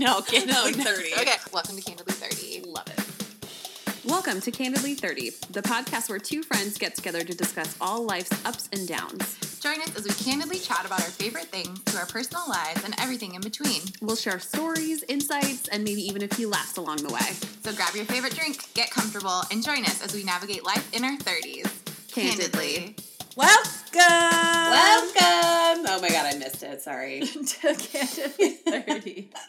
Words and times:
no, 0.06 0.22
Candidly 0.22 0.72
No, 0.72 0.78
no. 0.78 0.96
30. 0.96 1.12
Okay, 1.12 1.36
welcome 1.52 1.76
to 1.76 1.82
Candidly 1.82 2.14
30. 2.14 2.62
Love 2.70 2.86
it. 2.86 4.06
Welcome 4.06 4.40
to 4.40 4.50
Candidly 4.50 4.94
30, 4.94 5.28
the 5.50 5.60
podcast 5.60 6.08
where 6.08 6.18
two 6.18 6.42
friends 6.42 6.78
get 6.78 6.94
together 6.94 7.22
to 7.22 7.34
discuss 7.34 7.76
all 7.82 8.02
life's 8.06 8.32
ups 8.46 8.70
and 8.72 8.88
downs. 8.88 9.60
Join 9.60 9.78
us 9.82 9.94
as 9.94 10.04
we 10.04 10.10
candidly 10.24 10.58
chat 10.58 10.86
about 10.86 11.02
our 11.02 11.10
favorite 11.10 11.48
things 11.48 11.84
to 11.84 11.98
our 11.98 12.06
personal 12.06 12.44
lives 12.48 12.82
and 12.82 12.94
everything 12.98 13.34
in 13.34 13.42
between. 13.42 13.82
We'll 14.00 14.16
share 14.16 14.38
stories, 14.38 15.04
insights, 15.06 15.68
and 15.68 15.84
maybe 15.84 16.00
even 16.00 16.22
a 16.22 16.28
few 16.28 16.48
laughs 16.48 16.78
along 16.78 17.02
the 17.02 17.12
way. 17.12 17.34
So 17.62 17.74
grab 17.74 17.94
your 17.94 18.06
favorite 18.06 18.34
drink, 18.34 18.72
get 18.72 18.90
comfortable, 18.90 19.42
and 19.50 19.62
join 19.62 19.84
us 19.84 20.02
as 20.02 20.14
we 20.14 20.24
navigate 20.24 20.64
life 20.64 20.90
in 20.94 21.04
our 21.04 21.18
30s. 21.18 21.70
Candidly. 22.10 22.96
Welcome. 23.36 24.00
Welcome! 24.00 25.84
Oh 25.86 25.98
my 26.00 26.08
god, 26.08 26.34
I 26.34 26.38
missed 26.38 26.62
it. 26.62 26.80
Sorry. 26.80 27.20
to 27.60 27.74
Candidly 27.74 28.48
30. 28.64 29.28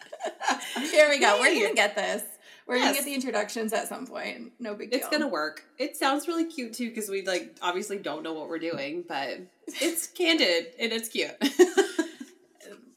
Here 0.91 1.09
we 1.09 1.19
go. 1.19 1.39
We're 1.39 1.67
to 1.69 1.75
get 1.75 1.95
this. 1.95 2.23
We're 2.67 2.77
gonna 2.77 2.93
get 2.93 3.05
the 3.05 3.13
introductions 3.13 3.73
at 3.73 3.89
some 3.89 4.07
point. 4.07 4.53
No 4.59 4.75
big 4.75 4.91
deal. 4.91 4.99
It's 4.99 5.09
gonna 5.09 5.27
work. 5.27 5.65
It 5.77 5.97
sounds 5.97 6.27
really 6.27 6.45
cute 6.45 6.73
too 6.73 6.89
because 6.89 7.09
we 7.09 7.25
like 7.25 7.57
obviously 7.61 7.97
don't 7.97 8.23
know 8.23 8.33
what 8.33 8.47
we're 8.47 8.59
doing, 8.59 9.03
but 9.07 9.39
it's 9.67 10.07
candid 10.17 10.67
and 10.79 10.91
it's 10.91 11.09
cute. 11.09 11.35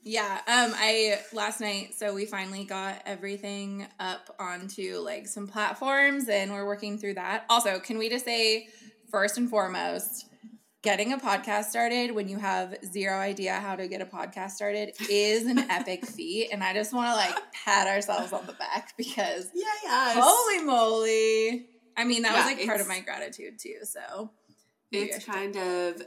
Yeah, 0.07 0.35
um 0.47 0.75
I 0.77 1.19
last 1.33 1.63
night 1.63 1.95
so 1.95 2.13
we 2.13 2.27
finally 2.27 2.65
got 2.65 3.01
everything 3.07 3.87
up 3.99 4.37
onto 4.39 4.99
like 4.99 5.27
some 5.27 5.47
platforms 5.49 6.29
and 6.29 6.53
we're 6.53 6.67
working 6.67 6.99
through 6.99 7.15
that. 7.15 7.47
Also, 7.49 7.79
can 7.79 7.97
we 7.97 8.11
just 8.11 8.27
say 8.27 8.69
first 9.11 9.39
and 9.39 9.49
foremost, 9.49 10.27
getting 10.85 11.15
a 11.15 11.19
podcast 11.19 11.65
started 11.65 12.15
when 12.15 12.29
you 12.29 12.37
have 12.39 12.77
zero 12.85 13.19
idea 13.19 13.55
how 13.55 13.75
to 13.75 13.89
get 13.89 14.03
a 14.03 14.05
podcast 14.05 14.51
started 14.51 14.93
is 15.09 15.47
an 15.47 15.59
epic 15.71 16.05
feat 16.05 16.51
and 16.53 16.63
I 16.63 16.75
just 16.75 16.93
want 16.93 17.09
to 17.09 17.17
like 17.17 17.35
pat 17.53 17.89
ourselves 17.89 18.35
on 18.35 18.47
the 18.47 18.53
back 18.53 18.93
because 18.99 19.51
yeah, 19.55 19.65
yeah. 19.83 20.15
holy 20.19 20.63
moly. 20.63 21.67
I 21.97 22.05
mean, 22.05 22.23
that 22.23 22.33
Yeah, 22.33 22.47
was 22.47 22.57
like 22.59 22.67
part 22.67 22.83
of 22.83 22.89
my 22.89 23.01
gratitude 23.01 23.59
too, 23.59 23.79
so 23.85 24.31
it's 24.93 25.25
kind 25.25 25.57
of 25.57 26.03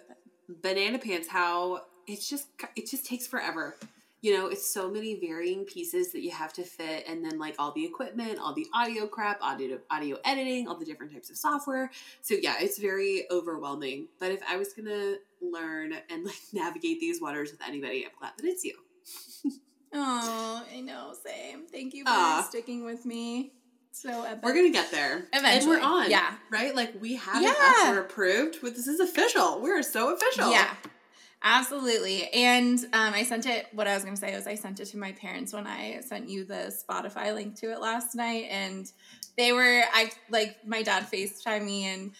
banana 0.61 0.99
pants 0.99 1.27
how 1.27 1.81
it's 2.05 2.29
just 2.29 2.47
it 2.75 2.87
just 2.87 3.05
takes 3.05 3.25
forever 3.25 3.75
you 4.21 4.35
know 4.35 4.47
it's 4.47 4.67
so 4.67 4.89
many 4.89 5.19
varying 5.19 5.63
pieces 5.65 6.11
that 6.11 6.21
you 6.21 6.31
have 6.31 6.51
to 6.53 6.63
fit 6.63 7.05
and 7.07 7.23
then 7.23 7.37
like 7.37 7.55
all 7.59 7.71
the 7.71 7.85
equipment 7.85 8.39
all 8.39 8.53
the 8.53 8.65
audio 8.73 9.05
crap 9.07 9.41
audio 9.41 9.77
audio 9.91 10.17
editing 10.25 10.67
all 10.67 10.77
the 10.77 10.85
different 10.85 11.11
types 11.13 11.29
of 11.29 11.37
software. 11.37 11.91
So 12.21 12.35
yeah 12.41 12.55
it's 12.59 12.77
very 12.79 13.25
overwhelming. 13.31 14.07
But 14.19 14.31
if 14.31 14.41
i 14.49 14.57
was 14.57 14.73
gonna 14.73 15.15
learn 15.41 15.93
and 16.09 16.25
like 16.25 16.35
navigate 16.53 16.99
these 16.99 17.21
waters 17.21 17.51
with 17.51 17.61
anybody 17.67 18.05
i'm 18.05 18.11
glad 18.19 18.33
that 18.37 18.45
it's 18.45 18.63
you. 18.63 18.73
Oh, 19.93 20.65
I 20.75 20.81
know, 20.81 21.13
same. 21.25 21.65
Thank 21.65 21.93
you 21.93 22.03
for 22.05 22.43
sticking 22.49 22.83
with 22.83 23.05
me. 23.05 23.53
So 23.91 24.23
epic. 24.23 24.43
we're 24.43 24.53
gonna 24.53 24.69
get 24.69 24.91
there. 24.91 25.25
Eventually, 25.33 25.75
and 25.75 25.81
we're 25.83 25.87
on 25.87 26.11
yeah. 26.11 26.33
right? 26.51 26.75
Like 26.75 27.01
we 27.01 27.15
have 27.15 27.41
Yeah. 27.41 27.49
an 27.49 27.55
offer 27.89 28.01
approved. 28.01 28.57
But 28.61 28.75
this 28.75 28.85
is 28.85 28.99
official. 28.99 29.59
We're 29.61 29.81
so 29.81 30.13
official. 30.13 30.51
Yeah, 30.51 30.69
absolutely. 31.43 32.29
And 32.33 32.79
um, 32.93 33.13
I 33.13 33.23
sent 33.23 33.45
it. 33.45 33.67
What 33.71 33.87
I 33.87 33.93
was 33.93 34.03
going 34.03 34.15
to 34.15 34.19
say 34.19 34.35
was 34.35 34.47
I 34.47 34.55
sent 34.55 34.79
it 34.79 34.85
to 34.85 34.97
my 34.97 35.11
parents 35.13 35.53
when 35.53 35.67
I 35.67 36.01
sent 36.01 36.29
you 36.29 36.45
the 36.45 36.73
Spotify 36.73 37.33
link 37.33 37.55
to 37.59 37.71
it 37.71 37.79
last 37.79 38.15
night, 38.15 38.47
and 38.49 38.91
they 39.37 39.51
were 39.51 39.83
I 39.93 40.11
like 40.29 40.65
my 40.65 40.83
dad 40.83 41.07
Facetime 41.11 41.65
me, 41.65 41.85
and 41.85 42.11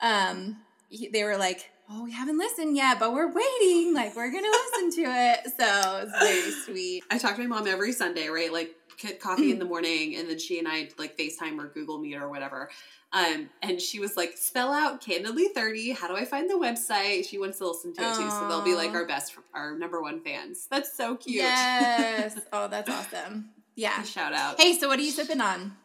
um, 0.00 0.56
he, 0.88 1.08
they 1.08 1.24
were 1.24 1.36
like. 1.36 1.70
Oh, 1.92 2.04
we 2.04 2.12
haven't 2.12 2.38
listened 2.38 2.76
yet, 2.76 3.00
but 3.00 3.12
we're 3.12 3.32
waiting. 3.32 3.92
Like 3.92 4.14
we're 4.14 4.30
gonna 4.30 4.46
listen 4.46 5.02
to 5.02 5.10
it, 5.10 5.40
so 5.58 6.00
it's 6.04 6.18
very 6.20 6.52
sweet. 6.52 7.02
I 7.10 7.18
talk 7.18 7.34
to 7.34 7.40
my 7.40 7.48
mom 7.48 7.66
every 7.66 7.90
Sunday, 7.90 8.28
right? 8.28 8.52
Like 8.52 8.76
get 9.00 9.20
coffee 9.20 9.50
in 9.50 9.58
the 9.58 9.64
morning, 9.64 10.16
and 10.16 10.28
then 10.28 10.38
she 10.38 10.58
and 10.58 10.68
I 10.68 10.88
like 10.98 11.16
FaceTime 11.16 11.58
or 11.58 11.68
Google 11.68 11.98
Meet 11.98 12.16
or 12.16 12.28
whatever. 12.28 12.70
Um, 13.12 13.50
and 13.62 13.80
she 13.80 13.98
was 13.98 14.16
like, 14.16 14.36
"Spell 14.36 14.72
out 14.72 15.00
candidly 15.00 15.48
thirty. 15.48 15.90
How 15.90 16.06
do 16.08 16.16
I 16.16 16.24
find 16.24 16.48
the 16.48 16.54
website?" 16.54 17.28
She 17.28 17.38
wants 17.38 17.58
to 17.58 17.66
listen 17.68 17.92
to 17.94 18.02
it 18.02 18.14
too, 18.14 18.30
so 18.30 18.48
they'll 18.48 18.62
be 18.62 18.74
like 18.74 18.92
our 18.92 19.04
best, 19.06 19.36
our 19.52 19.76
number 19.76 20.00
one 20.00 20.20
fans. 20.20 20.66
That's 20.70 20.96
so 20.96 21.16
cute. 21.16 21.36
Yes. 21.36 22.38
Oh, 22.52 22.68
that's 22.68 22.90
awesome. 22.90 23.50
Yeah. 23.74 24.02
Shout 24.02 24.32
out. 24.32 24.60
Hey, 24.60 24.74
so 24.74 24.88
what 24.88 24.98
are 24.98 25.02
you 25.02 25.10
sipping 25.10 25.40
on? 25.40 25.76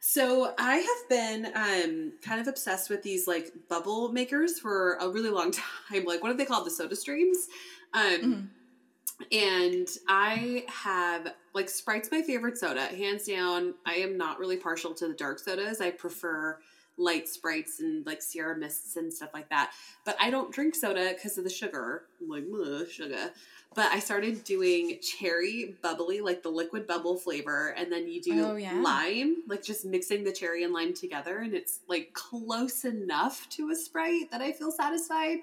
So 0.00 0.54
I 0.58 0.76
have 0.76 1.08
been 1.08 1.46
um, 1.54 2.12
kind 2.22 2.40
of 2.40 2.46
obsessed 2.46 2.88
with 2.88 3.02
these 3.02 3.26
like 3.26 3.52
bubble 3.68 4.12
makers 4.12 4.58
for 4.58 4.94
a 4.94 5.08
really 5.08 5.30
long 5.30 5.50
time. 5.90 6.04
Like, 6.04 6.22
what 6.22 6.30
are 6.30 6.36
they 6.36 6.44
called? 6.44 6.66
The 6.66 6.70
Soda 6.70 6.96
Streams. 6.96 7.48
Um, 7.92 8.50
And 9.32 9.88
I 10.08 10.64
have 10.68 11.34
like 11.54 11.68
Sprite's 11.68 12.10
my 12.10 12.22
favorite 12.22 12.56
soda, 12.56 12.82
hands 12.86 13.26
down. 13.26 13.74
I 13.84 13.94
am 13.94 14.16
not 14.16 14.38
really 14.38 14.56
partial 14.56 14.94
to 14.94 15.08
the 15.08 15.14
dark 15.14 15.38
sodas. 15.38 15.80
I 15.80 15.90
prefer 15.90 16.58
light 16.96 17.28
Sprites 17.28 17.80
and 17.80 18.04
like 18.06 18.20
Sierra 18.22 18.56
Mists 18.56 18.96
and 18.96 19.12
stuff 19.12 19.30
like 19.34 19.48
that. 19.50 19.72
But 20.04 20.16
I 20.20 20.30
don't 20.30 20.52
drink 20.52 20.74
soda 20.74 21.12
because 21.14 21.38
of 21.38 21.44
the 21.44 21.50
sugar. 21.50 22.04
I'm 22.20 22.28
like, 22.28 22.44
"Ugh, 22.52 22.88
sugar. 22.88 23.32
But 23.74 23.92
I 23.92 23.98
started 24.00 24.42
doing 24.44 24.98
cherry 25.00 25.76
bubbly, 25.82 26.20
like 26.20 26.42
the 26.42 26.48
liquid 26.48 26.86
bubble 26.86 27.16
flavor, 27.16 27.74
and 27.76 27.92
then 27.92 28.08
you 28.08 28.20
do 28.20 28.44
Oh, 28.44 28.56
yeah. 28.56 28.80
lime, 28.80 29.42
like 29.46 29.62
just 29.62 29.84
mixing 29.84 30.24
the 30.24 30.32
cherry 30.32 30.64
and 30.64 30.72
lime 30.72 30.94
together, 30.94 31.38
and 31.38 31.54
it's 31.54 31.80
like 31.88 32.12
close 32.14 32.84
enough 32.84 33.48
to 33.50 33.70
a 33.70 33.76
Sprite 33.76 34.30
that 34.30 34.40
I 34.40 34.52
feel 34.52 34.72
satisfied 34.72 35.40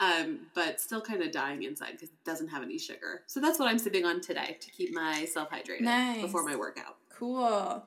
um, 0.00 0.40
but 0.54 0.80
still 0.80 1.00
kind 1.00 1.22
of 1.22 1.30
dying 1.30 1.62
inside 1.62 1.92
because 1.92 2.08
it 2.08 2.24
doesn't 2.24 2.48
have 2.48 2.62
any 2.62 2.78
sugar. 2.78 3.22
So 3.26 3.38
that's 3.38 3.58
what 3.58 3.68
I'm 3.68 3.78
sipping 3.78 4.04
on 4.06 4.20
today 4.20 4.56
to 4.58 4.70
keep 4.70 4.92
myself 4.94 5.50
hydrated 5.50 5.82
Nice. 5.82 6.22
before 6.22 6.42
my 6.42 6.56
workout. 6.56 6.96
Cool. 7.10 7.84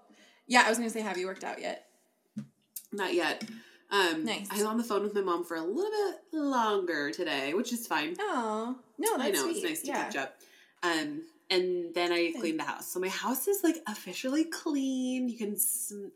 Yeah, 0.47 0.63
I 0.65 0.69
was 0.69 0.77
gonna 0.77 0.89
say, 0.89 1.01
have 1.01 1.17
you 1.17 1.25
worked 1.25 1.43
out 1.43 1.59
yet? 1.59 1.87
Not 2.91 3.13
yet. 3.13 3.43
Um, 3.89 4.25
Nice. 4.25 4.47
I 4.51 4.55
was 4.55 4.63
on 4.63 4.77
the 4.77 4.83
phone 4.83 5.03
with 5.03 5.15
my 5.15 5.21
mom 5.21 5.43
for 5.43 5.55
a 5.57 5.61
little 5.63 5.91
bit 5.91 6.39
longer 6.39 7.11
today, 7.11 7.53
which 7.53 7.73
is 7.73 7.87
fine. 7.87 8.15
Oh, 8.19 8.77
no, 8.97 9.17
that's 9.17 9.29
I 9.29 9.31
know 9.31 9.43
sweet. 9.43 9.57
it's 9.57 9.63
nice 9.63 9.81
to 9.81 9.87
yeah. 9.87 10.03
catch 10.03 10.15
up. 10.15 10.35
Um, 10.83 11.21
and 11.49 11.93
then 11.93 12.11
I 12.11 12.33
cleaned 12.39 12.59
the 12.59 12.63
house, 12.63 12.87
so 12.91 12.99
my 12.99 13.09
house 13.09 13.47
is 13.47 13.63
like 13.63 13.77
officially 13.87 14.45
clean. 14.45 15.29
You 15.29 15.37
can 15.37 15.57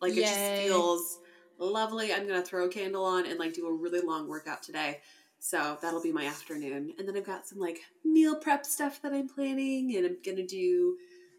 like 0.02 0.14
it 0.14 0.22
just 0.24 0.40
feels 0.64 1.20
lovely. 1.60 2.14
I'm 2.14 2.28
gonna 2.28 2.44
throw 2.44 2.66
a 2.66 2.70
candle 2.70 3.06
on 3.06 3.26
and 3.26 3.40
like 3.40 3.54
do 3.54 3.68
a 3.68 3.74
really 3.74 4.02
long 4.02 4.28
workout 4.28 4.64
today. 4.64 5.00
So 5.40 5.78
that'll 5.82 6.02
be 6.02 6.12
my 6.12 6.26
afternoon. 6.26 6.94
And 6.98 7.08
then 7.08 7.16
I've 7.16 7.26
got 7.26 7.48
some 7.48 7.60
like 7.60 7.80
meal 8.04 8.36
prep 8.36 8.66
stuff 8.66 9.02
that 9.02 9.14
I'm 9.14 9.28
planning 9.30 9.96
and 9.96 10.06
I'm 10.06 10.18
gonna 10.26 10.46
do 10.46 10.98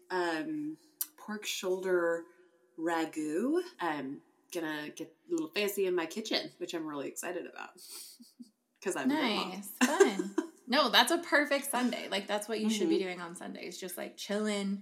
um 0.09 0.77
pork 1.17 1.45
shoulder 1.45 2.23
ragu. 2.79 3.59
I'm 3.79 4.19
gonna 4.53 4.89
get 4.95 5.13
a 5.29 5.31
little 5.31 5.49
fancy 5.49 5.85
in 5.85 5.95
my 5.95 6.05
kitchen, 6.05 6.49
which 6.57 6.73
I'm 6.73 6.87
really 6.87 7.07
excited 7.07 7.45
about. 7.45 7.69
Because 8.79 8.95
I'm. 8.95 9.09
Nice, 9.09 9.67
fun. 9.83 10.33
no, 10.69 10.87
that's 10.89 11.11
a 11.11 11.17
perfect 11.17 11.69
Sunday. 11.69 12.07
Like 12.09 12.27
that's 12.27 12.47
what 12.47 12.61
you 12.61 12.69
should 12.69 12.87
be 12.87 12.95
Mhm. 12.95 12.99
doing 13.01 13.19
on 13.21 13.35
Sundays. 13.35 13.77
Just 13.77 13.97
like 13.97 14.15
chilling, 14.15 14.81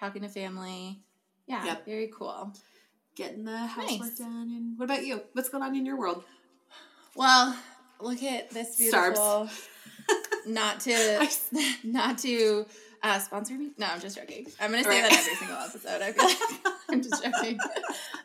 talking 0.00 0.22
to 0.22 0.28
family. 0.30 1.02
Yeah, 1.46 1.62
Yep. 1.66 1.84
very 1.84 2.10
cool. 2.16 2.54
Getting 3.14 3.44
the 3.44 3.58
housework 3.58 4.08
Nice. 4.08 4.18
done. 4.18 4.50
And 4.56 4.78
what 4.78 4.86
about 4.86 5.04
you? 5.04 5.20
What's 5.34 5.50
going 5.50 5.62
on 5.62 5.76
in 5.76 5.84
your 5.84 5.98
world? 5.98 6.24
Well, 7.14 7.54
look 8.00 8.22
at 8.22 8.50
this 8.50 8.76
beautiful. 8.76 9.48
not 10.46 10.80
to, 10.80 11.28
not 11.84 12.18
to 12.18 12.66
uh, 13.02 13.18
sponsor 13.18 13.54
me. 13.54 13.70
No, 13.78 13.86
I'm 13.86 14.00
just 14.00 14.16
joking. 14.16 14.46
I'm 14.60 14.70
gonna 14.70 14.82
say 14.84 15.00
Right. 15.02 15.10
that 15.10 15.18
every 15.18 15.34
single 15.34 15.56
episode. 15.56 16.02
I 16.02 16.12
feel 16.12 16.24
like 16.24 16.74
I'm 16.88 17.02
just 17.02 17.22
joking. 17.22 17.58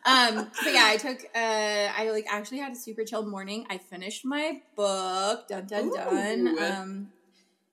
Um, 0.05 0.51
but 0.63 0.73
yeah, 0.73 0.85
I 0.87 0.97
took. 0.97 1.19
Uh, 1.35 1.91
I 1.97 2.09
like 2.11 2.25
actually 2.29 2.59
had 2.59 2.71
a 2.71 2.75
super 2.75 3.03
chilled 3.03 3.27
morning. 3.27 3.65
I 3.69 3.77
finished 3.77 4.25
my 4.25 4.61
book. 4.75 5.47
Dun 5.47 5.65
dun 5.65 5.91
dun. 5.93 6.47
Ooh. 6.47 6.59
Um, 6.59 7.09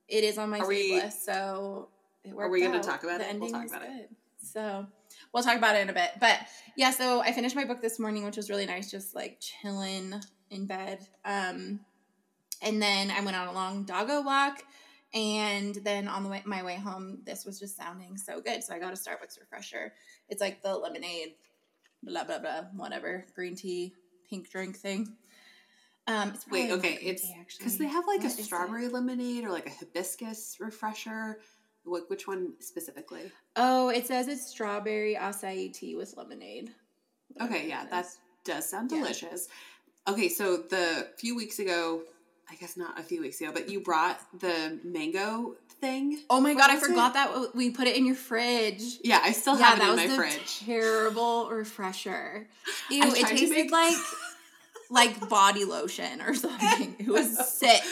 it 0.09 0.25
is 0.25 0.39
on 0.39 0.51
my 0.51 0.67
we- 0.67 0.95
list, 0.95 1.25
so 1.25 1.89
it 2.25 2.33
worked 2.35 2.49
Are 2.49 2.51
we 2.51 2.61
gonna 2.63 2.83
talk 2.83 3.05
about 3.05 3.21
The 3.21 3.31
it? 3.31 3.41
We'll 3.41 3.51
talk 3.51 3.67
about 3.69 3.83
it. 3.83 4.11
So 4.43 4.87
we'll 5.33 5.43
talk 5.43 5.57
about 5.57 5.77
it 5.77 5.81
in 5.81 5.91
a 5.91 5.93
bit. 5.95 6.11
But 6.21 6.39
yeah, 6.77 6.91
so 6.91 7.21
I 7.21 7.33
finished 7.33 7.55
my 7.57 7.65
book 7.65 7.81
this 7.83 7.99
morning, 7.99 8.25
which 8.25 8.37
was 8.37 8.49
really 8.51 8.67
nice, 8.67 8.91
just 8.91 9.15
like 9.15 9.39
chilling 9.41 10.15
in 10.51 10.67
bed. 10.67 11.07
Um, 11.25 11.81
and 12.63 12.81
then 12.81 13.11
I 13.11 13.21
went 13.21 13.37
on 13.37 13.49
a 13.49 13.53
long 13.53 13.85
doggo 13.85 14.23
walk. 14.23 14.63
And 15.15 15.75
then 15.77 16.07
on 16.07 16.23
the 16.23 16.29
way, 16.29 16.43
my 16.45 16.63
way 16.63 16.77
home, 16.77 17.21
this 17.25 17.47
was 17.47 17.59
just 17.59 17.77
sounding 17.79 18.19
so 18.19 18.43
good. 18.43 18.63
So 18.63 18.75
I 18.75 18.79
got 18.79 18.93
a 18.93 18.97
Starbucks 18.97 19.41
refresher. 19.41 19.95
It's 20.29 20.41
like 20.43 20.63
the 20.63 20.77
lemonade, 20.77 21.35
blah 22.03 22.25
blah 22.25 22.39
blah, 22.39 22.65
whatever 22.77 23.25
green 23.35 23.55
tea, 23.57 23.95
pink 24.29 24.51
drink 24.51 24.77
thing. 24.77 25.17
Um, 26.07 26.33
it's 26.35 26.47
Wait, 26.49 26.71
okay, 26.73 26.99
it's 27.03 27.27
because 27.59 27.79
they 27.79 27.87
have 27.87 28.07
like 28.07 28.23
What 28.23 28.35
a 28.37 28.41
it? 28.41 28.45
strawberry 28.45 28.89
lemonade 28.89 29.45
or 29.45 29.51
like 29.51 29.67
a 29.67 29.71
hibiscus 29.71 30.57
refresher. 30.61 31.39
What, 31.85 32.11
which 32.11 32.27
one 32.27 32.53
specifically? 32.61 33.33
Oh, 33.57 33.89
it 33.89 34.07
says 34.07 34.29
it's 34.29 34.47
strawberry 34.47 35.17
acai 35.19 35.73
tea 35.73 35.97
with 35.97 36.15
lemonade. 36.17 36.71
Okay, 37.41 37.67
yeah, 37.69 37.87
that 37.91 38.07
does 38.45 38.69
sound 38.69 38.91
Yeah. 38.91 38.99
delicious. 38.99 39.49
Okay, 40.07 40.29
so 40.29 40.57
the 40.59 41.09
few 41.19 41.35
weeks 41.37 41.59
ago, 41.59 42.03
I 42.51 42.55
guess 42.55 42.77
not 42.77 42.99
a 42.99 43.03
few 43.03 43.21
weeks 43.21 43.41
ago, 43.41 43.51
but 43.53 43.69
you 43.69 43.81
brought 43.81 44.21
the 44.41 44.79
mango 44.83 45.57
thing. 45.81 46.19
Oh 46.31 46.41
my 46.41 46.55
What 46.55 46.61
god, 46.61 46.71
I 46.71 46.75
was 46.75 46.83
it? 46.83 46.87
forgot 46.89 47.15
that 47.15 47.55
we 47.55 47.71
put 47.71 47.87
it 47.87 47.97
in 47.97 48.07
your 48.07 48.15
fridge. 48.15 48.83
Yeah, 49.05 49.21
I 49.23 49.33
still 49.33 49.59
yeah, 49.59 49.67
have 49.67 49.79
it 49.81 50.03
in 50.03 50.11
my 50.11 50.17
fridge. 50.17 50.61
terrible 50.61 51.51
refresher. 51.51 52.47
Ew, 52.91 53.03
it 53.05 53.27
tasted 53.27 53.51
make- 53.51 53.71
like 53.73 53.97
like 54.91 55.29
body 55.29 55.65
lotion 55.65 56.23
or 56.23 56.35
something. 56.45 56.97
It 56.99 57.09
was 57.09 57.49
sick. 57.53 57.83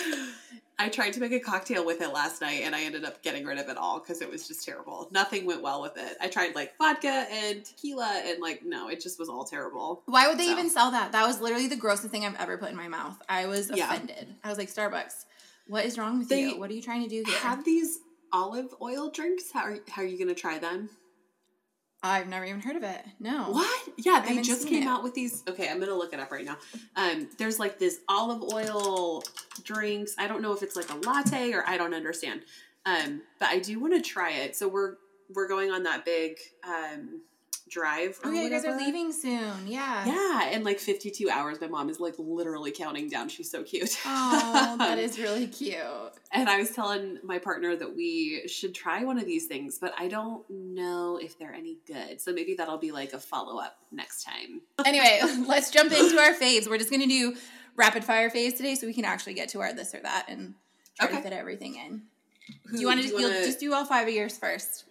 I 0.79 0.91
tried 0.91 1.13
to 1.15 1.21
make 1.21 1.33
a 1.33 1.41
cocktail 1.41 1.87
with 1.87 2.03
it 2.03 2.13
last 2.13 2.43
night 2.43 2.61
and 2.65 2.75
I 2.75 2.83
ended 2.83 3.05
up 3.05 3.23
getting 3.23 3.47
rid 3.47 3.59
of 3.59 3.69
it 3.71 3.79
all 3.79 3.99
because 3.99 4.21
it 4.21 4.31
was 4.31 4.47
just 4.47 4.63
terrible. 4.65 5.09
Nothing 5.11 5.47
went 5.47 5.63
well 5.63 5.81
with 5.81 5.97
it. 5.97 6.17
I 6.21 6.29
tried 6.29 6.55
like 6.55 6.77
vodka 6.77 7.27
and 7.31 7.65
tequila 7.65 8.23
and 8.27 8.43
like 8.43 8.63
no, 8.65 8.89
it 8.89 9.01
just 9.01 9.19
was 9.19 9.29
all 9.31 9.45
terrible. 9.45 10.03
Why 10.05 10.29
would 10.29 10.39
they 10.39 10.47
So. 10.47 10.53
even 10.53 10.69
sell 10.69 10.91
that? 10.91 11.13
That 11.13 11.27
was 11.27 11.41
literally 11.41 11.67
the 11.69 11.77
grossest 11.77 12.11
thing 12.11 12.27
I've 12.27 12.37
ever 12.37 12.59
put 12.59 12.71
in 12.71 12.77
my 12.77 12.89
mouth. 12.89 13.17
I 13.29 13.47
was 13.47 13.71
Yeah. 13.75 13.87
offended. 13.91 14.35
I 14.45 14.51
was 14.51 14.59
like, 14.59 14.69
Starbucks, 14.69 15.25
what 15.67 15.87
is 15.87 15.97
wrong 15.97 16.19
with 16.19 16.29
They 16.29 16.43
you? 16.43 16.59
What 16.59 16.71
are 16.71 16.75
you 16.75 16.83
trying 16.83 17.03
to 17.05 17.09
do 17.09 17.23
here? 17.27 17.39
Have 17.39 17.65
these 17.65 17.99
olive 18.33 18.75
oil 18.83 19.11
drinks? 19.11 19.51
How 19.53 19.61
are, 19.65 19.79
how 19.89 20.03
are 20.03 20.07
you 20.07 20.19
going 20.19 20.29
to 20.29 20.41
try 20.41 20.59
them? 20.59 20.91
I've 22.07 22.29
never 22.29 22.45
even 22.45 22.61
heard 22.61 22.77
of 22.77 22.83
it. 22.83 23.05
No. 23.21 23.51
What? 23.51 23.89
Yeah, 23.97 24.25
they 24.27 24.41
just 24.43 24.69
came 24.69 24.85
it. 24.85 24.87
out 24.87 25.03
with 25.03 25.15
these. 25.15 25.43
Okay, 25.49 25.69
I'm 25.69 25.81
gonna 25.81 25.95
look 25.95 26.13
it 26.13 26.21
up 26.21 26.31
right 26.31 26.45
now. 26.45 26.57
Um, 26.97 27.29
there's 27.39 27.59
like 27.59 27.79
this 27.79 28.01
olive 28.09 28.43
oil 28.53 29.23
drinks. 29.63 30.15
I 30.19 30.27
don't 30.27 30.43
know 30.43 30.53
if 30.53 30.63
it's 30.63 30.77
like 30.77 30.91
a 30.91 30.97
latte 30.97 31.53
or 31.53 31.65
I 31.67 31.77
don't 31.77 31.95
understand. 31.95 32.43
Um, 32.85 33.23
but 33.39 33.49
I 33.49 33.59
do 33.59 33.81
want 33.81 33.95
to 33.95 34.01
try 34.01 34.33
it. 34.33 34.57
So 34.57 34.69
we're 34.69 34.97
we're 35.35 35.49
going 35.49 35.71
on 35.71 35.83
that 35.85 36.05
big 36.05 36.39
um 36.67 37.23
drive. 37.69 38.19
Oh 38.25 38.31
yeah, 38.31 38.43
you 38.43 38.51
guys 38.51 38.65
are 38.65 38.77
leaving 38.77 39.13
soon. 39.13 39.67
Yeah. 39.67 40.05
Yeah, 40.07 40.49
and 40.53 40.65
like 40.65 40.79
52 40.79 41.29
hours, 41.29 41.61
my 41.61 41.67
mom 41.67 41.89
is 41.91 41.99
like 42.01 42.15
literally 42.19 42.71
counting 42.71 43.09
down. 43.09 43.29
She's 43.29 43.51
so 43.51 43.63
cute. 43.63 43.97
Oh, 44.07 44.77
that 44.79 44.99
is 44.99 45.19
really 45.19 45.47
cute. 45.49 45.77
And 46.33 46.49
I 46.49 46.59
was 46.59 46.71
telling 46.71 47.19
my 47.25 47.39
partner 47.39 47.75
that 47.77 47.95
we 47.97 48.47
should 48.47 48.75
try 48.75 49.05
one 49.05 49.19
of 49.19 49.25
these 49.27 49.47
things, 49.47 49.79
but 49.81 49.95
I 49.99 50.09
don't 50.09 50.49
know 50.51 51.19
if 51.21 51.39
they're 51.39 51.55
any 51.55 51.79
good. 51.87 52.21
So 52.21 52.33
maybe 52.33 52.55
that'll 52.55 52.79
be 52.79 52.93
like 52.93 53.13
a 53.13 53.19
follow 53.19 53.59
up 53.61 53.79
next 53.91 54.25
time. 54.25 54.61
Anyway, 54.85 55.21
let's 55.49 55.71
jump 55.71 55.93
into 55.93 56.19
our 56.19 56.35
faves. 56.35 56.69
We're 56.69 56.79
just 56.79 56.91
gonna 56.91 57.07
do 57.07 57.35
rapid 57.75 58.05
fire 58.05 58.31
faves 58.31 58.57
today, 58.57 58.75
so 58.75 58.87
we 58.87 58.95
can 58.95 59.05
actually 59.05 59.35
get 59.35 59.49
to 59.51 59.61
our 59.61 59.73
this 59.73 59.95
or 59.95 60.01
that 60.01 60.27
and 60.29 60.55
try 60.99 61.09
Okay. 61.09 61.17
to 61.17 61.23
fit 61.23 61.33
everything 61.33 61.75
in. 61.75 62.03
Who- 62.67 62.77
Do 62.77 62.81
you 62.81 62.87
want 62.87 63.03
to 63.03 63.13
wanna- 63.13 63.29
just 63.45 63.59
do 63.61 63.75
all 63.75 63.85
five 63.85 64.07
of 64.07 64.15
yours 64.15 64.39
first? 64.39 64.85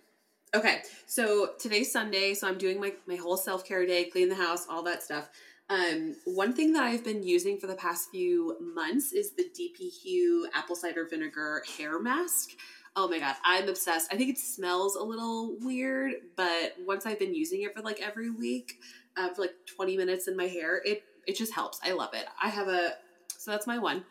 Okay, 0.54 0.84
so 1.06 1.50
today's 1.60 1.92
Sunday, 1.92 2.34
so 2.34 2.48
I'm 2.48 2.58
doing 2.58 2.80
my, 2.80 2.94
my 3.08 3.16
whole 3.16 3.36
self 3.36 3.66
care 3.66 3.86
day, 3.86 4.06
clean 4.06 4.30
the 4.30 4.36
house, 4.36 4.66
all 4.70 4.84
that 4.84 5.04
stuff. 5.04 5.30
Um, 5.70 6.16
one 6.26 6.54
thing 6.54 6.72
that 6.74 6.84
I've 6.84 7.04
been 7.04 7.24
using 7.24 7.60
for 7.60 7.68
the 7.68 7.76
past 7.76 8.10
few 8.12 8.56
months 8.62 9.12
is 9.12 9.32
the 9.32 9.44
DP 9.44 9.90
Hue 10.02 10.48
apple 10.54 10.76
cider 10.76 11.08
vinegar 11.10 11.64
hair 11.78 12.00
mask. 12.00 12.52
Oh 12.96 13.10
my 13.10 13.20
god, 13.20 13.36
I'm 13.44 13.68
obsessed. 13.68 14.14
I 14.14 14.16
think 14.16 14.30
it 14.30 14.38
smells 14.38 14.96
a 14.96 15.04
little 15.04 15.58
weird, 15.60 16.14
but 16.38 16.76
once 16.86 17.06
I've 17.06 17.20
been 17.20 17.36
using 17.36 17.64
it 17.64 17.76
for 17.76 17.82
like 17.82 18.02
every 18.02 18.30
week, 18.30 18.76
uh, 19.18 19.34
for 19.34 19.42
like 19.42 19.56
20 19.76 19.98
minutes 19.98 20.30
in 20.30 20.38
my 20.38 20.48
hair, 20.48 20.82
it 20.86 21.04
it 21.28 21.36
just 21.36 21.54
helps. 21.54 21.82
I 21.84 21.92
love 21.92 22.14
it. 22.14 22.26
I 22.42 22.48
have 22.48 22.70
a 22.70 22.94
so 23.28 23.52
that's 23.52 23.68
my 23.68 23.78
one. 23.78 24.06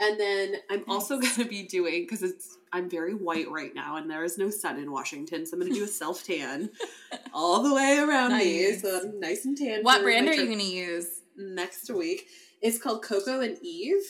And 0.00 0.20
then 0.20 0.56
I'm 0.70 0.84
also 0.86 1.18
going 1.20 1.34
to 1.34 1.46
be 1.46 1.62
doing 1.62 2.02
because 2.02 2.22
it's 2.22 2.57
I'm 2.72 2.88
very 2.90 3.14
white 3.14 3.50
right 3.50 3.74
now, 3.74 3.96
and 3.96 4.10
there 4.10 4.24
is 4.24 4.38
no 4.38 4.50
sun 4.50 4.78
in 4.78 4.90
Washington, 4.92 5.46
so 5.46 5.54
I'm 5.54 5.60
going 5.60 5.72
to 5.72 5.78
do 5.78 5.84
a 5.84 5.88
self 5.88 6.24
tan 6.24 6.70
all 7.32 7.62
the 7.62 7.74
way 7.74 7.98
around 7.98 8.36
me, 8.36 8.72
so 8.74 9.00
I'm 9.02 9.20
nice 9.20 9.44
and 9.44 9.56
tan. 9.56 9.82
What 9.82 10.02
brand 10.02 10.28
are 10.28 10.34
you 10.34 10.46
gonna 10.48 10.62
use? 10.62 11.06
next 11.36 11.88
week? 11.90 12.26
It's 12.60 12.78
called 12.78 13.02
Coco 13.04 13.40
and 13.40 13.56
Eve. 13.62 14.02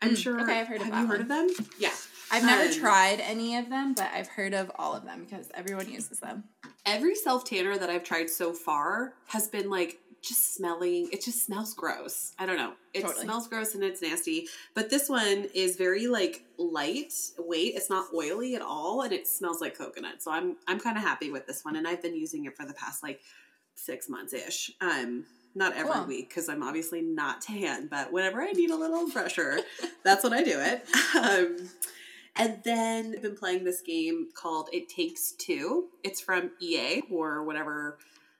I'm 0.00 0.10
Mm, 0.10 0.16
sure. 0.16 0.40
okay, 0.40 0.60
I've 0.60 0.68
heard 0.68 0.80
of 0.80 0.86
have 0.86 0.94
you 1.02 1.06
heard 1.08 1.28
one. 1.28 1.42
of 1.42 1.56
them? 1.56 1.66
Yeah. 1.80 1.90
I've 2.30 2.44
never 2.44 2.68
Um, 2.68 2.72
tried 2.78 3.20
any 3.20 3.56
of 3.56 3.68
them, 3.68 3.94
but 3.94 4.08
I've 4.14 4.28
heard 4.28 4.54
of 4.54 4.70
all 4.78 4.94
of 4.94 5.04
them 5.04 5.24
because 5.24 5.48
everyone 5.54 5.90
uses 5.90 6.20
them. 6.20 6.44
Every 6.86 7.14
self 7.16 7.44
tanner 7.44 7.76
that 7.76 7.90
I've 7.90 8.04
tried 8.04 8.30
so 8.30 8.52
far 8.52 9.14
has 9.26 9.48
been 9.48 9.68
like 9.70 9.98
just 10.22 10.54
smelling. 10.54 11.08
It 11.12 11.22
just 11.24 11.44
smells 11.44 11.74
gross. 11.74 12.32
I 12.38 12.46
don't 12.46 12.56
know. 12.56 12.72
It 12.94 13.02
Totally. 13.02 13.24
smells 13.24 13.46
gross 13.48 13.74
and 13.74 13.84
it's 13.84 14.02
nasty. 14.02 14.46
But 14.74 14.90
this 14.90 15.08
one 15.08 15.46
is 15.54 15.76
very 15.76 16.06
like 16.06 16.42
light 16.58 17.12
weight. 17.38 17.74
It's 17.76 17.88
not 17.90 18.06
oily 18.14 18.54
at 18.54 18.62
all, 18.62 19.02
and 19.02 19.12
it 19.12 19.26
smells 19.28 19.60
like 19.60 19.76
coconut. 19.76 20.22
So 20.22 20.30
I'm 20.30 20.56
I'm 20.66 20.80
kind 20.80 20.96
of 20.96 21.02
happy 21.02 21.30
with 21.30 21.46
this 21.46 21.64
one, 21.64 21.76
and 21.76 21.86
I've 21.86 22.02
been 22.02 22.16
using 22.16 22.44
it 22.46 22.56
for 22.56 22.64
the 22.66 22.74
past 22.74 23.02
like 23.02 23.20
six 23.74 24.08
months 24.08 24.32
ish. 24.32 24.72
Um, 24.80 25.24
not 25.54 25.74
every 25.74 25.92
Cool. 25.92 26.04
week 26.04 26.28
because 26.28 26.48
I'm 26.48 26.62
obviously 26.62 27.00
not 27.00 27.40
tan, 27.40 27.88
but 27.88 28.12
whenever 28.12 28.42
I 28.42 28.52
need 28.52 28.70
a 28.70 28.76
little 28.76 29.08
fresher, 29.08 29.60
that's 30.04 30.22
when 30.22 30.32
I 30.32 30.42
do 30.42 30.58
it. 30.60 30.84
Um, 31.16 31.68
and 32.36 32.58
then 32.64 33.14
I've 33.16 33.22
been 33.22 33.34
playing 33.36 33.64
this 33.64 33.80
game 33.80 34.28
called 34.34 34.68
It 34.72 34.88
Takes 34.88 35.32
Two. 35.32 35.86
It's 36.04 36.20
from 36.20 36.50
EA 36.60 37.02
or 37.10 37.42
whatever 37.42 37.98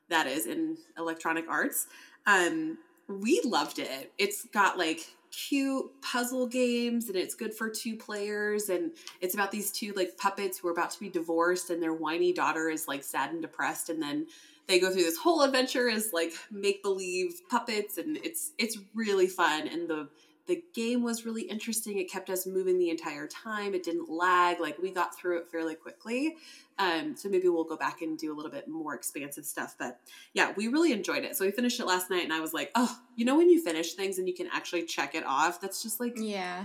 that 0.09 0.27
is 0.27 0.47
in 0.47 0.77
Electronic 0.97 1.49
Arts. 1.49 1.87
Um, 2.27 2.79
we 3.09 3.41
loved 3.45 3.79
it. 3.79 4.13
It's 4.19 4.45
got 4.47 4.79
like 4.79 5.01
cute 5.31 5.91
puzzle 6.01 6.47
games 6.47 7.09
and 7.09 7.17
it's 7.17 7.35
good 7.35 7.53
for 7.53 7.69
two 7.69 7.97
players 7.97 8.71
and 8.71 8.93
it's 9.21 9.35
about 9.35 9.51
these 9.51 9.71
two 9.71 9.93
like 9.95 10.17
puppets 10.17 10.59
who 10.59 10.69
are 10.69 10.73
about 10.73 10.91
to 10.91 10.99
be 11.01 11.09
divorced 11.09 11.71
and 11.71 11.83
their 11.83 11.93
whiny 11.93 12.33
daughter 12.33 12.71
is 12.71 12.89
like 12.89 13.05
sad 13.05 13.31
and 13.31 13.43
depressed 13.43 13.91
and 13.91 14.03
then 14.03 14.27
they 14.67 14.81
go 14.81 14.91
through 14.91 15.03
this 15.03 15.19
whole 15.19 15.43
adventure 15.43 15.89
as 15.91 16.13
like 16.15 16.33
make 16.51 16.83
believe 16.83 17.41
puppets 17.51 17.99
and 17.99 18.17
it's 18.19 18.53
it's 18.57 18.79
really 18.95 19.27
fun 19.27 19.69
and 19.69 19.87
the 19.89 20.09
the 20.49 20.61
game 20.75 21.03
was 21.05 21.25
really 21.25 21.43
interesting. 21.43 21.99
It 21.99 22.11
kept 22.11 22.29
us 22.31 22.47
moving 22.47 22.79
the 22.79 22.91
entire 22.91 23.29
time. 23.29 23.75
It 23.75 23.85
didn't 23.85 24.09
lag. 24.11 24.59
Like 24.59 24.79
we 24.79 24.91
got 24.91 25.17
through 25.17 25.39
it 25.39 25.49
fairly 25.51 25.77
quickly. 25.77 26.37
Um, 26.79 27.17
so 27.17 27.29
maybe 27.29 27.49
we'll 27.49 27.65
go 27.65 27.77
back 27.77 28.03
and 28.03 28.19
do 28.19 28.33
a 28.33 28.37
little 28.37 28.51
bit 28.51 28.67
more 28.67 28.95
expansive 28.95 29.45
stuff. 29.45 29.77
But 29.79 30.01
yeah 30.33 30.53
we 30.57 30.67
really 30.69 30.93
enjoyed 30.93 31.23
it. 31.25 31.37
So 31.37 31.45
we 31.45 31.51
finished 31.53 31.79
it 31.79 31.87
last 31.87 32.11
night 32.11 32.25
and 32.25 32.33
i 32.33 32.41
was 32.41 32.53
like 32.53 32.71
oh 32.75 32.99
you 33.17 33.25
know 33.25 33.37
when 33.37 33.49
you 33.51 33.63
finish 33.63 33.93
things 33.95 34.19
and 34.19 34.27
you 34.27 34.35
can 34.35 34.49
actually 34.53 34.85
check 34.85 35.15
it 35.15 35.25
off? 35.25 35.61
That's 35.61 35.83
just 35.83 36.01
like 36.01 36.15
Yeah. 36.17 36.65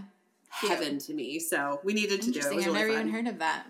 heaven 0.49 0.97
to 0.99 1.13
me. 1.13 1.39
So 1.39 1.79
we 1.83 1.93
needed 1.93 2.21
to 2.23 2.31
do 2.31 2.39
it, 2.39 2.45
it 2.45 2.47
I've 2.47 2.55
really 2.57 2.73
never 2.73 2.87
fun. 2.89 2.97
even 2.99 3.09
heard 3.11 3.27
of 3.27 3.39
that. 3.39 3.65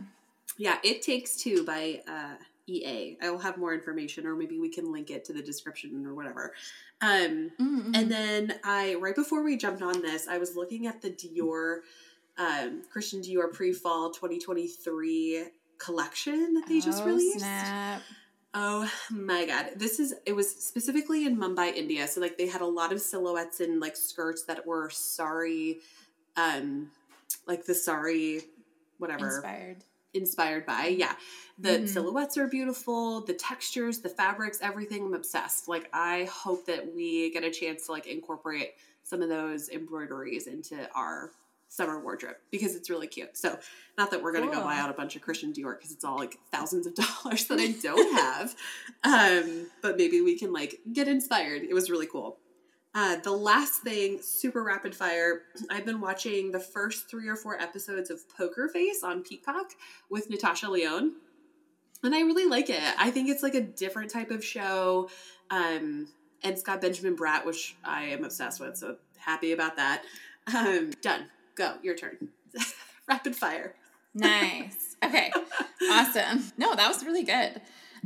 Yeah, 0.57 0.77
It 0.83 1.01
Takes 1.01 1.36
Two 1.38 1.66
by 1.66 2.01
uh, 2.07 2.36
EA. 2.68 3.18
I 3.21 3.30
will 3.30 3.39
have 3.39 3.57
more 3.57 3.74
information, 3.74 4.25
or 4.25 4.36
maybe 4.36 4.60
we 4.60 4.69
can 4.69 4.92
link 4.92 5.10
it 5.12 5.25
to 5.25 5.33
the 5.33 5.42
description 5.42 6.06
or 6.06 6.13
whatever. 6.13 6.54
Um, 7.01 7.51
Mm-hmm. 7.60 7.92
and 7.95 8.12
then 8.12 8.56
I, 8.63 8.95
right 8.95 9.15
before 9.15 9.44
we 9.44 9.57
jumped 9.57 9.81
on 9.81 10.01
this, 10.01 10.27
I 10.27 10.38
was 10.38 10.56
looking 10.56 10.88
at 10.88 11.01
the 11.01 11.10
Dior, 11.12 11.80
um, 12.38 12.81
Christian 12.92 13.21
Dior 13.21 13.51
pre-fall 13.51 14.12
2023 14.12 15.45
collection 15.77 16.54
that 16.54 16.68
they 16.68 16.80
just 16.80 17.04
Oh, 17.04 17.07
released. 17.07 17.39
Snap. 17.39 18.01
Oh 18.54 18.90
my 19.09 19.45
god. 19.45 19.71
This 19.76 19.99
is 19.99 20.14
it 20.28 20.33
was 20.33 20.47
specifically 20.49 21.26
in 21.26 21.35
Mumbai, 21.38 21.73
India. 21.76 22.07
So 22.07 22.21
like 22.21 22.38
they 22.38 22.47
had 22.47 22.61
a 22.61 22.66
lot 22.68 22.94
of 22.94 23.02
silhouettes 23.02 23.59
and 23.59 23.80
like 23.80 23.95
skirts 23.97 24.44
that 24.44 24.66
were 24.68 24.90
sari 24.92 25.80
um 26.38 26.92
like 27.47 27.66
the 27.66 27.73
sari 27.73 28.42
whatever 28.99 29.26
Inspired. 29.26 29.83
Inspired 30.14 30.66
by. 30.66 30.88
Yeah. 30.88 31.16
The 31.58 31.80
Mhm. 31.80 31.90
silhouettes 31.90 32.38
are 32.38 32.48
beautiful, 32.48 33.22
the 33.22 33.34
textures, 33.34 34.00
the 34.00 34.10
fabrics, 34.10 34.60
everything. 34.62 35.04
I'm 35.06 35.14
obsessed. 35.14 35.68
Like 35.68 35.90
I 35.94 36.26
hope 36.26 36.66
that 36.66 36.94
we 36.94 37.30
get 37.32 37.44
a 37.44 37.52
chance 37.52 37.86
to 37.88 37.92
like 37.92 38.08
incorporate 38.08 38.74
some 39.04 39.22
of 39.22 39.30
those 39.30 39.70
embroideries 39.70 40.48
into 40.48 40.90
our 40.94 41.32
summer 41.68 42.00
wardrobe 42.00 42.36
because 42.52 42.76
it's 42.76 42.90
really 42.90 43.08
cute. 43.08 43.36
So, 43.36 43.58
not 43.98 44.12
that 44.12 44.22
we're 44.22 44.32
going 44.32 44.48
to 44.48 44.56
go 44.56 44.62
buy 44.62 44.78
out 44.78 44.92
a 44.92 44.94
bunch 44.94 45.16
of 45.16 45.24
Christian 45.24 45.52
Dior 45.52 45.76
because 45.76 45.92
it's 45.92 46.04
all 46.04 46.18
like 46.18 46.38
thousands 46.52 46.86
of 46.86 46.94
dollars 47.24 47.46
that 47.48 47.60
I 47.60 47.72
don't 47.82 48.14
have. 48.16 48.56
um, 49.04 49.66
but 49.82 49.98
maybe 49.98 50.22
we 50.22 50.38
can 50.38 50.54
like 50.54 50.80
get 50.94 51.08
inspired. 51.08 51.64
It 51.64 51.74
was 51.74 51.90
really 51.90 52.06
cool. 52.08 52.38
Uh, 52.95 53.16
the 53.18 53.31
last 53.31 53.81
thing, 53.81 54.19
super 54.21 54.64
rapid 54.64 54.95
fire. 54.95 55.44
I've 55.69 55.85
been 55.85 56.00
watching 56.00 56.52
the 56.52 56.59
first 56.59 57.09
three 57.09 57.28
or 57.28 57.35
four 57.35 57.59
episodes 57.59 58.09
of 58.09 58.28
Poker 58.30 58.68
Face 58.68 59.04
on 59.04 59.23
Peacock 59.23 59.71
with 60.09 60.30
Natasha 60.30 60.68
Lyonne, 60.68 61.14
and 62.04 62.14
I 62.14 62.21
really 62.21 62.45
like 62.45 62.69
it. 62.69 62.81
I 62.97 63.09
think 63.12 63.30
it's 63.30 63.44
like 63.44 63.56
a 63.56 63.62
different 63.62 64.12
type 64.12 64.30
of 64.31 64.44
show, 64.44 65.09
um, 65.50 66.07
and 66.44 66.54
it's 66.54 66.64
Benjamin 66.64 67.16
Bratt, 67.16 67.45
which 67.45 67.76
I 67.83 68.06
am 68.06 68.23
obsessed 68.23 68.59
with. 68.59 68.78
So 68.78 68.97
happy 69.18 69.54
about 69.54 69.78
that. 69.78 70.04
Um, 70.54 70.92
done. 71.02 71.28
Go. 71.56 71.76
Your 71.81 71.95
turn. 71.95 72.30
rapid 73.07 73.35
fire. 73.35 73.76
Nice. 74.16 74.95
Okay. 75.04 75.31
awesome. 75.90 76.44
No, 76.56 76.76
that 76.76 76.88
was 76.88 77.04
really 77.04 77.23
good. 77.23 77.59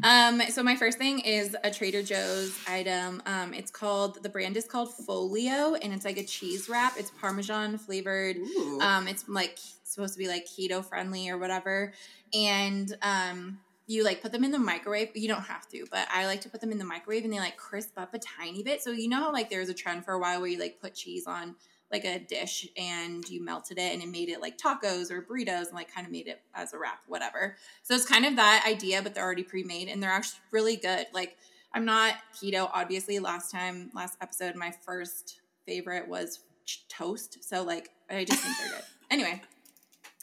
Um, 0.03 0.41
so 0.49 0.61
my 0.61 0.75
first 0.75 0.97
thing 0.97 1.19
is 1.19 1.55
a 1.63 1.71
Trader 1.71 2.03
Joe's 2.03 2.57
item. 2.67 3.21
Um, 3.25 3.53
it's 3.53 3.71
called 3.71 4.21
the 4.21 4.29
brand 4.29 4.55
is 4.57 4.65
called 4.65 4.93
Folio, 4.93 5.75
and 5.75 5.93
it's 5.93 6.05
like 6.05 6.17
a 6.17 6.23
cheese 6.23 6.69
wrap. 6.69 6.93
It's 6.97 7.11
Parmesan 7.19 7.77
flavored. 7.77 8.37
Ooh. 8.37 8.79
Um, 8.81 9.07
it's 9.07 9.27
like 9.27 9.57
supposed 9.83 10.13
to 10.13 10.19
be 10.19 10.27
like 10.27 10.45
keto 10.45 10.85
friendly 10.85 11.29
or 11.29 11.37
whatever, 11.37 11.93
and 12.33 12.95
um, 13.01 13.59
you 13.87 14.03
like 14.03 14.21
put 14.21 14.31
them 14.31 14.43
in 14.43 14.51
the 14.51 14.59
microwave. 14.59 15.09
You 15.15 15.27
don't 15.27 15.41
have 15.41 15.67
to, 15.69 15.85
but 15.89 16.07
I 16.13 16.27
like 16.27 16.41
to 16.41 16.49
put 16.49 16.61
them 16.61 16.71
in 16.71 16.77
the 16.77 16.85
microwave, 16.85 17.23
and 17.23 17.33
they 17.33 17.39
like 17.39 17.57
crisp 17.57 17.97
up 17.97 18.13
a 18.13 18.19
tiny 18.19 18.61
bit. 18.61 18.83
So 18.83 18.91
you 18.91 19.09
know 19.09 19.17
how 19.17 19.33
like 19.33 19.49
there 19.49 19.61
was 19.61 19.69
a 19.69 19.73
trend 19.73 20.05
for 20.05 20.13
a 20.13 20.19
while 20.19 20.39
where 20.39 20.49
you 20.49 20.59
like 20.59 20.79
put 20.79 20.93
cheese 20.93 21.25
on 21.25 21.55
like 21.91 22.05
a 22.05 22.19
dish 22.19 22.67
and 22.77 23.27
you 23.29 23.43
melted 23.43 23.77
it 23.77 23.93
and 23.93 24.01
it 24.01 24.09
made 24.09 24.29
it 24.29 24.41
like 24.41 24.57
tacos 24.57 25.09
or 25.09 25.21
burritos 25.21 25.67
and 25.67 25.73
like 25.73 25.93
kind 25.93 26.05
of 26.05 26.11
made 26.11 26.27
it 26.27 26.41
as 26.53 26.73
a 26.73 26.77
wrap, 26.77 26.99
whatever. 27.07 27.55
So 27.83 27.95
it's 27.95 28.05
kind 28.05 28.25
of 28.25 28.35
that 28.35 28.65
idea, 28.67 29.01
but 29.01 29.15
they're 29.15 29.23
already 29.23 29.43
pre-made 29.43 29.87
and 29.87 30.03
they're 30.03 30.09
actually 30.09 30.41
really 30.51 30.75
good. 30.75 31.07
Like 31.13 31.37
I'm 31.73 31.85
not 31.85 32.15
keto, 32.35 32.69
obviously. 32.73 33.19
Last 33.19 33.51
time, 33.51 33.91
last 33.93 34.17
episode, 34.21 34.55
my 34.55 34.73
first 34.85 35.41
favorite 35.65 36.07
was 36.07 36.39
ch- 36.65 36.87
toast. 36.89 37.43
So 37.43 37.63
like 37.63 37.89
I 38.09 38.23
just 38.25 38.41
think 38.41 38.57
they're 38.57 38.77
good. 38.77 38.85
Anyway, 39.09 39.41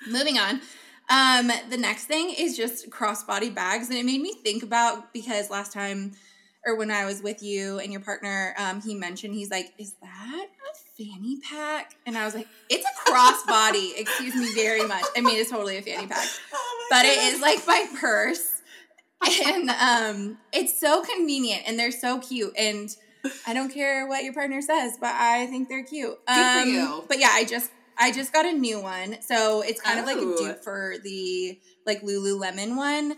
moving 0.07 0.37
on. 0.37 0.61
Um, 1.09 1.51
the 1.71 1.79
next 1.79 2.05
thing 2.05 2.35
is 2.37 2.55
just 2.55 2.91
crossbody 2.91 3.55
bags, 3.55 3.89
and 3.89 3.97
it 3.97 4.05
made 4.05 4.21
me 4.21 4.35
think 4.35 4.63
about 4.63 5.11
because 5.15 5.49
last 5.49 5.73
time 5.73 6.13
or 6.67 6.77
when 6.77 6.91
I 6.91 7.05
was 7.05 7.23
with 7.23 7.43
you 7.43 7.79
and 7.79 7.93
your 7.93 8.01
partner, 8.01 8.55
um, 8.59 8.81
he 8.81 8.95
mentioned 8.95 9.35
he's 9.35 9.51
like, 9.51 9.73
"Is 9.79 9.95
that 10.03 10.47
a 10.47 11.03
fanny 11.03 11.39
pack?" 11.49 11.95
And 12.07 12.17
I 12.17 12.25
was 12.25 12.35
like, 12.35 12.49
"It's 12.71 12.85
a 12.87 13.11
crossbody." 13.11 13.93
Excuse 13.99 14.35
me 14.35 14.53
very 14.55 14.87
much. 14.87 15.05
I 15.17 15.21
mean, 15.21 15.39
it's 15.39 15.51
totally 15.51 15.77
a 15.77 15.83
fanny 15.83 16.07
pack, 16.07 16.27
Oh 16.55 16.87
but 16.91 17.05
it 17.07 17.19
is 17.35 17.41
like 17.41 17.67
my 17.67 17.87
purse, 18.01 18.63
and 19.47 19.71
um, 19.71 20.39
it's 20.53 20.79
so 20.81 21.03
convenient, 21.03 21.63
and 21.67 21.79
they're 21.79 21.93
so 21.93 22.19
cute, 22.21 22.53
and 22.59 22.89
I 23.47 23.55
don't 23.55 23.71
care 23.73 24.07
what 24.07 24.23
your 24.25 24.35
partner 24.35 24.61
says, 24.61 24.99
but 25.01 25.13
I 25.15 25.47
think 25.47 25.69
they're 25.69 25.85
cute. 25.85 26.19
Good 26.27 26.35
for 26.35 26.41
Um, 26.61 26.69
you. 26.69 27.05
But 27.09 27.19
yeah, 27.19 27.31
I 27.33 27.45
just 27.45 27.71
I 27.97 28.11
just 28.13 28.33
got 28.33 28.45
a 28.45 28.53
new 28.53 28.81
one, 28.81 29.17
so 29.23 29.63
it's 29.63 29.81
kind 29.81 29.99
of 30.01 30.07
like 30.07 30.17
a 30.17 30.21
Oh. 30.21 30.37
dupe 30.37 30.63
for 30.65 30.97
the 31.03 31.59
like 31.87 32.03
Lululemon 32.03 32.77
one. 32.77 33.17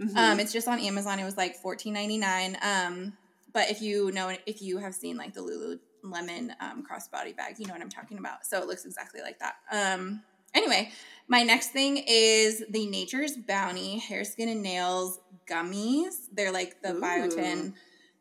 Mhm. 0.00 0.16
Um, 0.16 0.40
it's 0.40 0.52
just 0.52 0.68
on 0.68 0.78
Amazon. 0.78 1.18
It 1.18 1.24
was 1.24 1.36
like 1.36 1.56
fourteen 1.56 1.92
ninety 1.92 2.18
nine. 2.18 2.56
Um, 2.62 3.16
but 3.52 3.70
if 3.70 3.82
you 3.82 4.12
know, 4.12 4.34
if 4.46 4.62
you 4.62 4.78
have 4.78 4.94
seen 4.94 5.16
like 5.16 5.34
the 5.34 5.40
Lululemon 5.40 6.54
um, 6.60 6.84
crossbody 6.84 7.36
bag, 7.36 7.58
you 7.58 7.66
know 7.66 7.72
what 7.72 7.82
I'm 7.82 7.88
talking 7.88 8.18
about. 8.18 8.46
So 8.46 8.60
it 8.60 8.66
looks 8.66 8.84
exactly 8.84 9.20
like 9.20 9.38
that. 9.40 9.56
Um, 9.72 10.22
anyway, 10.54 10.90
my 11.26 11.42
next 11.42 11.68
thing 11.72 12.04
is 12.06 12.62
the 12.70 12.86
Nature's 12.86 13.36
Bounty 13.36 13.98
hair, 13.98 14.24
skin, 14.24 14.48
and 14.48 14.62
nails 14.62 15.18
gummies. 15.50 16.28
They're 16.32 16.52
like 16.52 16.82
the 16.82 16.94
Ooh. 16.94 17.00
biotin 17.00 17.72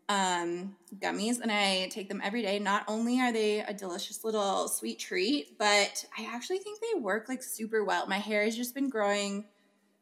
um, 0.10 0.76
gummies, 0.98 1.42
and 1.42 1.52
I 1.52 1.90
take 1.90 2.10
them 2.10 2.22
every 2.24 2.42
day. 2.42 2.60
Not 2.60 2.86
only 2.88 3.20
are 3.20 3.34
they 3.34 3.60
a 3.60 3.74
delicious 3.74 4.24
little 4.24 4.68
sweet 4.70 5.00
treat, 5.00 5.58
but 5.60 6.06
I 6.18 6.26
actually 6.34 6.60
think 6.60 6.80
they 6.80 7.00
work 7.00 7.28
like 7.28 7.44
super 7.44 7.84
well. 7.84 8.08
My 8.08 8.18
hair 8.18 8.44
has 8.46 8.56
just 8.56 8.74
been 8.74 8.90
growing 8.90 9.46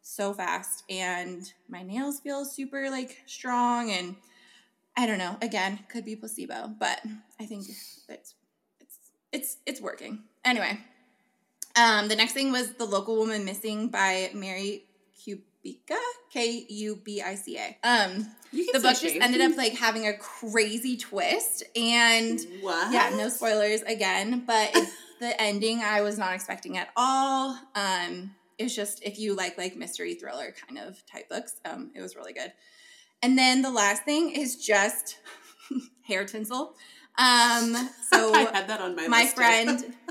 so 0.07 0.31
fast 0.35 0.83
and 0.87 1.51
my 1.67 1.81
nails 1.81 2.19
feel 2.19 2.45
super 2.45 2.91
like 2.91 3.23
strong 3.25 3.89
and 3.89 4.15
I 4.95 5.07
don't 5.07 5.17
know, 5.17 5.35
again, 5.41 5.79
could 5.89 6.05
be 6.05 6.15
placebo, 6.15 6.73
but 6.79 7.01
I 7.39 7.45
think 7.47 7.67
it's 7.67 8.05
it's 8.07 8.35
it's 9.33 9.57
it's 9.65 9.81
working. 9.81 10.19
Anyway, 10.45 10.77
um 11.75 12.07
the 12.07 12.15
next 12.15 12.33
thing 12.33 12.51
was 12.51 12.73
The 12.73 12.85
Local 12.85 13.17
Woman 13.17 13.45
Missing 13.45 13.89
by 13.89 14.29
Mary 14.35 14.85
Kubica, 15.19 15.99
K 16.31 16.65
U 16.69 17.01
B 17.03 17.23
I 17.23 17.33
C 17.33 17.57
A. 17.57 17.75
Um 17.83 18.27
the 18.51 18.79
book 18.79 18.99
just 18.99 19.15
ended 19.15 19.41
up 19.41 19.57
like 19.57 19.73
having 19.73 20.07
a 20.07 20.13
crazy 20.13 20.97
twist 20.97 21.63
and 21.75 22.39
what? 22.61 22.93
yeah, 22.93 23.09
no 23.17 23.27
spoilers 23.27 23.81
again, 23.81 24.43
but 24.45 24.69
it's 24.75 24.91
the 25.19 25.41
ending 25.41 25.81
I 25.81 26.01
was 26.01 26.19
not 26.19 26.33
expecting 26.35 26.77
at 26.77 26.89
all. 26.95 27.59
Um, 27.73 28.35
it's 28.57 28.75
just 28.75 29.03
if 29.03 29.19
you 29.19 29.35
like 29.35 29.57
like 29.57 29.75
mystery 29.75 30.15
thriller 30.15 30.53
kind 30.67 30.79
of 30.79 31.05
type 31.05 31.29
books, 31.29 31.59
um, 31.65 31.91
it 31.95 32.01
was 32.01 32.15
really 32.15 32.33
good. 32.33 32.51
And 33.21 33.37
then 33.37 33.61
the 33.61 33.71
last 33.71 34.03
thing 34.03 34.31
is 34.31 34.55
just 34.55 35.17
hair 36.07 36.25
tinsel. 36.25 36.75
Um, 37.17 37.89
so 38.09 38.33
I 38.33 38.49
had 38.53 38.67
that 38.67 38.81
on 38.81 38.95
my 38.95 39.07
my 39.07 39.23
list 39.23 39.35
friend. 39.35 39.93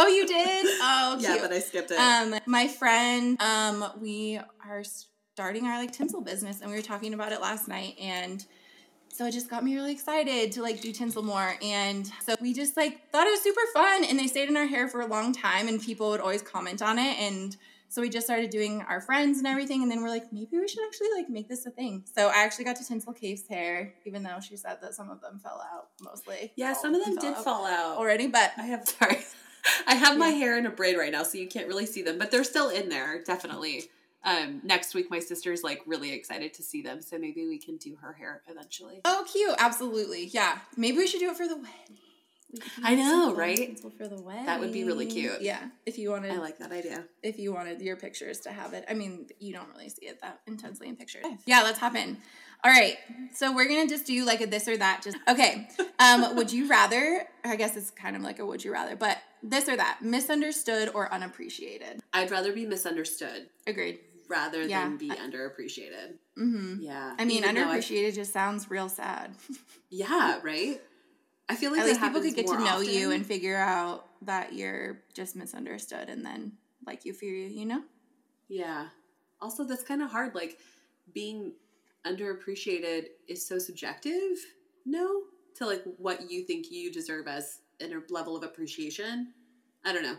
Oh, 0.00 0.06
you 0.06 0.28
did? 0.28 0.66
Oh, 0.80 1.16
cute. 1.18 1.28
yeah, 1.28 1.42
but 1.42 1.52
I 1.52 1.58
skipped 1.58 1.90
it. 1.90 1.98
Um, 1.98 2.38
my 2.46 2.68
friend, 2.68 3.36
um, 3.42 3.84
we 4.00 4.38
are 4.64 4.84
starting 4.84 5.66
our 5.66 5.76
like 5.76 5.92
tinsel 5.92 6.20
business, 6.20 6.60
and 6.60 6.70
we 6.70 6.76
were 6.76 6.82
talking 6.82 7.14
about 7.14 7.32
it 7.32 7.40
last 7.40 7.66
night, 7.66 7.96
and 8.00 8.44
so 9.18 9.26
it 9.26 9.32
just 9.32 9.50
got 9.50 9.64
me 9.64 9.74
really 9.74 9.90
excited 9.90 10.52
to 10.52 10.62
like 10.62 10.80
do 10.80 10.92
tinsel 10.92 11.24
more, 11.24 11.56
and 11.60 12.08
so 12.24 12.36
we 12.40 12.54
just 12.54 12.76
like 12.76 13.10
thought 13.10 13.26
it 13.26 13.30
was 13.30 13.42
super 13.42 13.60
fun, 13.74 14.04
and 14.04 14.16
they 14.16 14.28
stayed 14.28 14.48
in 14.48 14.56
our 14.56 14.66
hair 14.66 14.86
for 14.86 15.00
a 15.00 15.06
long 15.06 15.32
time, 15.32 15.66
and 15.66 15.82
people 15.82 16.10
would 16.10 16.20
always 16.20 16.40
comment 16.40 16.82
on 16.82 17.00
it, 17.00 17.18
and 17.18 17.56
so 17.88 18.00
we 18.00 18.10
just 18.10 18.28
started 18.28 18.50
doing 18.50 18.84
our 18.88 19.00
friends 19.00 19.38
and 19.38 19.46
everything, 19.48 19.82
and 19.82 19.90
then 19.90 20.02
we're 20.02 20.08
like, 20.08 20.32
maybe 20.32 20.56
we 20.56 20.68
should 20.68 20.84
actually 20.86 21.08
like 21.16 21.28
make 21.28 21.48
this 21.48 21.66
a 21.66 21.70
thing. 21.70 22.04
So 22.14 22.28
I 22.28 22.44
actually 22.44 22.66
got 22.66 22.76
to 22.76 22.84
tinsel 22.84 23.12
Cave's 23.12 23.48
hair, 23.48 23.92
even 24.04 24.22
though 24.22 24.38
she 24.40 24.56
said 24.56 24.76
that 24.82 24.94
some 24.94 25.10
of 25.10 25.20
them 25.20 25.40
fell 25.42 25.64
out 25.74 25.88
mostly. 26.00 26.52
yeah, 26.54 26.74
some 26.74 26.94
of 26.94 27.04
them 27.04 27.16
did 27.16 27.34
out 27.34 27.42
fall 27.42 27.66
out. 27.66 27.96
already, 27.96 28.28
but 28.28 28.52
I 28.56 28.66
have 28.66 28.88
sorry. 28.88 29.18
I 29.88 29.96
have 29.96 30.16
my 30.16 30.28
hair 30.28 30.56
in 30.56 30.64
a 30.64 30.70
braid 30.70 30.96
right 30.96 31.10
now, 31.10 31.24
so 31.24 31.38
you 31.38 31.48
can't 31.48 31.66
really 31.66 31.86
see 31.86 32.02
them, 32.02 32.18
but 32.18 32.30
they're 32.30 32.44
still 32.44 32.68
in 32.68 32.88
there, 32.88 33.24
definitely. 33.24 33.90
Um, 34.24 34.60
next 34.64 34.94
week, 34.94 35.10
my 35.10 35.20
sister's 35.20 35.62
like 35.62 35.80
really 35.86 36.12
excited 36.12 36.52
to 36.54 36.62
see 36.62 36.82
them, 36.82 37.00
so 37.00 37.18
maybe 37.18 37.46
we 37.46 37.58
can 37.58 37.76
do 37.76 37.96
her 37.96 38.12
hair 38.12 38.42
eventually. 38.48 39.00
Oh, 39.04 39.24
cute! 39.30 39.54
Absolutely, 39.58 40.26
yeah. 40.26 40.58
Maybe 40.76 40.98
we 40.98 41.06
should 41.06 41.20
do 41.20 41.30
it 41.30 41.36
for 41.36 41.46
the 41.46 41.56
wedding. 41.56 41.98
We 42.52 42.60
I 42.82 42.94
know, 42.94 43.34
right? 43.34 43.78
For 43.98 44.08
the 44.08 44.20
wedding, 44.20 44.46
That 44.46 44.58
would 44.60 44.72
be 44.72 44.82
really 44.84 45.06
cute. 45.06 45.42
Yeah, 45.42 45.62
if 45.84 45.98
you 45.98 46.10
wanted, 46.10 46.32
I 46.32 46.38
like 46.38 46.58
that 46.58 46.72
idea. 46.72 47.04
if 47.22 47.38
you 47.38 47.52
wanted 47.52 47.80
your 47.82 47.96
pictures 47.96 48.40
to 48.40 48.50
have 48.50 48.72
it. 48.72 48.86
I 48.88 48.94
mean, 48.94 49.26
you 49.38 49.52
don't 49.52 49.68
really 49.68 49.90
see 49.90 50.06
it 50.06 50.20
that 50.22 50.40
intensely 50.46 50.88
in 50.88 50.96
pictures. 50.96 51.26
Yeah, 51.46 51.62
let's 51.62 51.78
hop 51.78 51.94
in. 51.94 52.16
All 52.64 52.72
right, 52.72 52.96
so 53.34 53.54
we're 53.54 53.68
gonna 53.68 53.86
just 53.86 54.06
do 54.06 54.24
like 54.24 54.40
a 54.40 54.46
this 54.46 54.66
or 54.66 54.76
that. 54.78 55.02
Just 55.04 55.16
okay. 55.28 55.68
Um, 56.00 56.36
would 56.36 56.52
you 56.52 56.68
rather? 56.68 57.24
I 57.44 57.56
guess 57.56 57.76
it's 57.76 57.90
kind 57.90 58.14
of 58.14 58.22
like 58.22 58.38
a 58.38 58.46
would 58.46 58.62
you 58.64 58.72
rather, 58.72 58.94
but 58.94 59.18
this 59.42 59.68
or 59.68 59.76
that, 59.76 59.98
misunderstood 60.00 60.90
or 60.94 61.12
unappreciated. 61.12 62.00
I'd 62.12 62.30
rather 62.30 62.52
be 62.52 62.66
misunderstood 62.66 63.48
Agreed. 63.66 63.98
Rather 64.28 64.62
Yeah. 64.62 64.84
than 64.84 64.96
be 64.96 65.10
underappreciated. 65.10 66.14
Mm-hmm. 66.38 66.80
Yeah. 66.80 67.14
I 67.18 67.24
mean, 67.24 67.44
Even 67.44 67.56
underappreciated 67.56 68.14
just 68.14 68.32
sounds 68.32 68.70
real 68.70 68.88
sad. 68.88 69.34
yeah, 69.90 70.38
right. 70.42 70.80
I 71.48 71.56
feel 71.56 71.70
like 71.70 71.80
At 71.80 71.86
least 71.86 72.00
people 72.00 72.20
could 72.20 72.34
get 72.34 72.46
to 72.46 72.58
know 72.58 72.80
you 72.80 73.10
and 73.10 73.24
figure 73.24 73.56
out 73.56 74.06
that 74.22 74.52
you're 74.52 75.00
just 75.14 75.34
misunderstood 75.34 76.08
and 76.10 76.24
then 76.24 76.52
like 76.86 77.04
you 77.04 77.12
for 77.14 77.24
you, 77.24 77.48
you 77.48 77.64
know? 77.64 77.82
Yeah. 78.48 78.88
Also, 79.40 79.64
that's 79.64 79.82
kind 79.82 80.02
of 80.02 80.10
hard. 80.10 80.34
Like, 80.34 80.58
being 81.14 81.52
underappreciated 82.06 83.06
is 83.28 83.46
so 83.46 83.58
subjective, 83.58 84.38
no? 84.84 85.22
To 85.56 85.66
like 85.66 85.82
what 85.96 86.30
you 86.30 86.44
think 86.44 86.70
you 86.70 86.92
deserve 86.92 87.28
as 87.28 87.60
a 87.80 87.88
level 88.10 88.36
of 88.36 88.42
appreciation. 88.42 89.32
I 89.84 89.92
don't 89.92 90.02
know. 90.02 90.16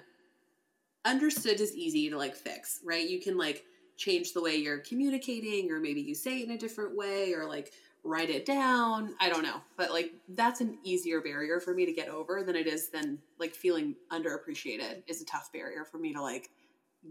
Understood 1.05 1.59
is 1.61 1.75
easy 1.75 2.09
to 2.09 2.17
like 2.17 2.35
fix, 2.35 2.79
right? 2.83 3.07
You 3.07 3.21
can 3.21 3.37
like 3.37 3.63
change 3.99 4.33
the 4.33 4.41
way 4.41 4.55
you're 4.55 4.79
communicating, 4.79 5.69
or 5.71 5.79
maybe 5.79 6.01
you 6.01 6.15
say 6.15 6.39
it 6.39 6.45
in 6.45 6.51
a 6.51 6.57
different 6.57 6.95
way, 6.97 7.33
or 7.33 7.45
like 7.47 7.73
write 8.03 8.29
it 8.29 8.45
down. 8.45 9.13
I 9.19 9.29
don't 9.29 9.43
know. 9.43 9.61
But 9.77 9.91
like, 9.91 10.13
that's 10.29 10.61
an 10.61 10.77
easier 10.83 11.21
barrier 11.21 11.59
for 11.59 11.73
me 11.73 11.85
to 11.85 11.91
get 11.91 12.07
over 12.07 12.41
than 12.41 12.55
it 12.55 12.65
is 12.65 12.89
than 12.89 13.19
like 13.39 13.53
feeling 13.53 13.95
underappreciated 14.11 15.03
is 15.07 15.21
a 15.21 15.25
tough 15.25 15.51
barrier 15.51 15.83
for 15.83 15.97
me 15.97 16.13
to 16.13 16.21
like 16.21 16.49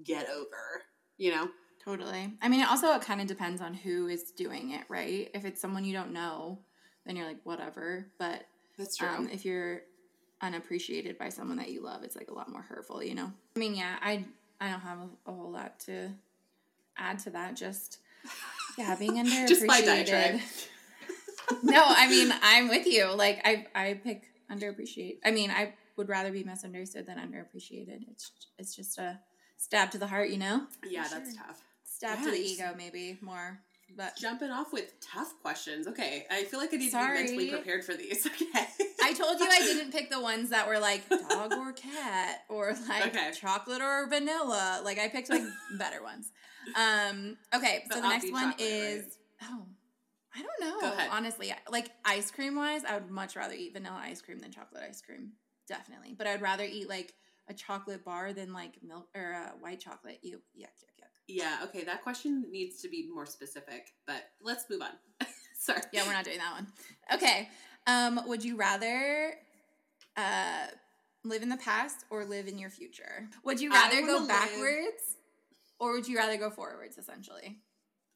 get 0.02 0.28
over, 0.30 0.82
you 1.18 1.30
know? 1.30 1.48
Totally. 1.84 2.32
I 2.42 2.48
mean, 2.48 2.60
it 2.60 2.68
also 2.68 2.88
it 2.94 3.02
kind 3.02 3.20
of 3.20 3.26
depends 3.26 3.60
on 3.60 3.74
who 3.74 4.08
is 4.08 4.32
doing 4.32 4.72
it, 4.72 4.84
right? 4.88 5.30
If 5.34 5.44
it's 5.44 5.60
someone 5.60 5.84
you 5.84 5.92
don't 5.92 6.12
know, 6.12 6.58
then 7.06 7.16
you're 7.16 7.26
like 7.26 7.40
whatever. 7.44 8.06
But 8.18 8.46
That's 8.78 8.96
true. 8.96 9.08
um, 9.08 9.28
if 9.30 9.44
you're 9.44 9.82
unappreciated 10.40 11.18
by 11.18 11.28
someone 11.28 11.58
that 11.58 11.70
you 11.70 11.82
love, 11.82 12.02
it's 12.02 12.16
like 12.16 12.30
a 12.30 12.34
lot 12.34 12.50
more 12.50 12.62
hurtful, 12.62 13.02
you 13.02 13.14
know. 13.14 13.30
I 13.56 13.58
mean, 13.58 13.74
yeah, 13.74 13.96
I 14.00 14.24
I 14.60 14.70
don't 14.70 14.80
have 14.80 14.98
a, 14.98 15.30
a 15.30 15.34
whole 15.34 15.50
lot 15.50 15.78
to 15.80 16.10
add 16.98 17.18
to 17.20 17.30
that. 17.30 17.56
Just 17.56 17.98
yeah, 18.78 18.94
being 18.96 19.14
underappreciated. 19.14 19.48
Just 19.48 19.66
diatribe. 19.66 20.40
no, 21.62 21.82
I 21.86 22.08
mean 22.08 22.32
I'm 22.42 22.68
with 22.68 22.86
you. 22.86 23.14
Like 23.14 23.40
I 23.44 23.66
I 23.74 24.00
pick 24.02 24.24
underappreciate. 24.50 25.18
I 25.24 25.30
mean 25.30 25.50
I 25.50 25.74
would 25.96 26.08
rather 26.08 26.30
be 26.30 26.44
misunderstood 26.44 27.06
than 27.06 27.18
underappreciated. 27.18 28.08
It's 28.10 28.30
it's 28.58 28.74
just 28.74 28.98
a 28.98 29.18
stab 29.56 29.90
to 29.92 29.98
the 29.98 30.06
heart, 30.06 30.30
you 30.30 30.38
know. 30.38 30.66
Yeah, 30.88 31.04
For 31.04 31.16
that's 31.16 31.36
tough. 31.36 31.62
Stab 31.84 32.22
to 32.22 32.30
the 32.30 32.38
ego, 32.38 32.74
maybe 32.76 33.18
more. 33.20 33.60
But 33.96 34.16
Jumping 34.16 34.50
off 34.50 34.72
with 34.72 34.94
tough 35.00 35.34
questions. 35.42 35.86
Okay, 35.88 36.26
I 36.30 36.44
feel 36.44 36.60
like 36.60 36.72
I 36.72 36.76
need 36.76 36.90
Sorry. 36.92 37.08
to 37.08 37.14
be 37.14 37.36
mentally 37.36 37.50
prepared 37.50 37.84
for 37.84 37.94
these. 37.94 38.26
Okay. 38.26 38.66
I 39.02 39.12
told 39.14 39.40
you 39.40 39.46
I 39.50 39.58
didn't 39.60 39.92
pick 39.92 40.10
the 40.10 40.20
ones 40.20 40.50
that 40.50 40.68
were 40.68 40.78
like 40.78 41.08
dog 41.08 41.52
or 41.52 41.72
cat 41.72 42.40
or 42.48 42.74
like 42.88 43.06
Okay. 43.06 43.30
chocolate 43.32 43.80
or 43.80 44.06
vanilla. 44.08 44.80
Like 44.84 44.98
I 44.98 45.08
picked 45.08 45.30
like 45.30 45.42
better 45.78 46.02
ones. 46.02 46.30
Um. 46.76 47.36
Okay, 47.54 47.84
But 47.88 47.94
so 47.96 48.02
the 48.02 48.08
next 48.08 48.30
one 48.32 48.54
is 48.58 49.18
right? 49.40 49.50
oh. 49.52 49.66
I 50.36 50.42
don't 50.42 50.82
know. 50.82 50.92
Honestly, 51.10 51.52
like 51.70 51.90
ice 52.04 52.30
cream 52.30 52.54
wise, 52.54 52.84
I 52.84 52.94
would 52.94 53.10
much 53.10 53.34
rather 53.34 53.54
eat 53.54 53.72
vanilla 53.72 54.00
ice 54.02 54.20
cream 54.20 54.38
than 54.38 54.52
chocolate 54.52 54.84
ice 54.86 55.00
cream. 55.00 55.32
Definitely, 55.66 56.14
but 56.16 56.26
I'd 56.26 56.42
rather 56.42 56.64
eat 56.64 56.88
like 56.88 57.14
a 57.48 57.54
chocolate 57.54 58.04
bar 58.04 58.32
than 58.34 58.52
like 58.52 58.74
milk 58.86 59.08
or 59.16 59.34
uh, 59.34 59.50
white 59.60 59.80
chocolate. 59.80 60.18
You 60.22 60.40
yuck. 60.58 60.66
Yeah, 61.28 61.58
okay, 61.64 61.84
that 61.84 62.02
question 62.02 62.46
needs 62.50 62.80
to 62.82 62.88
be 62.88 63.08
more 63.12 63.26
specific, 63.26 63.92
but 64.06 64.24
let's 64.42 64.64
move 64.70 64.80
on. 64.82 64.88
Sorry. 65.58 65.82
Yeah, 65.92 66.06
we're 66.06 66.12
not 66.12 66.24
doing 66.24 66.38
that 66.38 66.52
one. 66.52 66.66
Okay. 67.12 67.48
Um, 67.86 68.20
would 68.26 68.44
you 68.44 68.56
rather 68.56 69.34
uh 70.16 70.66
live 71.24 71.42
in 71.42 71.48
the 71.48 71.56
past 71.58 72.04
or 72.10 72.24
live 72.24 72.48
in 72.48 72.58
your 72.58 72.70
future? 72.70 73.28
Would 73.44 73.60
you 73.60 73.70
rather 73.70 74.00
go 74.02 74.18
live- 74.18 74.28
backwards 74.28 75.16
or 75.78 75.92
would 75.92 76.08
you 76.08 76.16
rather 76.16 76.36
go 76.36 76.50
forwards 76.50 76.98
essentially? 76.98 77.58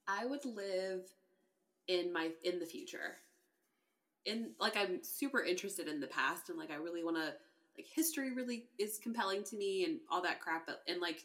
I 0.08 0.24
would 0.24 0.44
live 0.44 1.02
in 1.88 2.12
my 2.12 2.30
in 2.42 2.58
the 2.58 2.66
future. 2.66 3.18
In 4.24 4.52
like 4.58 4.76
I'm 4.76 5.02
super 5.02 5.42
interested 5.42 5.88
in 5.88 6.00
the 6.00 6.06
past 6.06 6.48
and 6.48 6.58
like 6.58 6.70
I 6.70 6.76
really 6.76 7.04
want 7.04 7.16
to 7.16 7.34
like 7.76 7.86
history 7.86 8.32
really 8.32 8.64
is 8.78 8.98
compelling 9.02 9.42
to 9.44 9.56
me 9.56 9.84
and 9.84 9.98
all 10.10 10.22
that 10.22 10.40
crap 10.40 10.66
but 10.66 10.82
and 10.86 11.00
like 11.00 11.24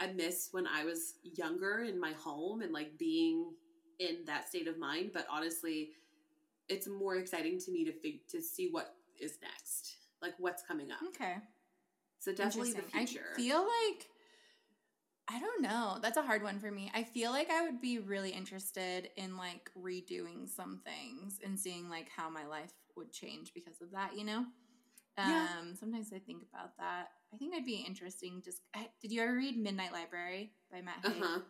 I 0.00 0.08
miss 0.08 0.48
when 0.52 0.66
I 0.66 0.84
was 0.84 1.14
younger 1.22 1.80
in 1.82 1.98
my 1.98 2.12
home 2.12 2.62
and 2.62 2.72
like 2.72 2.96
being 2.98 3.52
in 3.98 4.24
that 4.26 4.48
state 4.48 4.68
of 4.68 4.78
mind 4.78 5.10
but 5.12 5.26
honestly 5.30 5.90
it's 6.68 6.86
more 6.86 7.16
exciting 7.16 7.58
to 7.58 7.70
me 7.72 7.84
to 7.84 7.92
fig- 7.92 8.26
to 8.28 8.40
see 8.40 8.68
what 8.70 8.94
is 9.20 9.38
next. 9.42 9.96
Like 10.20 10.34
what's 10.38 10.62
coming 10.62 10.90
up. 10.90 10.98
Okay. 11.14 11.36
So 12.18 12.32
definitely 12.32 12.72
the 12.72 12.82
future. 12.82 13.20
I 13.32 13.36
feel 13.36 13.58
like 13.58 14.08
I 15.30 15.38
don't 15.40 15.62
know. 15.62 15.98
That's 16.00 16.16
a 16.16 16.22
hard 16.22 16.42
one 16.42 16.58
for 16.58 16.70
me. 16.70 16.90
I 16.94 17.02
feel 17.02 17.30
like 17.32 17.50
I 17.50 17.62
would 17.62 17.80
be 17.80 17.98
really 17.98 18.30
interested 18.30 19.10
in 19.16 19.36
like 19.36 19.70
redoing 19.78 20.48
some 20.48 20.80
things 20.84 21.38
and 21.44 21.58
seeing 21.58 21.88
like 21.90 22.08
how 22.14 22.30
my 22.30 22.46
life 22.46 22.72
would 22.96 23.12
change 23.12 23.52
because 23.54 23.80
of 23.82 23.90
that, 23.92 24.16
you 24.16 24.24
know? 24.24 24.38
Um 24.38 24.46
Yeah. 25.18 25.74
sometimes 25.78 26.12
I 26.14 26.18
think 26.18 26.42
about 26.52 26.76
that. 26.78 27.08
I 27.32 27.36
think 27.36 27.52
that'd 27.52 27.66
be 27.66 27.84
interesting 27.86 28.42
just 28.42 28.60
did 29.00 29.12
you 29.12 29.22
ever 29.22 29.34
read 29.34 29.56
Midnight 29.56 29.92
Library 29.92 30.52
by 30.72 30.80
Matt 30.80 31.04
uh-huh. 31.04 31.40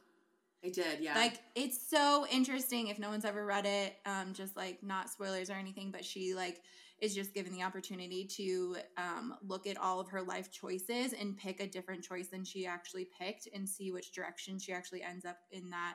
I 0.65 0.71
did, 0.71 1.01
yeah. 1.01 1.15
Like 1.15 1.39
it's 1.55 1.89
so 1.89 2.27
interesting 2.31 2.89
if 2.89 2.99
no 2.99 3.11
one's 3.11 3.25
ever 3.25 3.45
read 3.45 3.65
it. 3.65 3.97
Um, 4.05 4.33
just 4.33 4.57
like 4.57 4.83
not 4.83 5.09
spoilers 5.09 5.51
or 5.51 5.55
anything, 5.55 5.93
but 5.93 6.05
she 6.05 6.35
like 6.35 6.61
is 7.01 7.15
just 7.15 7.33
given 7.33 7.53
the 7.53 7.63
opportunity 7.63 8.25
to 8.25 8.77
um, 8.97 9.35
look 9.47 9.69
at 9.69 9.77
all 9.77 10.01
of 10.01 10.09
her 10.09 10.21
life 10.21 10.51
choices 10.51 11.13
and 11.13 11.37
pick 11.37 11.61
a 11.61 11.67
different 11.67 12.03
choice 12.03 12.27
than 12.27 12.45
she 12.45 12.67
actually 12.67 13.07
picked 13.21 13.49
and 13.55 13.69
see 13.69 13.93
which 13.93 14.13
direction 14.13 14.59
she 14.59 14.73
actually 14.73 15.03
ends 15.03 15.25
up 15.25 15.37
in 15.53 15.71
that 15.71 15.95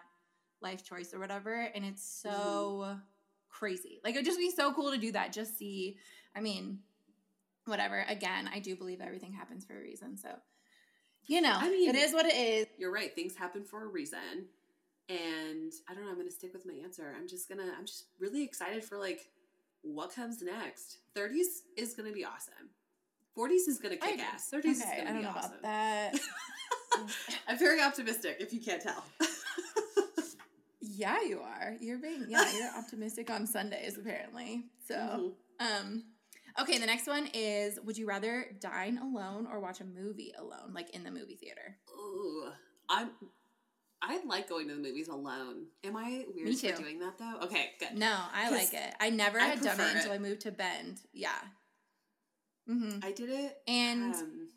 life 0.62 0.86
choice 0.86 1.14
or 1.14 1.20
whatever. 1.20 1.70
And 1.76 1.84
it's 1.84 2.22
so 2.22 2.98
crazy. 3.50 4.00
Like 4.06 4.16
it'd 4.16 4.26
just 4.26 4.40
be 4.40 4.52
so 4.52 4.74
cool 4.74 4.92
to 4.92 4.98
do 4.98 5.12
that. 5.12 5.34
Just 5.34 5.58
see. 5.58 5.98
I 6.34 6.40
mean, 6.40 6.80
whatever. 7.66 8.06
Again, 8.08 8.50
I 8.54 8.60
do 8.60 8.76
believe 8.76 9.02
everything 9.02 9.34
happens 9.34 9.66
for 9.66 9.74
a 9.78 9.82
reason. 9.82 10.18
So. 10.18 10.30
You 11.26 11.40
know, 11.40 11.54
I 11.56 11.70
mean- 11.70 11.90
it 11.90 11.96
is 11.96 12.12
what 12.14 12.26
it 12.26 12.36
is. 12.36 12.68
you're 12.78 12.92
right 12.92 13.16
things 13.16 13.34
happen 13.36 13.64
for 13.64 13.84
a 13.84 13.88
reason 13.88 14.50
and 15.10 15.72
i 15.90 15.94
don't 15.94 16.04
know 16.04 16.10
i'm 16.12 16.18
gonna 16.18 16.30
stick 16.32 16.52
with 16.54 16.66
my 16.66 16.74
answer 16.84 17.14
i'm 17.18 17.28
just 17.30 17.48
gonna 17.50 17.72
i'm 17.78 17.86
just 17.86 18.06
really 18.20 18.44
excited 18.44 18.84
for 18.84 18.98
like 18.98 19.30
what 19.84 20.14
comes 20.14 20.42
next 20.42 20.98
30s 21.16 21.62
is 21.78 21.94
gonna 21.94 22.12
be 22.12 22.24
awesome 22.26 22.70
40s 23.38 23.68
is 23.70 23.80
gonna 23.80 23.96
kick 23.98 24.20
I- 24.20 24.34
ass 24.34 24.50
30s 24.54 24.66
is 24.66 24.80
gonna 24.82 24.94
I 25.02 25.04
don't 25.06 25.18
be 25.18 25.24
know 25.24 25.30
awesome 25.30 25.52
about 25.60 25.62
that. 25.64 26.20
i'm 27.48 27.58
very 27.58 27.82
optimistic 27.82 28.38
if 28.42 28.54
you 28.54 28.60
can't 28.60 28.82
tell 28.82 29.04
Yeah, 30.82 31.22
you 31.22 31.40
are. 31.40 31.76
You're 31.80 31.98
being 31.98 32.26
yeah, 32.30 32.46
you're 32.58 32.70
optimistic 32.78 33.30
on 33.32 33.48
Sundays 33.48 33.98
apparently. 33.98 34.66
So, 34.88 35.34
Mhm. 35.60 35.80
um 35.82 36.04
okay, 36.60 36.78
the 36.78 36.86
next 36.86 37.08
one 37.08 37.28
is 37.34 37.80
would 37.84 37.98
you 37.98 38.06
rather 38.08 38.46
dine 38.60 38.98
alone 38.98 39.48
or 39.52 39.60
watch 39.60 39.82
a 39.82 39.86
movie 39.86 40.34
alone 40.38 40.74
like 40.74 40.90
in 40.92 41.04
the 41.04 41.12
movie 41.12 41.36
theater? 41.36 41.78
Ooh, 41.92 42.46
i'm 42.90 43.12
i 44.02 44.20
like 44.26 44.50
going 44.50 44.68
to 44.68 44.76
the 44.76 44.82
movies 44.82 45.08
alone 45.08 45.68
am 45.86 45.96
i 45.96 46.26
weird 46.36 46.58
for 46.58 46.82
doing 46.82 47.00
that 47.00 47.18
though 47.18 47.40
okay 47.46 47.72
good 47.80 47.98
No, 47.98 48.14
I 48.34 48.50
like 48.50 48.74
it. 48.74 48.94
I 49.00 49.10
never 49.10 49.40
I 49.40 49.46
had 49.46 49.62
done 49.62 49.78
prefer 49.78 49.90
it 49.92 49.96
until. 49.98 50.12
I 50.12 50.18
moved 50.18 50.42
to 50.42 50.52
Bend. 50.52 51.00
Yeah. 51.14 51.40
Mhm. 52.70 53.04
i 53.04 53.12
did 53.12 53.30
it 53.30 53.58
And 53.68 54.14
um, 54.16 54.48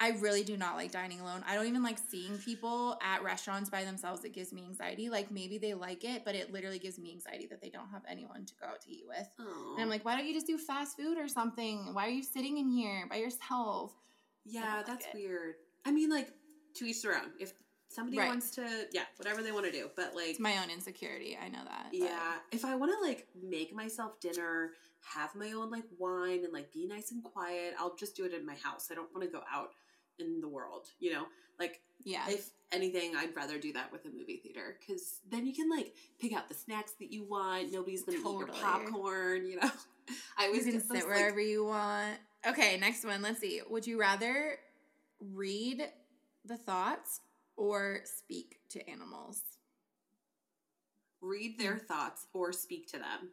I 0.00 0.10
really 0.20 0.44
do 0.44 0.56
not 0.56 0.76
like 0.76 0.92
dining 0.92 1.20
alone. 1.20 1.42
I 1.46 1.54
don't 1.56 1.66
even 1.66 1.82
like 1.82 1.98
seeing 2.08 2.38
people 2.38 2.96
at 3.02 3.22
restaurants 3.24 3.68
by 3.68 3.82
themselves. 3.84 4.24
It 4.24 4.32
gives 4.32 4.52
me 4.52 4.62
anxiety. 4.64 5.08
Like 5.10 5.30
maybe 5.32 5.58
they 5.58 5.74
like 5.74 6.04
it, 6.04 6.24
but 6.24 6.36
it 6.36 6.52
literally 6.52 6.78
gives 6.78 6.98
me 7.00 7.10
anxiety 7.10 7.46
that 7.50 7.60
they 7.60 7.68
don't 7.68 7.88
have 7.90 8.02
anyone 8.08 8.44
to 8.44 8.54
go 8.60 8.66
out 8.68 8.80
to 8.82 8.90
eat 8.90 9.04
with. 9.08 9.28
oh. 9.40 9.72
And 9.74 9.82
I'm 9.82 9.88
like, 9.90 10.04
why 10.04 10.16
don't 10.16 10.26
you 10.26 10.34
just 10.34 10.46
do 10.46 10.56
fast 10.56 10.96
food 10.96 11.18
or 11.18 11.26
something? 11.26 11.92
Why 11.94 12.06
are 12.06 12.10
you 12.10 12.22
sitting 12.22 12.58
in 12.58 12.68
here 12.68 13.06
by 13.10 13.16
yourself? 13.16 13.92
Yeah, 14.44 14.76
like 14.76 14.86
that's 14.86 15.06
it. 15.06 15.14
weird. 15.14 15.54
I 15.84 15.90
mean, 15.90 16.10
like, 16.10 16.30
to 16.74 16.84
each 16.86 17.02
their 17.02 17.14
own. 17.16 17.32
If 17.40 17.52
somebody 17.88 18.18
Right. 18.18 18.28
wants 18.28 18.50
to, 18.52 18.86
yeah, 18.92 19.04
whatever 19.16 19.42
they 19.42 19.50
want 19.52 19.66
to 19.66 19.72
do. 19.72 19.90
But, 19.96 20.14
like, 20.14 20.28
It's 20.30 20.38
my 20.40 20.58
own 20.62 20.70
insecurity. 20.70 21.36
I 21.42 21.48
know 21.48 21.64
that. 21.64 21.86
but- 21.90 21.98
yeah, 21.98 22.34
if 22.52 22.64
I 22.64 22.76
want 22.76 22.92
to, 22.92 23.00
like, 23.06 23.26
make 23.34 23.74
myself 23.74 24.20
dinner, 24.20 24.72
have 25.14 25.34
my 25.34 25.52
own, 25.52 25.70
like, 25.70 25.84
wine, 25.98 26.44
and, 26.44 26.52
like, 26.52 26.72
be 26.72 26.86
nice 26.86 27.10
and 27.10 27.22
quiet, 27.24 27.74
I'll 27.78 27.96
just 27.96 28.14
do 28.16 28.24
it 28.24 28.32
in 28.32 28.46
my 28.46 28.54
house. 28.56 28.88
I 28.90 28.94
don't 28.94 29.12
want 29.14 29.24
to 29.24 29.30
go 29.30 29.42
out 29.50 29.70
in 30.18 30.40
the 30.40 30.48
world, 30.48 30.86
you 31.00 31.12
know? 31.12 31.26
Like, 31.58 31.80
Yeah. 32.04 32.28
if 32.28 32.50
anything, 32.72 33.16
I'd 33.16 33.34
rather 33.34 33.58
do 33.58 33.72
that 33.72 33.90
with 33.92 34.04
a 34.04 34.10
movie 34.10 34.36
theater 34.38 34.76
because 34.78 35.20
then 35.30 35.46
you 35.46 35.52
can, 35.54 35.68
like, 35.70 35.94
pick 36.20 36.32
out 36.32 36.48
the 36.48 36.54
snacks 36.54 36.92
that 37.00 37.12
you 37.12 37.24
want. 37.24 37.72
Nobody's 37.72 38.02
going 38.02 38.22
to 38.22 38.28
eat 38.28 38.38
your 38.38 38.46
popcorn, 38.48 39.46
you 39.46 39.56
know? 39.56 39.70
I 40.38 40.44
you 40.44 40.48
always 40.48 40.62
can 40.64 40.72
get 40.72 40.82
sit 40.82 40.88
those, 40.88 41.02
like, 41.02 41.06
wherever 41.08 41.40
you 41.40 41.64
want. 41.64 42.18
Okay, 42.46 42.76
next 42.78 43.04
one. 43.04 43.20
Let's 43.22 43.40
see. 43.40 43.60
Would 43.68 43.86
you 43.86 43.98
rather 43.98 44.58
read 45.20 45.88
the 46.44 46.56
thoughts 46.56 47.20
or 47.56 48.00
speak 48.04 48.60
to 48.70 48.88
animals? 48.88 49.42
read 51.20 51.54
Hmm. 51.56 51.62
their 51.64 51.78
thoughts 51.78 52.26
or 52.32 52.52
speak 52.52 52.86
to 52.92 52.96
them. 52.98 53.30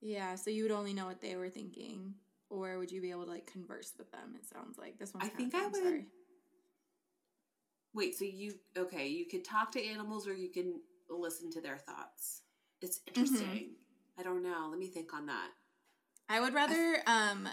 Yeah, 0.00 0.36
so 0.36 0.50
you 0.50 0.62
would 0.62 0.70
only 0.72 0.92
know 0.94 1.06
what 1.06 1.20
they 1.20 1.34
were 1.34 1.50
thinking, 1.50 2.14
or 2.50 2.78
would 2.78 2.90
you 2.90 3.00
be 3.00 3.10
able 3.10 3.24
to 3.24 3.30
like 3.30 3.46
converse 3.50 3.92
with 3.98 4.10
them? 4.12 4.34
It 4.36 4.46
sounds 4.48 4.78
like 4.78 4.98
this 4.98 5.12
one. 5.14 5.22
I 5.22 5.28
think 5.28 5.54
I 5.54 5.66
would- 5.66 6.04
Wait, 7.94 8.14
so 8.16 8.24
you 8.24 8.54
okay? 8.76 9.08
You 9.08 9.26
could 9.26 9.44
talk 9.44 9.72
to 9.72 9.84
animals, 9.84 10.28
or 10.28 10.34
you 10.34 10.50
can 10.50 10.80
listen 11.10 11.50
to 11.52 11.60
their 11.60 11.78
thoughts. 11.78 12.42
It's 12.80 12.98
Mm-hmm. 13.00 13.20
interesting. 13.20 13.70
I 14.18 14.22
don't 14.22 14.42
know. 14.42 14.68
Let 14.70 14.78
me 14.78 14.88
think 14.88 15.12
on 15.14 15.26
that. 15.26 15.50
I 16.28 16.40
would 16.40 16.54
rather 16.54 17.02
um 17.06 17.48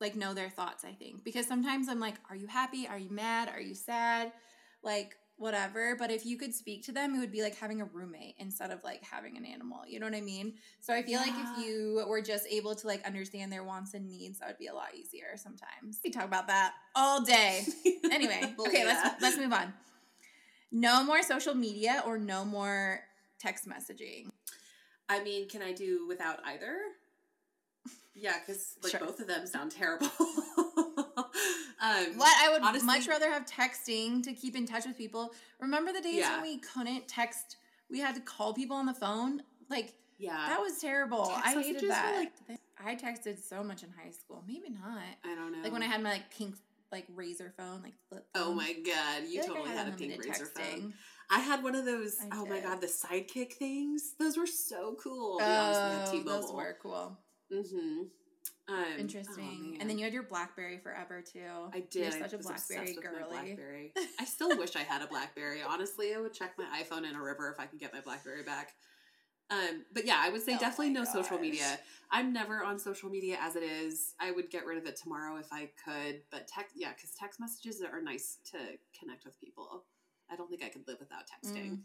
like 0.00 0.16
know 0.16 0.34
their 0.34 0.50
thoughts, 0.50 0.84
I 0.84 0.92
think. 0.92 1.22
Because 1.24 1.46
sometimes 1.46 1.88
I'm 1.88 2.00
like, 2.00 2.16
are 2.28 2.36
you 2.36 2.48
happy? 2.48 2.88
Are 2.88 2.98
you 2.98 3.10
mad? 3.10 3.48
Are 3.48 3.60
you 3.60 3.74
sad? 3.74 4.32
Like 4.82 5.16
whatever, 5.36 5.96
but 5.98 6.10
if 6.10 6.24
you 6.24 6.36
could 6.38 6.54
speak 6.54 6.84
to 6.84 6.92
them, 6.92 7.14
it 7.14 7.18
would 7.18 7.32
be 7.32 7.42
like 7.42 7.56
having 7.56 7.80
a 7.80 7.84
roommate 7.86 8.36
instead 8.38 8.70
of 8.70 8.82
like 8.84 9.02
having 9.02 9.36
an 9.36 9.44
animal. 9.44 9.80
You 9.86 9.98
know 10.00 10.06
what 10.06 10.14
I 10.14 10.20
mean? 10.20 10.54
So 10.80 10.94
I 10.94 11.02
feel 11.02 11.20
like 11.20 11.32
if 11.34 11.58
you 11.66 12.04
were 12.08 12.20
just 12.22 12.46
able 12.48 12.74
to 12.76 12.86
like 12.86 13.04
understand 13.06 13.50
their 13.52 13.64
wants 13.64 13.94
and 13.94 14.06
needs, 14.06 14.38
that 14.38 14.48
would 14.48 14.58
be 14.58 14.68
a 14.68 14.74
lot 14.74 14.94
easier 14.94 15.36
sometimes. 15.36 16.00
We 16.04 16.10
talk 16.10 16.24
about 16.24 16.46
that 16.48 16.74
all 16.94 17.22
day. 17.22 17.64
Anyway, 18.12 18.54
okay, 18.66 18.80
Yeah. 18.84 19.00
let's 19.02 19.22
let's 19.22 19.36
move 19.38 19.52
on. 19.52 19.72
No 20.70 21.02
more 21.02 21.22
social 21.22 21.54
media 21.54 22.02
or 22.06 22.18
no 22.18 22.44
more 22.44 23.00
text 23.38 23.66
messaging. 23.68 24.28
I 25.08 25.22
mean, 25.24 25.48
can 25.48 25.62
I 25.62 25.72
do 25.72 26.06
without 26.06 26.38
either? 26.44 26.76
Yeah, 28.14 28.34
because 28.38 28.74
like 28.82 28.92
Sure. 28.92 29.00
both 29.00 29.18
of 29.20 29.26
them 29.26 29.46
sound 29.46 29.72
terrible. 29.72 30.10
um, 31.82 32.16
What 32.16 32.32
I 32.40 32.50
would 32.52 32.62
honestly- 32.62 32.86
much 32.86 33.06
rather 33.08 33.30
have 33.30 33.44
texting 33.44 34.22
to 34.22 34.32
keep 34.32 34.56
in 34.56 34.66
touch 34.66 34.86
with 34.86 34.96
people. 34.96 35.34
Remember 35.60 35.92
the 35.92 36.00
days 36.00 36.14
Yeah. 36.16 36.40
when 36.40 36.42
we 36.42 36.58
couldn't 36.58 37.08
text? 37.08 37.56
We 37.90 37.98
had 38.00 38.14
to 38.14 38.20
call 38.22 38.54
people 38.54 38.76
on 38.76 38.86
the 38.86 38.94
phone. 38.94 39.42
Like 39.68 39.94
Yeah, 40.18 40.32
that 40.48 40.60
was 40.60 40.78
terrible. 40.78 41.26
text 41.26 41.40
I 41.46 41.54
messages 41.56 41.66
hated 41.66 41.82
were, 41.82 41.88
that. 41.88 42.30
like- 42.48 42.60
I 42.84 42.96
texted 42.96 43.38
so 43.42 43.62
much 43.62 43.82
in 43.82 43.90
high 43.90 44.10
school. 44.10 44.42
Maybe 44.46 44.70
not. 44.70 45.02
I 45.24 45.34
don't 45.34 45.52
know. 45.52 45.58
Like 45.62 45.72
when 45.72 45.82
I 45.82 45.86
had 45.86 46.02
my 46.02 46.12
like 46.12 46.30
pink 46.30 46.56
like 46.90 47.06
Razr 47.16 47.52
phone, 47.56 47.80
like 47.82 47.94
flip. 48.08 48.26
oh 48.34 48.52
my 48.52 48.72
god, 48.74 49.22
you 49.28 49.42
feel 49.42 49.54
like 49.54 49.62
I 49.62 49.66
totally 49.68 49.76
had, 49.76 49.88
a 49.88 49.90
pink 49.92 50.12
unlimited 50.14 50.32
Razr 50.42 50.48
phone. 50.80 50.94
I 51.30 51.38
had 51.38 51.62
one 51.62 51.74
of 51.74 51.84
those. 51.86 52.16
I 52.20 52.26
oh 52.32 52.44
my 52.46 52.60
god, 52.60 52.80
the 52.80 52.86
sidekick 52.86 53.54
things. 53.54 54.14
Those 54.18 54.36
were 54.36 54.46
so 54.46 54.94
cool. 55.02 55.38
We 55.38 55.44
Oh, 55.46 56.08
T-Mobile. 56.10 56.40
those 56.42 56.52
were 56.52 56.76
cool. 56.82 57.16
Mm-hmm. 57.50 58.02
Um, 58.72 58.98
Interesting. 58.98 59.74
oh, 59.74 59.80
and 59.80 59.90
then 59.90 59.98
you 59.98 60.04
had 60.04 60.14
your 60.14 60.22
BlackBerry 60.22 60.78
forever 60.78 61.20
too. 61.20 61.40
I 61.74 61.80
did. 61.80 62.02
You're 62.02 62.12
such 62.12 62.32
a 62.32 62.36
was 62.38 62.46
BlackBerry 62.46 62.80
obsessed 62.80 62.96
with 62.96 63.04
my 63.04 63.18
girly. 63.18 63.30
BlackBerry. 63.30 63.92
I 64.20 64.24
still 64.24 64.56
wish 64.56 64.76
I 64.76 64.82
had 64.82 65.02
a 65.02 65.06
BlackBerry. 65.06 65.60
Honestly, 65.66 66.14
I 66.14 66.20
would 66.20 66.32
check 66.32 66.54
my 66.56 66.64
iPhone 66.82 67.08
in 67.08 67.14
a 67.14 67.22
river 67.22 67.50
if 67.50 67.60
I 67.60 67.66
could 67.66 67.80
get 67.80 67.92
my 67.92 68.00
BlackBerry 68.00 68.42
back. 68.44 68.72
Um, 69.50 69.84
but 69.92 70.06
yeah, 70.06 70.18
I 70.18 70.30
would 70.30 70.40
say 70.40 70.54
Oh 70.54 70.58
definitely 70.58 70.90
no 70.94 71.04
social 71.04 71.38
media. 71.38 71.78
I'm 72.10 72.32
never 72.32 72.64
on 72.64 72.78
social 72.78 73.10
media 73.10 73.36
as 73.40 73.56
it 73.56 73.62
is. 73.62 74.14
I 74.18 74.30
would 74.30 74.50
get 74.50 74.64
rid 74.64 74.78
of 74.78 74.86
it 74.86 74.96
tomorrow 74.96 75.36
if 75.36 75.52
I 75.52 75.68
could. 75.84 76.22
But 76.30 76.48
text, 76.48 76.74
yeah, 76.74 76.92
because 76.94 77.10
text 77.18 77.38
messages 77.38 77.82
are 77.82 78.00
nice 78.00 78.38
to 78.52 78.58
connect 78.98 79.24
with 79.26 79.38
people. 79.38 79.84
I 80.30 80.36
don't 80.36 80.48
think 80.48 80.64
I 80.64 80.68
could 80.68 80.88
live 80.88 80.98
without 81.00 81.24
texting. 81.24 81.72
Mm. 81.72 81.78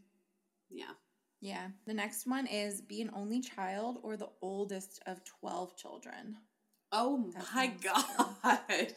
Yeah. 0.69 0.93
Yeah. 1.41 1.67
The 1.86 1.93
next 1.93 2.28
one 2.28 2.47
is 2.47 2.82
be 2.82 3.02
an 3.02 3.12
only 3.13 3.41
child 3.41 4.00
or 4.04 4.15
the 4.15 4.30
oldest 4.41 5.02
of 5.06 5.23
12 5.26 5.76
children. 5.76 6.38
Oh 6.91 7.32
my 7.54 7.67
god. 7.84 8.93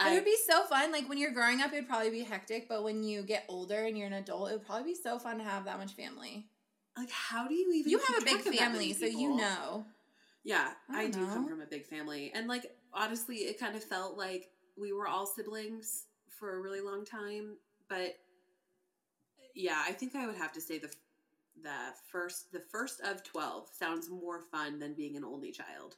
It 0.00 0.14
would 0.14 0.24
be 0.24 0.36
so 0.46 0.62
fun. 0.64 0.92
Like 0.92 1.08
when 1.08 1.18
you're 1.18 1.32
growing 1.32 1.60
up, 1.60 1.72
it 1.72 1.76
would 1.76 1.88
probably 1.88 2.10
be 2.10 2.22
hectic, 2.22 2.68
but 2.68 2.84
when 2.84 3.02
you 3.02 3.22
get 3.22 3.44
older 3.48 3.84
and 3.84 3.98
you're 3.98 4.06
an 4.06 4.12
adult, 4.12 4.50
it 4.50 4.52
would 4.54 4.66
probably 4.66 4.92
be 4.92 4.94
so 4.94 5.18
fun 5.18 5.38
to 5.38 5.44
have 5.44 5.64
that 5.64 5.78
much 5.78 5.92
family. 5.92 6.46
like, 6.96 7.10
how 7.10 7.48
do 7.48 7.54
you 7.54 7.72
even? 7.72 7.90
You 7.90 7.98
have 7.98 8.22
a 8.22 8.24
big 8.24 8.34
track 8.34 8.46
of 8.46 8.52
that 8.52 8.58
family, 8.58 8.92
so 8.92 9.06
you 9.06 9.36
know. 9.36 9.84
Yeah, 10.44 10.70
I 10.88 11.04
I, 11.04 11.06
do 11.08 11.26
come 11.26 11.48
from 11.48 11.60
a 11.60 11.66
big 11.66 11.84
family, 11.84 12.30
and 12.34 12.46
like 12.46 12.70
honestly, 12.92 13.36
it 13.36 13.58
kind 13.58 13.74
of 13.74 13.82
felt 13.82 14.16
like 14.16 14.50
we 14.80 14.92
were 14.92 15.08
all 15.08 15.26
siblings 15.26 16.04
for 16.28 16.56
a 16.56 16.60
really 16.60 16.80
long 16.80 17.04
time. 17.04 17.56
But 17.88 18.16
yeah, 19.54 19.82
I 19.84 19.92
think 19.92 20.14
I 20.14 20.26
would 20.26 20.36
have 20.36 20.52
to 20.52 20.60
say 20.60 20.78
the 20.78 20.94
the 21.62 21.92
first 22.12 22.52
the 22.52 22.60
first 22.60 23.00
of 23.00 23.24
twelve 23.24 23.68
sounds 23.76 24.08
more 24.08 24.42
fun 24.52 24.78
than 24.78 24.94
being 24.94 25.16
an 25.16 25.24
only 25.24 25.50
child. 25.50 25.96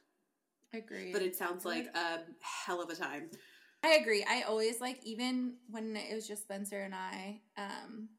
Agreed. 0.73 1.13
But 1.13 1.21
it 1.21 1.35
sounds 1.35 1.65
like 1.65 1.87
a 1.95 2.19
hell 2.41 2.81
of 2.81 2.89
a 2.89 2.95
time. 2.95 3.29
I 3.83 3.93
agree. 3.93 4.23
I 4.27 4.43
always 4.43 4.79
like 4.79 4.99
even 5.03 5.55
when 5.69 5.95
it 5.95 6.13
was 6.13 6.27
just 6.27 6.43
Spencer 6.43 6.81
and 6.81 6.93
I, 6.95 7.41
um, 7.57 8.09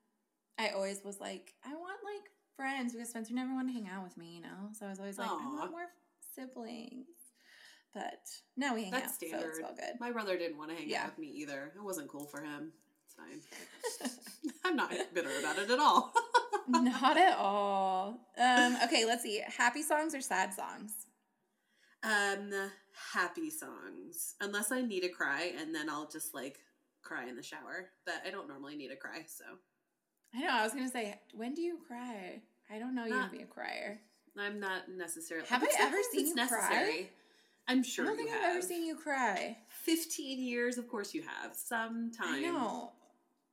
I 0.59 0.71
always 0.71 1.03
was 1.05 1.21
like, 1.21 1.55
I 1.65 1.71
want 1.75 1.99
like 2.05 2.29
friends 2.57 2.93
because 2.93 3.11
Spencer 3.11 3.33
never 3.35 3.55
wanted 3.55 3.73
to 3.73 3.75
hang 3.81 3.88
out 3.88 4.03
with 4.05 4.17
me, 4.19 4.35
you 4.37 4.43
know? 4.43 4.71
So 4.79 4.87
I 4.87 4.91
was 4.91 4.99
always 4.99 5.19
like, 5.19 5.31
I 5.31 5.35
want 5.35 5.71
more 5.71 5.87
siblings. 6.35 7.07
But 7.95 8.23
now 8.57 8.75
we 8.75 8.85
hang 8.85 8.93
That's 8.93 9.05
out, 9.15 9.21
so 9.21 9.27
standard. 9.29 9.49
it's 9.51 9.61
all 9.62 9.75
good. 9.75 10.01
My 10.01 10.11
brother 10.11 10.37
didn't 10.38 10.57
want 10.59 10.71
to 10.71 10.77
hang 10.77 10.88
Yeah. 10.88 11.03
out 11.03 11.11
with 11.11 11.19
me 11.19 11.29
either. 11.29 11.73
It 11.77 11.83
wasn't 11.83 12.09
cool 12.09 12.25
for 12.27 12.41
him. 12.43 12.73
It's 13.07 13.15
fine. 13.15 14.11
I'm 14.65 14.77
not 14.77 14.93
bitter 15.15 15.31
about 15.41 15.59
it 15.59 15.71
at 15.71 15.79
all. 15.79 16.12
Not 16.69 17.17
at 17.17 17.37
all. 17.38 18.21
Um, 18.38 18.77
okay, 18.85 19.05
let's 19.05 19.23
see. 19.23 19.43
Happy 19.47 19.83
songs 19.83 20.15
or 20.15 20.21
sad 20.21 20.55
songs? 20.55 20.93
Um, 22.05 22.51
happy 23.12 23.49
songs. 23.51 24.35
Unless 24.41 24.73
I 24.73 24.83
need 24.83 25.01
to 25.03 25.09
cry, 25.09 25.53
and 25.59 25.75
then 25.75 25.88
I'll 25.88 26.09
just 26.09 26.35
like 26.35 26.59
cry 27.03 27.29
in 27.29 27.37
the 27.37 27.43
shower. 27.43 27.91
But 28.05 28.17
I 28.27 28.31
don't 28.31 28.49
normally 28.49 28.77
need 28.77 28.88
to 28.88 28.97
cry, 28.97 29.25
so 29.27 29.45
I 30.35 30.41
know. 30.41 30.51
I 30.51 30.65
was 30.65 30.73
gonna 30.73 30.91
say, 30.91 31.19
when 31.35 31.55
do 31.55 31.62
you 31.62 31.79
cry? 31.87 32.43
I 32.71 32.79
don't 32.79 32.95
know 32.95 33.05
you 33.05 33.11
Not- 33.11 33.31
to 33.31 33.37
be 33.37 33.43
a 33.43 33.47
crier. 33.47 34.01
I'm 34.38 34.59
not 34.59 34.88
necessarily. 34.88 35.47
Have 35.49 35.62
I 35.62 35.67
ever 35.79 35.97
sometimes 36.03 36.07
seen 36.12 36.27
you 36.29 36.35
cry? 36.35 36.45
necessary. 36.45 37.11
I'm 37.69 37.83
sure 37.83 38.05
I 38.07 38.09
don't 38.09 38.17
think 38.17 38.31
have. 38.31 38.41
I've 38.43 38.57
ever 38.57 38.62
seen 38.62 38.85
you 38.87 38.97
cry. 38.97 39.59
Fifteen 39.69 40.41
years, 40.41 40.79
of 40.79 40.88
course 40.88 41.12
you 41.15 41.23
have. 41.23 41.55
Sometime. 41.55 42.35
I 42.35 42.41
know. 42.41 42.93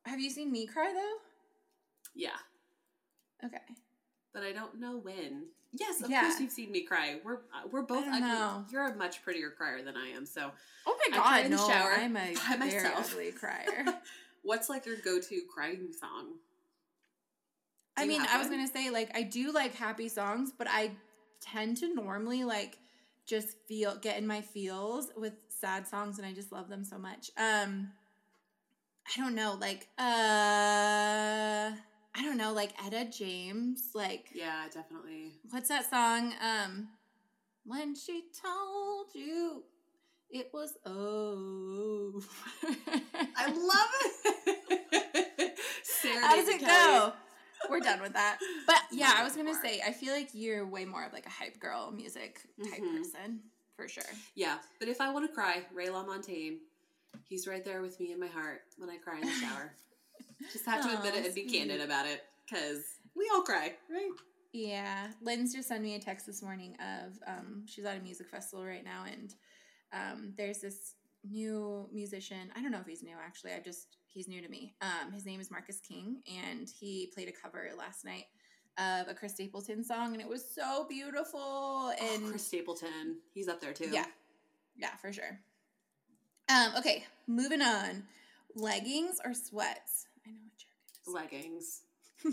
Have 0.06 0.20
you 0.22 0.30
seen 0.30 0.52
me 0.52 0.66
cry 0.66 0.92
though? 0.94 1.18
Yeah, 2.16 2.38
Okay. 3.46 3.58
but 4.34 4.42
I 4.44 4.52
don't 4.54 4.80
know 4.80 4.98
when. 4.98 5.48
Yes, 5.72 6.02
of 6.02 6.10
Yeah. 6.10 6.22
course 6.22 6.40
you've 6.40 6.52
seen 6.52 6.72
me 6.72 6.82
cry. 6.82 7.20
We're 7.24 7.36
uh, 7.54 7.68
we're 7.72 7.84
both 7.84 8.06
ugly. 8.08 8.20
know. 8.22 8.66
You're 8.72 8.88
a 8.88 8.96
much 8.96 9.22
prettier 9.24 9.52
crier 9.52 9.84
than 9.84 9.96
I 9.96 10.10
am. 10.10 10.26
So, 10.26 10.52
Oh 10.88 10.98
my 11.12 11.18
I 11.18 11.42
god, 11.42 11.46
the 11.46 11.50
no! 11.50 11.68
shower 11.68 11.92
I'm 11.92 12.16
a 12.18 12.34
by 12.36 12.56
myself. 12.58 13.12
ugly 13.14 13.32
crier. 13.40 13.86
what's 14.42 14.68
like 14.70 14.86
your 14.86 14.96
go-to 14.98 15.42
crying 15.54 15.90
song? 16.00 16.34
Do 17.98 18.04
I 18.04 18.08
mean, 18.08 18.22
I 18.22 18.38
was 18.38 18.48
one? 18.48 18.58
gonna 18.58 18.68
say 18.72 18.90
like 18.90 19.12
I 19.16 19.24
do 19.24 19.52
like 19.52 19.76
happy 19.76 20.10
songs, 20.10 20.52
but 20.58 20.68
I 20.70 20.92
tend 21.42 21.78
to 21.78 21.94
normally 21.94 22.44
like 22.46 22.80
just 23.26 23.58
feel 23.68 23.96
get 23.98 24.18
in 24.18 24.26
my 24.26 24.42
feels 24.42 25.10
with 25.16 25.34
sad 25.50 25.88
songs, 25.88 26.18
and 26.18 26.26
I 26.26 26.34
just 26.34 26.52
love 26.52 26.68
them 26.70 26.84
so 26.84 26.98
much. 26.98 27.30
Um, 27.38 27.92
I 29.06 29.20
don't 29.22 29.36
know, 29.36 29.56
like 29.60 29.88
uh, 29.98 31.72
I 32.16 32.24
don't 32.24 32.38
know, 32.38 32.54
like 32.54 32.74
Etta 32.86 33.06
James, 33.12 33.90
like 33.94 34.26
Yeah, 34.34 34.66
definitely. 34.74 35.34
what's 35.52 35.70
that 35.70 35.90
song? 35.90 36.34
Um, 36.42 36.88
when 37.66 37.96
she 37.96 38.24
told 38.44 39.08
you 39.14 39.64
it 40.30 40.50
was 40.54 40.74
oh. 40.86 42.22
I 43.36 43.48
love 43.48 43.90
it. 44.48 45.58
Sarah 45.84 46.28
How 46.28 46.36
does 46.36 46.48
it 46.50 46.60
Kelly. 46.60 46.68
go? 47.00 47.14
We're 47.70 47.80
done 47.80 48.02
with 48.02 48.14
that. 48.14 48.38
But 48.68 48.82
yeah, 48.92 49.14
I 49.16 49.24
was 49.24 49.34
gonna 49.36 49.52
More. 49.54 49.62
say, 49.64 49.82
I 49.86 49.92
feel 49.92 50.14
like 50.14 50.30
you're 50.34 50.66
way 50.66 50.86
more 50.86 51.06
of 51.06 51.14
like 51.14 51.26
a 51.26 51.30
hype 51.30 51.60
girl 51.60 51.92
music 51.92 52.42
type 52.70 52.82
Mhm. 52.82 52.98
person 52.98 53.40
for 53.76 53.88
sure. 53.88 54.04
Yeah, 54.36 54.58
but 54.80 54.88
if 54.88 55.00
I 55.02 55.12
want 55.14 55.28
to 55.28 55.34
cry, 55.34 55.64
Ray 55.74 55.88
LaMontagne, 55.88 56.58
he's 57.28 57.48
right 57.48 57.64
there 57.64 57.82
with 57.82 58.00
me 58.00 58.12
in 58.12 58.20
my 58.20 58.28
heart 58.28 58.62
when 58.78 58.90
I 58.90 58.98
cry 58.98 59.16
in 59.20 59.28
the 59.28 59.34
shower. 59.34 59.74
Just 60.52 60.66
have 60.66 60.84
to 60.84 60.98
admit 60.98 61.16
it 61.16 61.26
and 61.26 61.36
be 61.36 61.44
candid 61.44 61.82
about 61.82 62.06
it 62.06 62.24
because 62.46 62.84
we 63.16 63.30
all 63.34 63.42
cry, 63.42 63.74
right? 63.90 64.12
Yeah, 64.54 65.08
Lynn's 65.22 65.54
just 65.54 65.68
sent 65.68 65.84
me 65.84 65.96
a 65.96 66.00
text 66.00 66.26
this 66.26 66.42
morning 66.42 66.76
of 66.80 67.20
um, 67.28 67.66
she's 67.68 67.86
at 67.86 67.98
a 67.98 68.02
music 68.02 68.30
festival 68.30 68.66
right 68.66 68.84
now, 68.84 69.06
and 69.12 69.34
um, 69.94 70.34
there's 70.38 70.60
this 70.60 70.96
new 71.30 71.88
musician. 71.94 72.52
I 72.56 72.62
don't 72.62 72.72
know 72.72 72.80
if 72.80 72.88
he's 72.88 73.04
new 73.04 73.16
actually. 73.24 73.52
I 73.54 73.60
just 73.60 73.98
he's 74.08 74.28
new 74.28 74.42
to 74.42 74.50
me. 74.50 74.74
Um, 74.82 75.12
his 75.12 75.26
name 75.26 75.40
is 75.40 75.52
Marcus 75.52 75.80
King, 75.80 76.22
and 76.28 76.68
he 76.80 77.12
played 77.14 77.28
a 77.28 77.32
cover 77.32 77.70
last 77.78 78.06
night 78.06 78.26
of 78.78 79.08
a 79.08 79.14
Chris 79.14 79.34
Stapleton 79.34 79.84
song, 79.84 80.14
and 80.14 80.22
it 80.22 80.28
was 80.28 80.44
so 80.50 80.86
beautiful. 80.90 81.94
And 82.00 82.24
oh, 82.26 82.30
Chris 82.30 82.48
Stapleton, 82.48 83.18
he's 83.34 83.48
up 83.48 83.62
there 83.62 83.74
too. 83.74 83.90
Yeah. 83.92 84.06
Yeah, 84.78 84.96
for 85.02 85.12
sure. 85.12 85.40
Um, 86.50 86.72
okay, 86.78 87.06
moving 87.28 87.62
on. 87.62 88.04
Leggings 88.56 89.20
or 89.24 89.34
sweats? 89.34 90.08
I 90.26 90.32
know 90.32 90.38
what 90.42 90.58
jerk 90.58 90.99
leggings. 91.14 91.82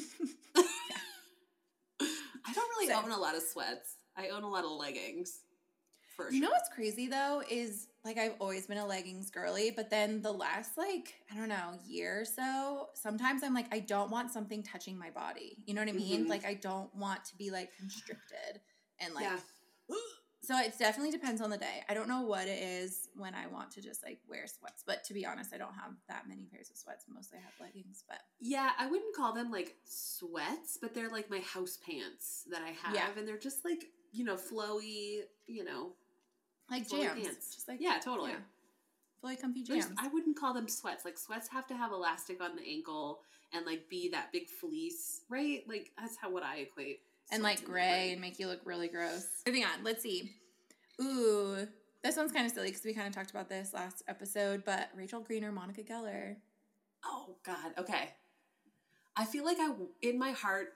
I 2.49 2.53
don't 2.53 2.69
really 2.71 2.87
Same. 2.89 3.05
own 3.05 3.11
a 3.13 3.19
lot 3.19 3.35
of 3.37 3.43
sweats. 3.43 3.97
I 4.17 4.29
own 4.29 4.43
a 4.43 4.49
lot 4.49 4.65
of 4.65 4.71
leggings. 4.73 5.41
For 6.17 6.31
You 6.31 6.41
know 6.41 6.47
sure. 6.49 6.55
what's 6.55 6.71
crazy 6.75 7.09
though 7.09 7.43
is 7.51 7.89
like 8.03 8.17
I've 8.17 8.37
always 8.41 8.67
been 8.67 8.79
a 8.79 8.87
leggings 8.87 9.31
girly, 9.31 9.71
but 9.71 9.91
then 9.91 10.23
the 10.23 10.33
last 10.33 10.79
like 10.79 11.15
I 11.31 11.37
don't 11.37 11.49
know 11.51 11.79
year 11.87 12.21
or 12.23 12.25
so, 12.25 12.89
sometimes 12.95 13.43
I'm 13.43 13.53
like 13.53 13.67
I 13.71 13.81
don't 13.81 14.11
want 14.11 14.31
something 14.33 14.63
touching 14.63 14.97
my 14.99 15.11
body. 15.11 15.59
You 15.67 15.75
know 15.75 15.83
what 15.83 15.91
I 15.91 15.93
mean? 15.93 16.25
Mhm. 16.25 16.29
Like 16.31 16.47
I 16.47 16.55
don't 16.55 16.95
want 16.95 17.23
to 17.27 17.37
be 17.37 17.51
like 17.51 17.77
constricted 17.77 18.61
and 18.99 19.15
like. 19.15 19.25
yeah. 19.25 19.39
So 20.47 20.57
it 20.61 20.79
definitely 20.79 21.11
depends 21.11 21.41
on 21.41 21.51
the 21.51 21.57
day. 21.59 21.83
I 21.89 21.95
don't 21.95 22.09
know 22.09 22.21
what 22.23 22.47
it 22.47 22.63
is 22.63 23.09
when 23.17 23.35
I 23.35 23.49
want 23.49 23.73
to 23.73 23.83
just 23.83 24.05
like 24.05 24.21
wear 24.31 24.47
sweats, 24.47 24.85
but 24.87 25.03
to 25.05 25.13
be 25.15 25.27
honest, 25.27 25.53
I 25.53 25.59
don't 25.59 25.75
have 25.75 25.91
that 26.09 26.29
many 26.29 26.45
pairs 26.45 26.71
of 26.71 26.77
sweats. 26.77 27.05
Mostly 27.13 27.39
I 27.39 27.43
have 27.43 27.53
leggings, 27.61 28.05
but 28.09 28.21
Yeah, 28.39 28.71
I 28.79 28.87
wouldn't 28.87 29.17
call 29.17 29.33
them 29.33 29.51
like 29.51 29.75
sweats, 29.85 30.79
but 30.81 30.95
they're 30.95 31.11
like 31.11 31.29
my 31.29 31.41
house 31.41 31.79
pants 31.85 32.45
that 32.53 32.63
I 32.63 32.71
have, 32.81 32.95
Yeah. 32.95 33.09
and 33.19 33.27
they're 33.27 33.39
just 33.39 33.65
like 33.65 33.87
you 34.13 34.25
know 34.25 34.37
flowy, 34.37 35.23
you 35.49 35.65
know. 35.65 35.95
like 36.71 36.89
jams, 36.89 37.21
pants. 37.25 37.53
just 37.55 37.67
like 37.67 37.79
Yeah, 37.81 37.99
totally. 37.99 38.31
yeah. 38.31 38.39
fully 39.21 39.35
comfy 39.37 39.65
There's- 39.67 39.87
jams. 39.87 39.99
I 40.01 40.07
wouldn't 40.09 40.37
call 40.39 40.55
them 40.55 40.69
sweats. 40.69 41.05
Like 41.05 41.19
sweats 41.19 41.49
have 41.49 41.67
to 41.69 41.77
have 41.77 41.91
elastic 41.91 42.41
on 42.41 42.55
the 42.55 42.63
ankle 42.63 43.21
and 43.53 43.67
like 43.67 43.89
be 43.89 44.11
that 44.11 44.31
big 44.31 44.49
fleece, 44.49 45.23
right? 45.29 45.65
Like 45.67 45.91
that's 45.99 46.17
how 46.17 46.31
what 46.31 46.45
I 46.45 46.59
equate. 46.59 47.01
And 47.31 47.43
like 47.43 47.65
gray 47.65 48.13
and 48.13 48.21
make 48.21 48.39
you 48.39 48.47
look 48.47 48.61
really 48.65 48.89
gross. 48.89 49.27
Moving 49.47 49.65
on, 49.65 49.85
let's 49.85 50.03
see. 50.03 50.33
Ooh, 51.01 51.67
this 52.03 52.17
one's 52.17 52.33
kind 52.33 52.47
of 52.47 52.53
silly 52.53 52.69
because 52.69 52.85
we 52.85 52.95
kind 52.95 53.09
of 53.09 53.15
talked 53.15 53.31
about 53.31 53.49
this 53.49 53.75
last 53.75 54.03
episode, 54.09 54.65
but 54.65 54.91
Rachel 54.95 55.21
Green 55.21 55.45
or 55.45 55.53
Monica 55.53 55.83
Geller? 55.83 56.37
Oh 57.05 57.37
God. 57.45 57.73
Okay. 57.79 58.11
I 59.17 59.25
feel 59.25 59.45
like 59.45 59.59
I, 59.61 59.73
in 60.03 60.19
my 60.19 60.33
heart 60.33 60.75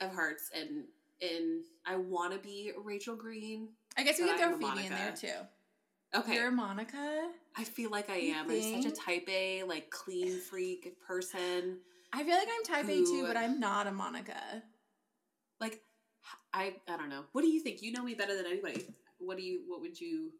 of 0.00 0.14
hearts, 0.14 0.50
and 0.54 0.84
and 1.20 1.64
I 1.86 1.96
want 1.96 2.32
to 2.32 2.38
be 2.38 2.72
Rachel 2.82 3.16
Green. 3.16 3.68
I 3.96 4.02
guess 4.02 4.18
we 4.18 4.26
can 4.26 4.38
throw 4.38 4.58
Phoebe 4.58 4.86
in 4.86 4.92
there 4.92 5.14
too. 5.16 5.28
Okay. 6.18 6.34
You're 6.34 6.50
Monica. 6.50 7.30
I 7.56 7.64
feel 7.64 7.90
like 7.90 8.10
I 8.10 8.16
am. 8.16 8.50
I'm 8.50 8.82
such 8.82 8.92
a 8.92 8.94
type 8.94 9.28
A, 9.28 9.62
like 9.62 9.90
clean 9.90 10.38
freak 10.38 10.96
person. 11.06 11.78
I 12.12 12.24
feel 12.24 12.36
like 12.36 12.48
I'm 12.48 12.64
type 12.64 12.88
A 12.90 12.98
too, 13.04 13.24
but 13.26 13.36
I'm 13.36 13.58
not 13.60 13.86
a 13.86 13.92
Monica. 13.92 14.62
Like, 15.60 15.80
I 16.52 16.74
I 16.88 16.96
don't 16.96 17.08
know. 17.08 17.24
What 17.32 17.42
do 17.42 17.48
you 17.48 17.60
think? 17.60 17.82
You 17.82 17.92
know 17.92 18.02
me 18.02 18.14
better 18.14 18.36
than 18.36 18.46
anybody. 18.46 18.86
What 19.18 19.36
do 19.36 19.42
you? 19.42 19.60
What 19.66 19.80
would 19.80 20.00
you 20.00 20.30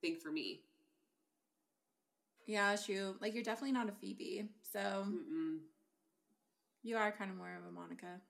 think 0.00 0.20
for 0.20 0.30
me? 0.30 0.60
Yeah, 2.46 2.74
shoot. 2.76 3.20
Like 3.20 3.34
you're 3.34 3.44
definitely 3.44 3.72
not 3.72 3.88
a 3.88 3.92
Phoebe, 3.92 4.48
so 4.72 4.78
Mm-mm. 5.08 5.58
you 6.82 6.96
are 6.96 7.12
kind 7.12 7.30
of 7.30 7.36
more 7.36 7.54
of 7.56 7.64
a 7.68 7.72
Monica. 7.72 8.20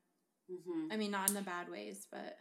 hmm 0.51 0.89
I 0.93 0.97
mean, 0.97 1.11
not 1.11 1.29
in 1.29 1.35
the 1.35 1.41
bad 1.43 1.71
ways, 1.71 2.07
but 2.11 2.37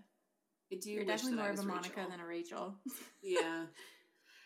I 0.71 0.77
you're 0.83 1.05
definitely 1.05 1.39
I 1.39 1.43
more 1.43 1.51
of 1.51 1.59
a 1.59 1.63
Monica 1.63 1.89
Rachel. 1.97 2.09
than 2.11 2.19
a 2.19 2.25
Rachel. 2.25 2.75
Yeah, 3.23 3.65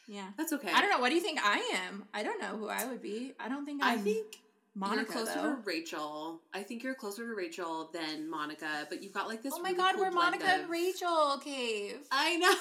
yeah. 0.07 0.27
that's 0.37 0.53
okay. 0.53 0.69
I 0.71 0.81
don't 0.81 0.89
know. 0.91 0.99
What 0.99 1.09
do 1.09 1.15
you 1.15 1.21
think 1.21 1.39
I 1.43 1.57
am? 1.87 2.05
I 2.13 2.23
don't 2.23 2.39
know 2.41 2.57
who 2.57 2.67
I 2.67 2.85
would 2.85 3.01
be. 3.01 3.33
I 3.39 3.49
don't 3.49 3.65
think 3.65 3.81
I 3.83 3.93
I'm 3.93 3.99
think 3.99 4.37
Monica 4.75 4.97
you're 4.97 5.05
closer 5.25 5.41
though. 5.41 5.55
to 5.55 5.61
Rachel. 5.63 6.41
I 6.53 6.61
think 6.61 6.83
you're 6.83 6.95
closer 6.95 7.25
to 7.25 7.33
Rachel 7.33 7.89
than 7.93 8.29
Monica, 8.29 8.85
but 8.89 9.01
you've 9.01 9.13
got 9.13 9.27
like 9.27 9.41
this. 9.41 9.53
Oh 9.55 9.61
my 9.61 9.69
really 9.69 9.77
god, 9.77 9.95
cool 9.95 10.03
we're 10.03 10.11
Monica 10.11 10.45
and 10.47 10.69
Rachel 10.69 11.39
cave. 11.43 11.99
I 12.11 12.35
know. 12.37 12.55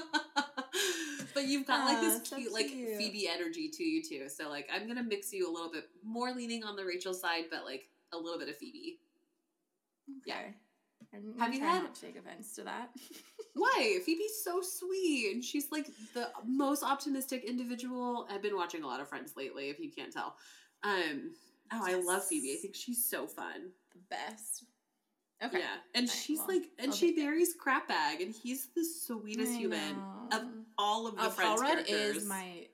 but 1.34 1.44
you've 1.44 1.66
got 1.66 1.84
like 1.84 1.98
Aw, 1.98 2.00
this 2.00 2.28
so 2.28 2.36
cute, 2.36 2.52
like. 2.52 2.68
Phoebe 2.68 3.28
energy 3.28 3.68
to 3.68 3.82
you 3.82 4.02
too. 4.02 4.28
So 4.28 4.48
like 4.48 4.68
I'm 4.72 4.86
gonna 4.86 5.02
mix 5.02 5.32
you 5.32 5.50
a 5.50 5.52
little 5.52 5.70
bit 5.72 5.88
more 6.04 6.32
leaning 6.32 6.62
on 6.62 6.76
the 6.76 6.84
Rachel 6.84 7.14
side, 7.14 7.44
but 7.50 7.64
like 7.64 7.88
a 8.12 8.16
little 8.16 8.38
bit 8.38 8.48
of 8.48 8.56
Phoebe. 8.56 9.00
Yeah. 10.24 10.34
Okay. 10.34 10.54
I'm 11.12 11.38
Have 11.38 11.54
you 11.54 11.60
had- 11.60 11.82
not 11.82 11.94
to 11.96 12.00
take 12.00 12.16
offense 12.16 12.54
to 12.54 12.62
that. 12.64 12.90
Why? 13.54 13.98
Phoebe's 14.06 14.44
so 14.44 14.60
sweet, 14.62 15.32
and 15.34 15.44
she's 15.44 15.72
like 15.72 15.86
the 16.14 16.28
most 16.46 16.84
optimistic 16.84 17.44
individual. 17.44 18.28
I've 18.30 18.42
been 18.42 18.54
watching 18.56 18.84
a 18.84 18.86
lot 18.86 19.00
of 19.00 19.08
Friends 19.08 19.32
lately, 19.36 19.70
if 19.70 19.80
you 19.80 19.90
can't 19.90 20.12
tell. 20.12 20.36
Um, 20.82 21.32
oh, 21.72 21.82
I 21.84 21.94
love 21.94 22.24
Phoebe. 22.24 22.52
I 22.52 22.60
think 22.60 22.74
she's 22.74 23.04
so 23.04 23.26
fun. 23.26 23.70
the 23.92 24.00
best. 24.08 24.64
Okay. 25.42 25.58
Yeah, 25.58 25.76
and 25.94 26.06
Right, 26.06 26.16
she's 26.16 26.38
well, 26.38 26.48
like, 26.48 26.64
and 26.78 26.90
I'll 26.90 26.96
she 26.96 27.14
buries 27.14 27.54
crap 27.58 27.88
bag, 27.88 28.20
and 28.20 28.34
he's 28.34 28.68
the 28.76 28.84
sweetest 28.84 29.54
human 29.56 29.96
of 30.32 30.42
all 30.76 31.06
of 31.06 31.16
the 31.16 31.24
Oh, 31.24 31.30
Friends 31.30 31.60
Paul 31.60 31.68
Rudd 31.68 31.86
characters. 31.86 32.16
is 32.18 32.26
my 32.28 32.66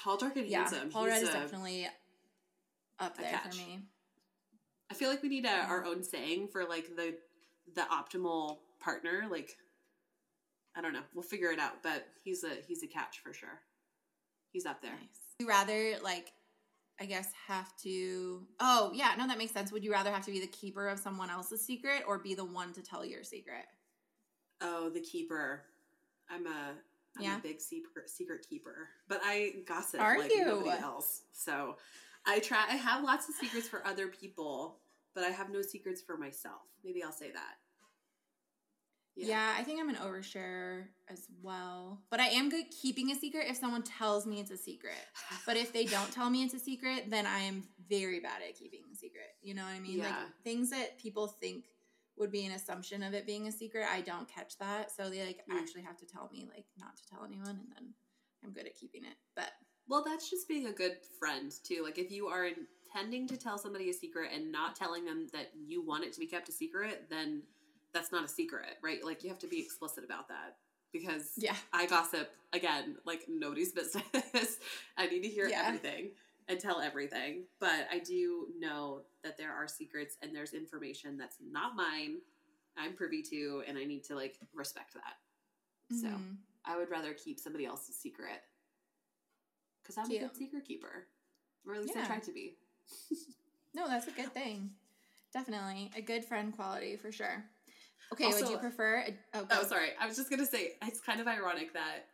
tall, 0.00 0.16
dark, 0.16 0.36
and 0.36 0.46
yeah. 0.46 0.58
handsome. 0.58 0.90
Paul 0.90 1.06
Rudd 1.08 1.22
is 1.22 1.30
definitely 1.30 1.88
up 3.00 3.16
there 3.18 3.40
for 3.50 3.56
me. 3.56 3.80
I 4.90 4.94
feel 4.94 5.10
like 5.10 5.20
we 5.22 5.28
need 5.28 5.46
a, 5.46 5.50
our 5.64 5.84
own 5.84 6.04
saying 6.04 6.48
for 6.48 6.64
like 6.64 6.94
the 6.94 7.16
the 7.74 7.82
optimal 7.82 8.58
partner. 8.78 9.24
Like, 9.28 9.56
I 10.76 10.80
don't 10.80 10.92
know. 10.92 11.02
We'll 11.12 11.24
figure 11.24 11.50
it 11.50 11.58
out. 11.58 11.82
But 11.82 12.06
he's 12.22 12.44
a 12.44 12.50
he's 12.68 12.84
a 12.84 12.86
catch 12.86 13.18
for 13.18 13.32
sure. 13.32 13.60
He's 14.52 14.64
up 14.64 14.80
there. 14.80 14.92
Nice. 14.92 15.34
You 15.40 15.48
rather 15.48 15.94
like 16.04 16.30
I 17.00 17.04
guess 17.06 17.30
have 17.46 17.76
to 17.78 18.46
Oh, 18.60 18.90
yeah, 18.94 19.14
no 19.18 19.26
that 19.26 19.38
makes 19.38 19.52
sense. 19.52 19.70
Would 19.72 19.84
you 19.84 19.92
rather 19.92 20.10
have 20.10 20.24
to 20.24 20.30
be 20.30 20.40
the 20.40 20.46
keeper 20.46 20.88
of 20.88 20.98
someone 20.98 21.30
else's 21.30 21.64
secret 21.64 22.02
or 22.06 22.18
be 22.18 22.34
the 22.34 22.44
one 22.44 22.72
to 22.72 22.82
tell 22.82 23.04
your 23.04 23.22
secret? 23.22 23.66
Oh, 24.60 24.88
the 24.90 25.00
keeper. 25.00 25.64
I'm 26.30 26.46
a 26.46 26.74
I'm 27.18 27.22
Yeah. 27.22 27.38
a 27.38 27.40
big 27.40 27.60
secret 27.60 28.08
secret 28.10 28.46
keeper, 28.48 28.88
but 29.08 29.20
I 29.24 29.62
gossip 29.66 30.00
Are 30.00 30.18
like 30.18 30.34
you? 30.34 30.44
nobody 30.46 30.70
else. 30.82 31.22
So 31.32 31.76
I 32.26 32.40
try. 32.40 32.64
I 32.68 32.76
have 32.76 33.04
lots 33.04 33.28
of 33.28 33.34
secrets 33.34 33.68
for 33.68 33.86
other 33.86 34.08
people, 34.08 34.80
but 35.14 35.24
I 35.24 35.28
have 35.28 35.50
no 35.50 35.62
secrets 35.62 36.00
for 36.02 36.16
myself. 36.16 36.62
Maybe 36.84 37.02
I'll 37.02 37.12
say 37.12 37.30
that. 37.30 37.56
Yeah. 39.16 39.54
I 39.58 39.62
think 39.62 39.80
I'm 39.80 39.88
an 39.88 39.96
oversharer 39.96 40.84
as 41.08 41.26
well. 41.42 42.02
But 42.10 42.20
I 42.20 42.26
am 42.28 42.48
good 42.50 42.66
keeping 42.70 43.10
a 43.10 43.14
secret 43.14 43.46
if 43.48 43.56
someone 43.56 43.82
tells 43.82 44.26
me 44.26 44.40
it's 44.40 44.50
a 44.50 44.56
secret. 44.56 44.94
But 45.46 45.56
if 45.56 45.72
they 45.72 45.84
don't 45.86 46.10
tell 46.12 46.28
me 46.30 46.44
it's 46.44 46.54
a 46.54 46.58
secret, 46.58 47.10
then 47.10 47.26
I 47.26 47.40
am 47.40 47.64
very 47.88 48.20
bad 48.20 48.42
at 48.46 48.56
keeping 48.56 48.80
a 48.92 48.96
secret. 48.96 49.28
You 49.42 49.54
know 49.54 49.62
what 49.62 49.72
I 49.74 49.80
mean? 49.80 49.98
Yeah. 49.98 50.04
Like 50.08 50.14
things 50.44 50.70
that 50.70 50.98
people 50.98 51.28
think 51.28 51.64
would 52.18 52.30
be 52.32 52.44
an 52.46 52.52
assumption 52.52 53.02
of 53.02 53.14
it 53.14 53.26
being 53.26 53.46
a 53.46 53.52
secret, 53.52 53.86
I 53.90 54.00
don't 54.00 54.28
catch 54.28 54.56
that. 54.58 54.90
So 54.90 55.08
they 55.10 55.24
like 55.24 55.44
Mm. 55.50 55.58
actually 55.60 55.82
have 55.82 55.98
to 55.98 56.06
tell 56.06 56.28
me 56.32 56.46
like 56.54 56.64
not 56.78 56.96
to 56.96 57.06
tell 57.06 57.24
anyone 57.24 57.50
and 57.50 57.68
then 57.74 57.94
I'm 58.44 58.52
good 58.52 58.66
at 58.66 58.74
keeping 58.74 59.04
it. 59.04 59.16
But 59.34 59.50
Well, 59.88 60.02
that's 60.04 60.28
just 60.28 60.48
being 60.48 60.66
a 60.66 60.72
good 60.72 60.96
friend 61.18 61.52
too. 61.62 61.82
Like 61.84 61.98
if 61.98 62.10
you 62.10 62.26
are 62.28 62.46
intending 62.46 63.28
to 63.28 63.36
tell 63.36 63.56
somebody 63.58 63.88
a 63.90 63.92
secret 63.94 64.30
and 64.34 64.50
not 64.50 64.74
telling 64.76 65.04
them 65.04 65.28
that 65.32 65.50
you 65.54 65.80
want 65.82 66.04
it 66.04 66.12
to 66.14 66.20
be 66.20 66.26
kept 66.26 66.48
a 66.48 66.52
secret, 66.52 67.08
then 67.10 67.42
that's 67.96 68.12
not 68.12 68.24
a 68.24 68.28
secret, 68.28 68.76
right? 68.82 69.02
Like 69.04 69.22
you 69.24 69.30
have 69.30 69.38
to 69.38 69.46
be 69.46 69.58
explicit 69.60 70.04
about 70.04 70.28
that 70.28 70.56
because 70.92 71.30
yeah. 71.36 71.56
I 71.72 71.86
gossip 71.86 72.30
again 72.52 72.96
like 73.06 73.22
nobody's 73.28 73.72
business. 73.80 74.58
I 74.98 75.06
need 75.06 75.22
to 75.22 75.28
hear 75.28 75.48
Yeah. 75.48 75.64
everything 75.66 76.10
and 76.48 76.60
tell 76.60 76.80
everything, 76.80 77.44
but 77.58 77.88
I 77.90 77.98
do 77.98 78.48
know 78.58 79.00
that 79.24 79.36
there 79.38 79.52
are 79.52 79.66
secrets 79.66 80.16
and 80.22 80.34
there's 80.34 80.52
information 80.52 81.16
that's 81.16 81.38
not 81.40 81.74
mine. 81.74 82.18
I'm 82.76 82.92
privy 82.92 83.22
to, 83.22 83.62
and 83.66 83.78
I 83.78 83.84
need 83.84 84.04
to 84.04 84.14
like 84.14 84.38
respect 84.54 84.94
that. 84.94 85.16
So 85.96 86.08
Mhm. 86.08 86.36
I 86.64 86.76
would 86.76 86.90
rather 86.90 87.14
keep 87.14 87.40
somebody 87.40 87.64
else's 87.64 87.96
secret 87.96 88.42
because 89.82 89.96
I'm 89.96 90.10
a 90.10 90.18
good 90.18 90.36
secret 90.36 90.64
keeper, 90.66 91.06
or 91.66 91.74
at 91.74 91.82
least 91.82 91.96
I 91.96 92.04
try 92.04 92.18
to 92.18 92.32
be. 92.32 92.58
No, 93.74 93.86
that's 93.86 94.06
a 94.06 94.10
good 94.10 94.32
thing. 94.32 94.70
Definitely. 95.34 95.90
A 95.94 96.00
good 96.00 96.24
friend 96.24 96.54
quality 96.56 96.96
for 96.96 97.12
sure. 97.12 97.44
Okay, 98.12 98.28
would 98.28 98.48
you 98.48 98.58
prefer 98.58 99.04
a, 99.06 99.14
oh, 99.34 99.46
Oh, 99.50 99.62
sorry. 99.64 99.88
I 100.00 100.06
was 100.06 100.16
just 100.16 100.30
gonna 100.30 100.46
say 100.46 100.72
it's 100.82 101.00
kind 101.00 101.20
of 101.20 101.26
ironic 101.26 101.72
that 101.74 102.06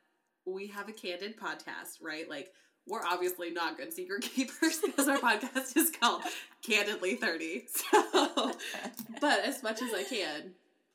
we 0.46 0.66
have 0.68 0.88
a 0.88 0.92
candid 0.92 1.38
podcast, 1.38 1.98
right? 2.02 2.28
Like 2.28 2.52
we're 2.86 3.04
obviously 3.04 3.50
not 3.50 3.76
good 3.76 3.92
secret 3.92 4.22
keepers 4.34 4.80
because 4.84 5.06
our 5.08 5.18
podcast 5.18 5.76
is 5.76 5.90
called 5.90 6.22
Candidly 6.62 7.16
Thirty. 7.16 7.66
So, 8.12 8.52
but 9.20 9.40
as 9.44 9.62
much 9.62 9.82
as 9.82 9.92
I 9.94 10.02
can, 10.04 10.52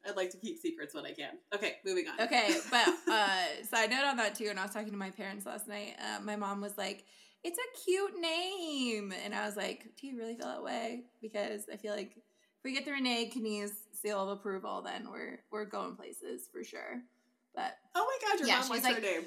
I'd 0.08 0.16
like 0.18 0.32
to 0.32 0.38
keep 0.38 0.58
secrets 0.60 0.94
when 0.94 1.06
I 1.06 1.12
can. 1.14 1.34
Okay, 1.54 1.76
moving 1.86 2.06
on. 2.08 2.20
Okay, 2.26 2.58
but 2.72 2.88
uh 3.10 3.64
side 3.70 3.90
note 3.92 4.04
on 4.06 4.18
that 4.18 4.36
too, 4.36 4.48
and 4.50 4.60
I 4.60 4.64
was 4.64 4.74
talking 4.74 4.92
to 4.92 4.98
my 4.98 5.12
parents 5.12 5.46
last 5.46 5.68
night. 5.68 5.96
Uh, 6.00 6.20
my 6.22 6.36
mom 6.36 6.60
was 6.62 6.78
like, 6.78 7.06
"It's 7.44 7.58
a 7.58 7.84
cute 7.86 8.20
name," 8.20 9.14
and 9.24 9.34
I 9.34 9.46
was 9.46 9.56
like, 9.56 9.86
"Do 10.00 10.08
you 10.08 10.18
really 10.18 10.36
feel 10.36 10.48
that 10.48 10.64
way?" 10.64 11.04
Because 11.22 11.64
I 11.72 11.78
feel 11.78 11.94
like 11.96 12.12
if 12.18 12.64
we 12.64 12.74
get 12.74 12.86
the 12.86 12.92
Renee 12.92 13.32
Knies 13.34 13.72
seal 14.02 14.20
of 14.22 14.30
approval, 14.30 14.82
then 14.82 15.10
we're 15.12 15.40
we're 15.52 15.66
going 15.66 15.96
places 15.96 16.48
for 16.52 16.64
sure. 16.64 17.02
But 17.56 17.78
oh 17.96 18.06
my 18.06 18.30
god, 18.30 18.40
your 18.40 18.48
Yeah, 18.48 18.60
mom 18.60 18.70
was 18.70 18.86
her 18.86 18.94
like- 18.94 19.02
name. 19.02 19.26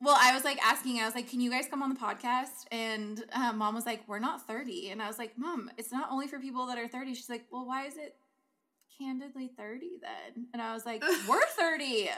well, 0.00 0.16
I 0.20 0.34
was 0.34 0.44
like 0.44 0.58
asking, 0.64 1.00
I 1.00 1.06
was 1.06 1.14
like, 1.14 1.28
"Can 1.30 1.40
you 1.40 1.50
guys 1.50 1.66
come 1.68 1.82
on 1.82 1.90
the 1.94 1.98
podcast?" 2.00 2.66
And 2.70 3.24
uh, 3.32 3.52
mom 3.52 3.74
was 3.74 3.86
like, 3.86 4.06
"We're 4.06 4.18
not 4.18 4.46
30," 4.46 4.90
and 4.90 5.00
I 5.02 5.06
was 5.06 5.18
like, 5.18 5.38
"Mom, 5.38 5.70
it's 5.78 5.90
not 5.92 6.08
only 6.10 6.26
for 6.26 6.38
people 6.38 6.66
that 6.66 6.78
are 6.78 6.88
30." 6.88 7.14
She's 7.14 7.30
like, 7.30 7.44
"Well, 7.50 7.66
why 7.66 7.86
is 7.86 7.96
it?" 7.96 8.16
Candidly 8.98 9.50
30 9.56 9.98
then. 10.02 10.46
And 10.52 10.62
I 10.62 10.72
was 10.72 10.86
like, 10.86 11.02
We're 11.28 11.44
30. 11.58 12.10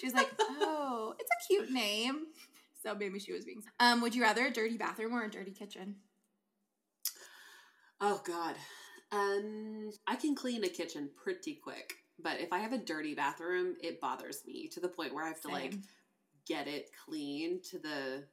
She's 0.00 0.12
like, 0.12 0.28
Oh, 0.40 1.14
it's 1.20 1.30
a 1.30 1.46
cute 1.46 1.70
name. 1.70 2.24
So 2.82 2.96
maybe 2.96 3.20
she 3.20 3.32
was 3.32 3.44
being. 3.44 3.62
Um, 3.78 4.00
would 4.00 4.12
you 4.12 4.22
rather 4.22 4.46
a 4.46 4.50
dirty 4.50 4.76
bathroom 4.76 5.14
or 5.14 5.22
a 5.22 5.30
dirty 5.30 5.52
kitchen? 5.52 5.94
Oh 8.00 8.20
god. 8.24 8.56
Um 9.12 9.90
I 10.06 10.16
can 10.16 10.34
clean 10.34 10.64
a 10.64 10.68
kitchen 10.68 11.10
pretty 11.22 11.54
quick, 11.54 11.94
but 12.18 12.40
if 12.40 12.52
I 12.52 12.58
have 12.58 12.72
a 12.72 12.78
dirty 12.78 13.14
bathroom, 13.14 13.76
it 13.82 14.00
bothers 14.00 14.42
me 14.46 14.68
to 14.68 14.80
the 14.80 14.88
point 14.88 15.14
where 15.14 15.24
I 15.24 15.28
have 15.28 15.40
to 15.42 15.48
like 15.48 15.74
get 16.46 16.68
it 16.68 16.90
clean 17.04 17.60
to 17.70 17.78
the 17.78 18.24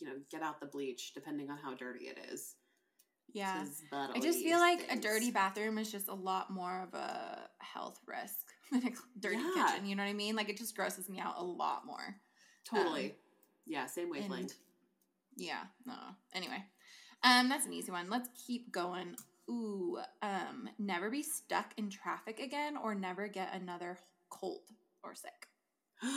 you 0.00 0.06
know, 0.08 0.14
get 0.30 0.42
out 0.42 0.60
the 0.60 0.66
bleach 0.66 1.12
depending 1.14 1.50
on 1.50 1.56
how 1.58 1.74
dirty 1.74 2.06
it 2.06 2.18
is. 2.32 2.56
Yeah. 3.32 3.64
I 3.92 4.20
just 4.20 4.40
feel 4.40 4.58
like 4.58 4.86
a 4.90 4.96
dirty 4.96 5.30
bathroom 5.30 5.78
is 5.78 5.90
just 5.90 6.08
a 6.08 6.14
lot 6.14 6.50
more 6.50 6.82
of 6.82 6.94
a 6.94 7.48
health 7.58 7.98
risk 8.06 8.46
than 8.72 8.86
a 8.86 8.90
dirty 9.20 9.36
Yeah. 9.36 9.66
kitchen. 9.66 9.86
You 9.86 9.96
know 9.96 10.02
what 10.04 10.10
I 10.10 10.14
mean? 10.14 10.36
Like 10.36 10.48
it 10.48 10.56
just 10.56 10.76
grosses 10.76 11.08
me 11.08 11.18
out 11.20 11.34
a 11.38 11.42
lot 11.42 11.84
more. 11.86 12.16
totally. 12.64 13.06
um, 13.06 13.12
yeah, 13.66 13.86
same 13.86 14.10
wavelength. 14.10 14.54
Yeah, 15.36 15.62
no. 15.86 15.94
Anyway, 16.34 16.62
um, 17.24 17.48
that's 17.48 17.66
an 17.66 17.72
easy 17.72 17.90
one. 17.90 18.08
Let's 18.10 18.28
keep 18.46 18.70
going. 18.70 19.16
Ooh, 19.50 19.98
um, 20.22 20.68
never 20.78 21.10
be 21.10 21.22
stuck 21.22 21.74
in 21.76 21.90
traffic 21.90 22.40
again, 22.40 22.76
or 22.76 22.94
never 22.94 23.28
get 23.28 23.54
another 23.54 23.98
cold 24.30 24.62
or 25.02 25.14
sick. 25.14 25.48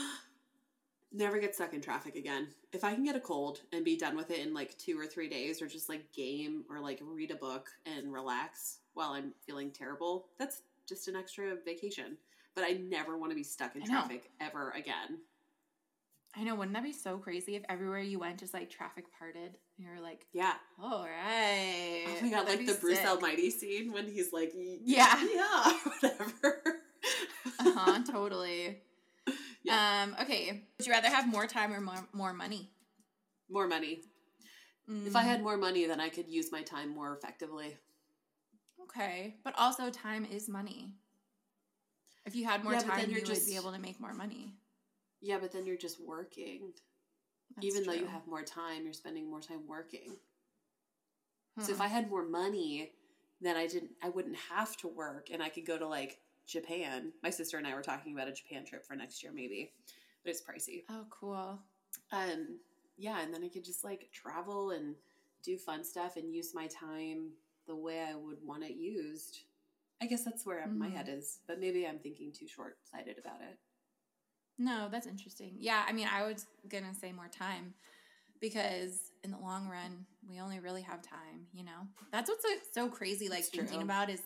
Never 1.13 1.39
get 1.39 1.55
stuck 1.55 1.73
in 1.73 1.79
traffic 1.79 2.15
again. 2.15 2.49
If 2.73 2.83
I 2.83 2.93
can 2.93 3.05
get 3.05 3.15
a 3.15 3.21
cold 3.21 3.61
and 3.71 3.85
be 3.85 3.95
done 3.95 4.17
with 4.17 4.29
it 4.29 4.45
in 4.45 4.53
like 4.53 4.77
two 4.77 4.99
or 4.99 5.07
three 5.07 5.29
days, 5.29 5.61
or 5.61 5.67
just 5.67 5.87
like 5.87 6.11
game 6.11 6.65
or 6.69 6.81
like 6.81 6.99
read 7.01 7.31
a 7.31 7.35
book 7.35 7.69
and 7.85 8.11
relax 8.11 8.79
while 8.93 9.11
I'm 9.11 9.33
feeling 9.45 9.71
terrible, 9.71 10.27
that's 10.37 10.63
just 10.87 11.07
an 11.07 11.15
extra 11.15 11.55
vacation. 11.63 12.17
But 12.55 12.65
I 12.65 12.73
never 12.73 13.17
want 13.17 13.31
to 13.31 13.35
be 13.35 13.43
stuck 13.43 13.75
in 13.75 13.83
traffic 13.85 14.31
ever 14.41 14.71
again. 14.71 15.19
I 16.35 16.43
know, 16.43 16.55
wouldn't 16.55 16.73
that 16.75 16.83
be 16.83 16.93
so 16.93 17.17
crazy 17.17 17.55
if 17.55 17.63
everywhere 17.67 17.99
you 17.99 18.19
went 18.19 18.39
just 18.39 18.53
like 18.53 18.69
traffic 18.69 19.05
parted? 19.17 19.57
And 19.77 19.85
you 19.85 19.87
were 19.89 20.01
like, 20.01 20.27
Yeah. 20.33 20.53
all 20.81 21.03
right. 21.05 22.05
Oh 22.07 22.21
my 22.21 22.29
god, 22.29 22.45
That'd 22.47 22.59
like 22.59 22.65
the 22.67 22.79
Bruce. 22.79 22.99
Almighty 23.05 23.49
scene 23.49 23.91
when 23.91 24.07
he's 24.07 24.31
like, 24.31 24.51
Yeah. 24.55 25.25
yeah, 25.33 25.77
whatever. 25.83 26.61
uh 27.59 27.71
huh, 27.75 28.03
totally. 28.11 28.81
Yeah. 29.63 30.03
Um, 30.03 30.15
okay. 30.21 30.63
Would 30.77 30.85
you 30.85 30.93
rather 30.93 31.09
have 31.09 31.27
more 31.27 31.47
time 31.47 31.73
or 31.73 31.81
more, 31.81 32.07
more 32.13 32.33
money? 32.33 32.69
More 33.49 33.67
money. 33.67 34.01
If 34.89 35.15
I 35.15 35.23
had 35.23 35.41
more 35.41 35.57
money, 35.57 35.85
then 35.85 35.99
I 35.99 36.07
could 36.09 36.29
use 36.29 36.49
my 36.51 36.61
time 36.61 36.89
more 36.89 37.13
effectively. 37.13 37.77
Mm, 38.79 38.83
Okay, 38.83 39.35
but 39.43 39.53
also 39.57 39.89
time 39.89 40.25
is 40.25 40.47
money. 40.47 40.93
If 42.25 42.35
you 42.35 42.45
had 42.45 42.63
more 42.63 42.73
Yeah, 42.73 42.83
time, 42.83 43.09
you 43.09 43.17
you're 43.17 43.27
would 43.27 43.45
be 43.45 43.55
able 43.57 43.73
to 43.73 43.79
make 43.79 43.99
more 43.99 44.13
money. 44.13 44.53
Yeah, 45.21 45.37
but 45.39 45.51
then 45.51 45.65
you're 45.65 45.77
just 45.77 45.99
working. 45.99 46.73
That's 47.55 47.65
Even 47.67 47.85
though 47.85 47.93
you 47.93 48.07
have 48.07 48.27
more 48.27 48.43
time, 48.43 48.83
you're 48.85 48.93
spending 48.93 49.29
more 49.29 49.41
time 49.41 49.67
working. 49.67 50.17
So 51.59 51.71
Hmm. 51.71 51.75
if 51.75 51.81
I 51.81 51.87
had 51.87 52.09
more 52.09 52.23
money, 52.23 52.93
then 53.41 53.57
I 53.57 53.67
didn't 53.67 53.91
I 54.01 54.09
wouldn't 54.09 54.35
have 54.35 54.75
to 54.77 54.87
work 54.87 55.29
and 55.31 55.41
I 55.43 55.49
could 55.49 55.65
go 55.65 55.77
to 55.77 55.87
like 55.87 56.19
Japan. 56.47 57.13
My 57.23 57.29
sister 57.29 57.57
and 57.57 57.67
I 57.67 57.73
were 57.75 57.81
talking 57.83 58.13
about 58.13 58.27
a 58.27 58.31
Japan 58.31 58.65
trip 58.65 58.85
for 58.85 58.95
next 58.95 59.23
year 59.23 59.31
maybe. 59.33 59.73
But 60.23 60.31
it's 60.31 60.41
pricey. 60.41 60.85
oh, 60.89 61.05
cool. 61.09 61.59
Um 62.11 62.59
yeah, 62.97 63.21
and 63.21 63.33
then 63.33 63.43
I 63.43 63.49
could 63.49 63.63
just 63.63 63.83
like 63.83 64.09
travel 64.11 64.71
and 64.71 64.95
do 65.43 65.57
fun 65.57 65.83
stuff 65.83 66.17
and 66.17 66.33
use 66.33 66.53
my 66.53 66.67
time 66.67 67.31
the 67.67 67.75
way 67.75 68.01
I 68.01 68.15
would 68.15 68.43
want 68.43 68.63
it 68.63 68.75
used. 68.75 69.41
I 70.01 70.05
guess 70.07 70.23
that's 70.23 70.45
where 70.45 70.71
my 70.75 70.87
Mhm. 70.87 70.91
head 70.91 71.07
is, 71.09 71.39
but 71.47 71.59
maybe 71.59 71.85
I'm 71.87 71.99
thinking 71.99 72.31
too 72.31 72.47
short-sighted 72.47 73.17
about 73.19 73.41
it. 73.41 73.57
No, 74.57 74.87
that's 74.91 75.07
interesting. 75.07 75.55
Yeah, 75.59 75.83
I 75.87 75.93
mean, 75.93 76.07
I 76.11 76.25
was 76.25 76.45
gonna 76.67 76.93
say 76.93 77.11
more 77.11 77.27
time 77.27 77.73
because 78.41 79.11
in 79.23 79.31
the 79.31 79.37
long 79.37 79.67
run, 79.67 80.05
we 80.27 80.39
only 80.39 80.59
really 80.59 80.81
have 80.81 81.01
time. 81.01 81.47
You 81.53 81.65
know, 81.65 81.87
that's 82.11 82.29
what's 82.29 82.43
so, 82.43 82.49
so 82.85 82.89
crazy. 82.89 83.29
Like 83.29 83.43
thinking 83.43 83.81
about 83.81 84.09
is 84.09 84.21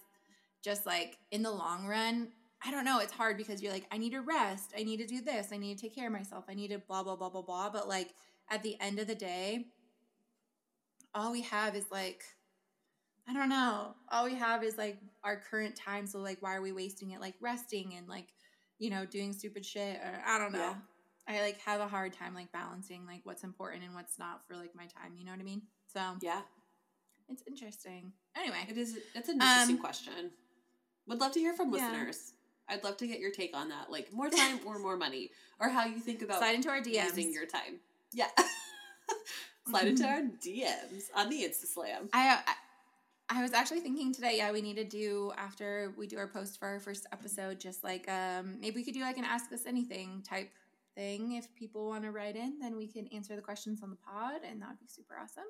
just 0.64 0.86
like 0.86 1.18
in 1.32 1.44
the 1.44 1.52
long 1.52 1.86
run. 1.86 2.30
I 2.64 2.72
don't 2.72 2.86
know. 2.86 3.00
It's 3.00 3.12
hard 3.12 3.38
because 3.38 3.62
you're 3.62 3.74
like, 3.74 3.88
I 3.92 3.98
need 3.98 4.12
to 4.12 4.22
rest. 4.22 4.72
I 4.78 4.84
need 4.84 4.98
to 4.98 5.08
do 5.08 5.22
this. 5.22 5.50
I 5.52 5.58
need 5.58 5.78
to 5.78 5.82
take 5.82 5.96
care 5.96 6.08
of 6.08 6.14
myself. 6.14 6.46
I 6.48 6.54
need 6.54 6.70
to 6.70 6.78
blah 6.78 7.04
blah 7.04 7.16
blah 7.16 7.30
blah 7.30 7.42
blah. 7.42 7.70
But 7.70 7.88
like 7.88 8.14
at 8.50 8.64
the 8.64 8.80
end 8.80 9.00
of 9.00 9.08
the 9.08 9.16
day, 9.16 9.66
all 11.14 11.32
we 11.32 11.42
have 11.42 11.76
is 11.76 11.86
like. 11.92 12.24
I 13.28 13.34
don't 13.34 13.50
know. 13.50 13.94
All 14.12 14.26
we 14.26 14.34
have 14.36 14.64
is 14.64 14.78
like 14.80 14.98
our 15.24 15.40
current 15.40 15.76
time. 15.76 16.08
So 16.08 16.20
like, 16.20 16.42
why 16.42 16.56
are 16.56 16.62
we 16.62 16.72
wasting 16.72 17.12
it 17.12 17.22
like 17.22 17.36
resting 17.40 17.94
and 17.96 18.08
like, 18.08 18.26
you 18.82 18.90
know, 18.90 19.06
doing 19.06 19.32
stupid 19.32 19.64
shit? 19.66 19.98
Or 19.98 20.22
I 20.26 20.38
don't 20.40 20.52
know. 20.52 20.60
Yeah. 20.60 20.74
I 21.28 21.42
like 21.42 21.60
have 21.62 21.80
a 21.80 21.88
hard 21.88 22.14
time 22.14 22.34
like 22.34 22.52
balancing 22.52 23.06
like 23.06 23.22
what's 23.24 23.44
important 23.44 23.84
and 23.86 23.94
what's 23.94 24.18
not 24.20 24.42
for 24.48 24.58
like 24.58 24.76
my 24.76 24.86
time. 24.88 25.14
You 25.16 25.24
know 25.24 25.32
what 25.32 25.40
I 25.40 25.44
mean? 25.44 25.62
So 25.94 26.02
Yeah, 26.20 26.42
it's 27.30 27.44
interesting. 27.48 28.12
Anyway, 28.36 28.58
it 28.68 28.76
is. 28.78 28.98
It's 29.16 29.30
an 29.30 29.36
interesting 29.36 29.76
Um, 29.76 29.82
question. 29.82 30.32
Would 31.08 31.20
love 31.20 31.32
to 31.34 31.40
hear 31.40 31.54
from 31.54 31.74
Yeah. 31.74 31.88
listeners. 31.92 32.34
I'd 32.68 32.84
love 32.84 32.98
to 32.98 33.08
get 33.08 33.20
your 33.20 33.32
take 33.32 33.56
on 33.56 33.70
that, 33.70 33.92
like 33.92 34.12
more 34.12 34.30
time 34.30 34.60
or 34.66 34.80
more 34.80 34.98
money, 34.98 35.30
or 35.60 35.70
how 35.70 35.86
you 35.86 36.00
think 36.00 36.22
about 36.24 36.40
slide 36.40 36.56
into 36.56 36.70
our 36.70 36.82
DMs. 36.82 37.06
using 37.16 37.32
your 37.34 37.46
time. 37.46 37.80
Yeah, 38.14 38.30
slide 39.68 39.88
into 39.88 40.06
our 40.08 40.22
DMs 40.22 41.04
on 41.16 41.30
the 41.30 41.44
Insta 41.44 41.66
Slam. 41.68 42.10
I, 42.14 42.40
I 42.48 42.54
I 43.32 43.42
was 43.42 43.54
actually 43.54 43.80
thinking 43.80 44.14
today, 44.14 44.36
yeah, 44.38 44.52
we 44.52 44.62
need 44.62 44.76
to 44.76 44.84
do 44.84 45.32
after 45.38 45.94
we 45.98 46.06
do 46.06 46.18
our 46.18 46.28
post 46.28 46.60
for 46.60 46.68
our 46.68 46.80
first 46.80 47.08
episode, 47.14 47.60
just 47.60 47.84
like 47.84 48.10
um 48.10 48.60
maybe 48.60 48.76
we 48.76 48.84
could 48.84 48.94
do 48.94 49.02
like 49.02 49.18
an 49.18 49.24
ask 49.24 49.52
us 49.54 49.66
anything 49.66 50.22
type 50.28 50.50
thing. 50.96 51.34
If 51.34 51.54
people 51.56 51.88
want 51.88 52.04
to 52.04 52.12
write 52.12 52.36
in, 52.36 52.60
then 52.60 52.76
we 52.76 52.88
can 52.88 53.08
answer 53.08 53.36
the 53.36 53.42
questions 53.42 53.82
on 53.82 53.90
the 53.90 53.96
pod, 53.96 54.42
and 54.48 54.62
that 54.62 54.70
would 54.70 54.80
be 54.80 54.88
super 54.88 55.16
awesome. 55.22 55.46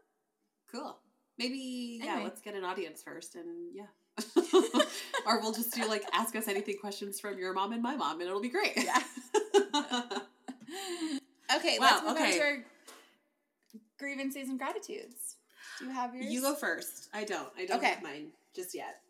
Cool. 0.71 0.97
Maybe 1.37 2.01
yeah. 2.03 2.21
Let's 2.23 2.41
get 2.41 2.53
an 2.53 2.63
audience 2.63 3.01
first, 3.01 3.35
and 3.35 3.73
yeah. 3.73 3.87
or 5.25 5.41
we'll 5.41 5.53
just 5.53 5.73
do 5.73 5.87
like 5.87 6.03
ask 6.13 6.35
us 6.35 6.47
anything 6.47 6.77
questions 6.79 7.19
from 7.19 7.39
your 7.39 7.53
mom 7.53 7.73
and 7.73 7.81
my 7.81 7.95
mom, 7.95 8.21
and 8.21 8.29
it'll 8.29 8.41
be 8.41 8.49
great. 8.49 8.73
Yeah. 8.75 9.01
Okay, 11.53 11.77
Wow, 11.79 11.87
let's 11.87 12.01
move 12.03 12.17
on 12.17 12.23
okay. 12.23 12.37
to 12.37 12.43
our 12.43 12.57
grievances 13.99 14.47
and 14.47 14.57
gratitudes. 14.57 15.30
Do 15.81 15.87
you 15.87 15.91
have 15.91 16.15
yours? 16.15 16.31
you 16.31 16.41
go 16.41 16.55
first. 16.55 17.09
I 17.13 17.23
don't. 17.23 17.49
I 17.57 17.65
don't 17.65 17.77
Okay. 17.77 17.87
have 17.89 18.03
mine 18.03 18.27
just 18.55 18.75
yet. 18.75 19.01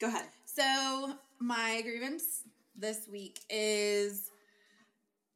Go 0.00 0.08
ahead. 0.08 0.26
So 0.44 1.14
my 1.38 1.82
grievance 1.82 2.42
this 2.76 3.06
week 3.10 3.40
is 3.50 4.30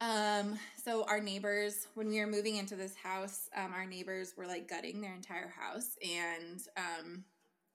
um 0.00 0.56
so 0.84 1.04
our 1.08 1.20
neighbors 1.20 1.88
when 1.94 2.08
we 2.08 2.20
were 2.20 2.26
moving 2.26 2.56
into 2.56 2.76
this 2.76 2.94
house 2.94 3.48
um 3.56 3.72
our 3.74 3.84
neighbors 3.84 4.34
were 4.36 4.46
like 4.46 4.68
gutting 4.68 5.00
their 5.00 5.14
entire 5.14 5.48
house 5.48 5.96
and 6.02 6.60
um 6.76 7.24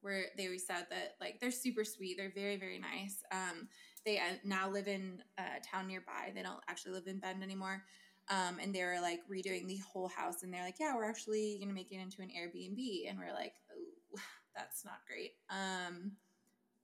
where 0.02 0.26
they 0.38 0.46
always 0.46 0.66
said 0.66 0.86
that 0.90 1.16
like 1.20 1.40
they're 1.42 1.52
super 1.52 1.84
sweet 1.84 2.16
they're 2.18 2.32
very 2.34 2.56
very 2.56 2.80
nice 2.80 3.24
um 3.32 3.68
they 4.06 4.18
uh, 4.20 4.36
now 4.46 4.70
live 4.70 4.88
in 4.88 5.22
a 5.38 5.44
town 5.70 5.86
nearby 5.88 6.32
they 6.34 6.42
don't 6.42 6.62
actually 6.70 6.94
live 6.94 7.08
in 7.08 7.20
bend 7.20 7.44
anymore 7.44 7.84
um 8.30 8.58
and 8.62 8.74
they 8.74 8.84
were 8.84 9.00
like 9.02 9.20
redoing 9.32 9.68
the 9.68 9.78
whole 9.92 10.08
house 10.08 10.44
and 10.44 10.54
they're 10.54 10.64
like 10.64 10.80
yeah 10.80 10.96
we're 10.96 11.10
actually 11.10 11.58
gonna 11.62 11.74
make 11.74 11.92
it 11.92 12.00
into 12.00 12.22
an 12.22 12.30
airbnb 12.30 13.10
and 13.10 13.18
we're 13.20 13.34
like 13.34 13.54
oh 13.72 14.20
that's 14.56 14.86
not 14.86 15.00
great 15.08 15.32
um 15.50 16.12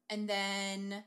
and 0.09 0.27
then 0.29 1.03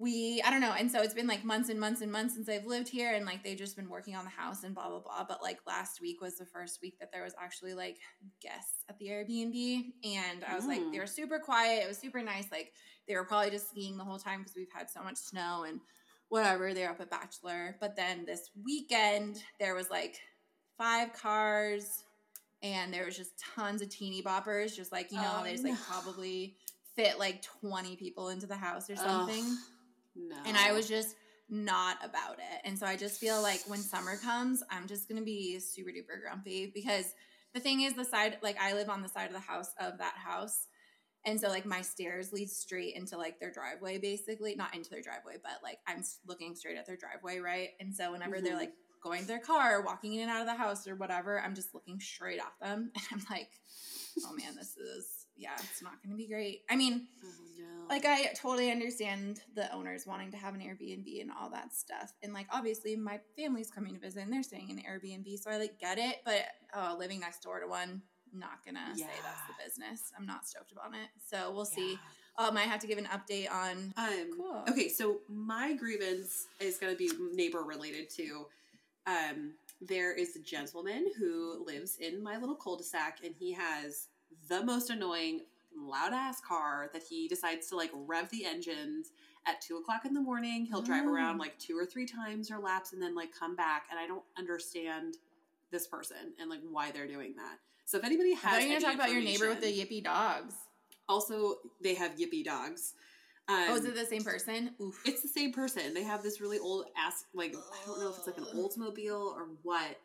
we 0.00 0.40
i 0.46 0.50
don't 0.50 0.60
know 0.60 0.74
and 0.78 0.90
so 0.92 1.02
it's 1.02 1.14
been 1.14 1.26
like 1.26 1.44
months 1.44 1.68
and 1.70 1.80
months 1.80 2.00
and 2.02 2.12
months 2.12 2.34
since 2.34 2.48
i've 2.48 2.66
lived 2.66 2.88
here 2.88 3.14
and 3.14 3.26
like 3.26 3.42
they've 3.42 3.58
just 3.58 3.74
been 3.74 3.88
working 3.88 4.14
on 4.14 4.22
the 4.24 4.30
house 4.30 4.62
and 4.62 4.72
blah 4.72 4.88
blah 4.88 5.00
blah 5.00 5.24
but 5.26 5.42
like 5.42 5.58
last 5.66 6.00
week 6.00 6.20
was 6.20 6.36
the 6.36 6.44
first 6.46 6.78
week 6.80 6.96
that 7.00 7.10
there 7.10 7.24
was 7.24 7.34
actually 7.42 7.74
like 7.74 7.96
guests 8.40 8.84
at 8.88 8.96
the 8.98 9.06
airbnb 9.08 9.86
and 10.04 10.44
i 10.44 10.54
was 10.54 10.66
like 10.66 10.78
Mm. 10.78 10.92
they 10.92 11.00
were 11.00 11.06
super 11.06 11.40
quiet 11.40 11.82
it 11.82 11.88
was 11.88 11.98
super 11.98 12.22
nice 12.22 12.46
like 12.52 12.72
they 13.08 13.16
were 13.16 13.24
probably 13.24 13.50
just 13.50 13.70
skiing 13.70 13.96
the 13.96 14.04
whole 14.04 14.18
time 14.18 14.38
because 14.40 14.54
we've 14.54 14.70
had 14.72 14.88
so 14.88 15.02
much 15.02 15.16
snow 15.16 15.64
and 15.66 15.80
whatever 16.28 16.74
they're 16.74 16.90
up 16.90 17.00
at 17.00 17.10
bachelor 17.10 17.76
but 17.80 17.96
then 17.96 18.24
this 18.26 18.50
weekend 18.64 19.42
there 19.58 19.74
was 19.74 19.90
like 19.90 20.20
five 20.76 21.12
cars 21.12 22.04
and 22.62 22.92
there 22.92 23.04
was 23.06 23.16
just 23.16 23.32
tons 23.54 23.80
of 23.82 23.88
teeny 23.88 24.22
boppers 24.22 24.74
just 24.74 24.92
like 24.92 25.10
you 25.10 25.16
know 25.18 25.36
Oh, 25.40 25.44
they 25.44 25.52
just 25.52 25.64
like 25.64 25.80
probably 25.88 26.56
fit 26.96 27.18
like 27.18 27.42
20 27.60 27.96
people 27.96 28.28
into 28.28 28.46
the 28.46 28.56
house 28.56 28.90
or 28.90 28.94
Ugh, 28.94 28.98
something 28.98 29.44
No. 30.16 30.36
and 30.44 30.56
I 30.56 30.72
was 30.72 30.88
just 30.88 31.14
not 31.50 31.96
about 32.04 32.34
it. 32.38 32.60
And 32.64 32.78
so 32.78 32.84
I 32.84 32.94
just 32.96 33.18
feel 33.18 33.40
like 33.40 33.62
when 33.66 33.78
summer 33.78 34.18
comes, 34.18 34.62
I'm 34.70 34.86
just 34.86 35.08
gonna 35.08 35.22
be 35.22 35.58
super 35.60 35.88
duper 35.90 36.20
grumpy 36.20 36.70
because 36.74 37.14
the 37.54 37.60
thing 37.60 37.80
is 37.80 37.94
the 37.94 38.04
side 38.04 38.36
like 38.42 38.58
I 38.60 38.74
live 38.74 38.90
on 38.90 39.00
the 39.00 39.08
side 39.08 39.28
of 39.28 39.32
the 39.32 39.40
house 39.40 39.70
of 39.80 39.96
that 39.98 40.14
house. 40.16 40.66
And 41.24 41.40
so 41.40 41.48
like 41.48 41.66
my 41.66 41.82
stairs 41.82 42.32
lead 42.32 42.48
straight 42.50 42.94
into 42.94 43.16
like 43.18 43.38
their 43.40 43.50
driveway 43.52 43.98
basically, 43.98 44.54
not 44.54 44.74
into 44.74 44.88
their 44.90 45.02
driveway, 45.02 45.36
but 45.42 45.60
like 45.62 45.78
I'm 45.86 46.02
looking 46.26 46.54
straight 46.54 46.78
at 46.78 46.86
their 46.86 46.96
driveway, 46.96 47.38
right? 47.38 47.70
And 47.80 47.94
so 47.94 48.12
whenever 48.12 48.40
they're 48.40 48.54
Mhm. 48.54 48.58
like 48.60 48.72
going 49.02 49.20
to 49.22 49.26
their 49.28 49.38
car, 49.38 49.82
walking 49.82 50.14
in 50.14 50.22
and 50.22 50.30
out 50.30 50.40
of 50.40 50.46
the 50.46 50.54
house 50.54 50.86
or 50.88 50.96
whatever, 50.96 51.40
I'm 51.40 51.54
just 51.54 51.74
looking 51.74 52.00
straight 52.00 52.40
at 52.40 52.52
them 52.60 52.90
and 52.94 53.04
I'm 53.12 53.26
like, 53.30 53.50
"Oh 54.24 54.32
man, 54.34 54.56
this 54.56 54.76
is 54.76 55.26
yeah, 55.36 55.54
it's 55.58 55.82
not 55.82 56.02
going 56.02 56.10
to 56.10 56.16
be 56.16 56.26
great." 56.28 56.62
I 56.68 56.76
mean, 56.76 57.06
Oh, 57.22 57.28
no. 57.58 57.86
like 57.88 58.04
I 58.04 58.32
totally 58.34 58.70
understand 58.72 59.40
the 59.54 59.72
owners 59.72 60.04
wanting 60.06 60.30
to 60.32 60.36
have 60.36 60.54
an 60.54 60.60
Airbnb 60.60 61.20
and 61.20 61.30
all 61.30 61.50
that 61.50 61.74
stuff. 61.74 62.12
And 62.22 62.32
like 62.32 62.46
obviously 62.50 62.96
my 62.96 63.20
family's 63.36 63.70
coming 63.70 63.94
to 63.94 64.00
visit 64.00 64.22
and 64.24 64.32
they're 64.32 64.42
staying 64.42 64.70
in 64.70 64.78
an 64.78 64.84
Airbnb, 64.84 65.38
so 65.38 65.50
I 65.50 65.58
like 65.58 65.78
get 65.78 65.98
it, 65.98 66.16
but 66.24 66.44
uh, 66.74 66.96
living 66.98 67.20
next 67.20 67.42
door 67.42 67.60
to 67.60 67.66
one, 67.68 68.02
not 68.32 68.64
gonna 68.64 68.96
say 68.96 69.06
that's 69.22 69.40
the 69.46 69.54
business. 69.64 70.12
I'm 70.18 70.26
not 70.26 70.46
stoked 70.46 70.72
about 70.72 70.92
it. 70.94 71.08
So 71.26 71.50
we'll 71.52 71.64
see. 71.64 71.92
Yeah. 71.92 72.46
Um, 72.46 72.56
I 72.56 72.62
have 72.62 72.78
to 72.80 72.86
give 72.86 72.98
an 72.98 73.06
update 73.06 73.50
on 73.50 73.92
Um, 73.96 74.30
Cool. 74.36 74.64
Okay, 74.68 74.88
so 74.88 75.20
my 75.28 75.74
grievance 75.74 76.46
is 76.60 76.78
going 76.78 76.92
to 76.92 76.96
be 76.96 77.10
neighbor 77.34 77.64
related 77.64 78.08
to. 78.10 78.46
Um, 79.06 79.54
there 79.80 80.12
is 80.12 80.36
a 80.36 80.40
gentleman 80.40 81.06
who 81.18 81.64
lives 81.66 81.96
in 81.96 82.22
my 82.22 82.36
little 82.36 82.54
cul-de-sac, 82.54 83.18
and 83.24 83.34
he 83.36 83.52
has 83.54 84.06
the 84.48 84.62
most 84.64 84.90
annoying 84.90 85.40
loud 85.76 86.12
ass 86.12 86.40
car 86.40 86.90
that 86.92 87.02
he 87.02 87.26
decides 87.26 87.68
to 87.68 87.76
like 87.76 87.90
rev 87.94 88.28
the 88.30 88.44
engines 88.44 89.10
at 89.46 89.60
two 89.60 89.76
o'clock 89.78 90.04
in 90.04 90.14
the 90.14 90.20
morning. 90.20 90.64
He'll 90.66 90.82
drive 90.82 91.04
Mm. 91.04 91.12
around 91.12 91.38
like 91.38 91.58
two 91.58 91.76
or 91.76 91.86
three 91.86 92.06
times 92.06 92.50
or 92.52 92.58
laps, 92.60 92.92
and 92.92 93.02
then 93.02 93.16
like 93.16 93.32
come 93.32 93.56
back. 93.56 93.86
And 93.90 93.98
I 93.98 94.06
don't 94.06 94.24
understand 94.38 95.16
this 95.72 95.86
person 95.88 96.34
and 96.40 96.48
like 96.48 96.60
why 96.70 96.90
they're 96.92 97.06
doing 97.08 97.34
that. 97.36 97.58
So 97.88 97.96
if 97.96 98.04
anybody 98.04 98.32
I 98.32 98.36
has, 98.36 98.42
thought 98.42 98.62
you 98.62 98.68
were 98.68 98.74
any 98.74 98.82
gonna 98.82 98.84
talk 98.84 98.94
about 98.96 99.12
your 99.12 99.22
neighbor 99.22 99.48
with 99.48 99.62
the 99.62 99.66
yippy 99.72 100.04
dogs. 100.04 100.54
also 101.08 101.54
they 101.82 101.94
have 101.94 102.16
yippy 102.16 102.44
dogs. 102.44 102.92
Um, 103.48 103.64
oh, 103.70 103.76
is 103.76 103.84
it 103.86 103.94
the 103.94 104.04
same 104.04 104.22
person? 104.22 104.72
Oof. 104.78 105.00
it's 105.06 105.22
the 105.22 105.28
same 105.28 105.54
person. 105.54 105.94
They 105.94 106.02
have 106.02 106.22
this 106.22 106.38
really 106.38 106.58
old 106.58 106.84
ass 106.98 107.24
like 107.32 107.54
I 107.56 107.86
don't 107.86 107.98
know 107.98 108.10
if 108.10 108.18
it's 108.18 108.26
like 108.26 108.36
an 108.36 108.44
Oldsmobile 108.54 109.18
or 109.34 109.46
what, 109.62 109.96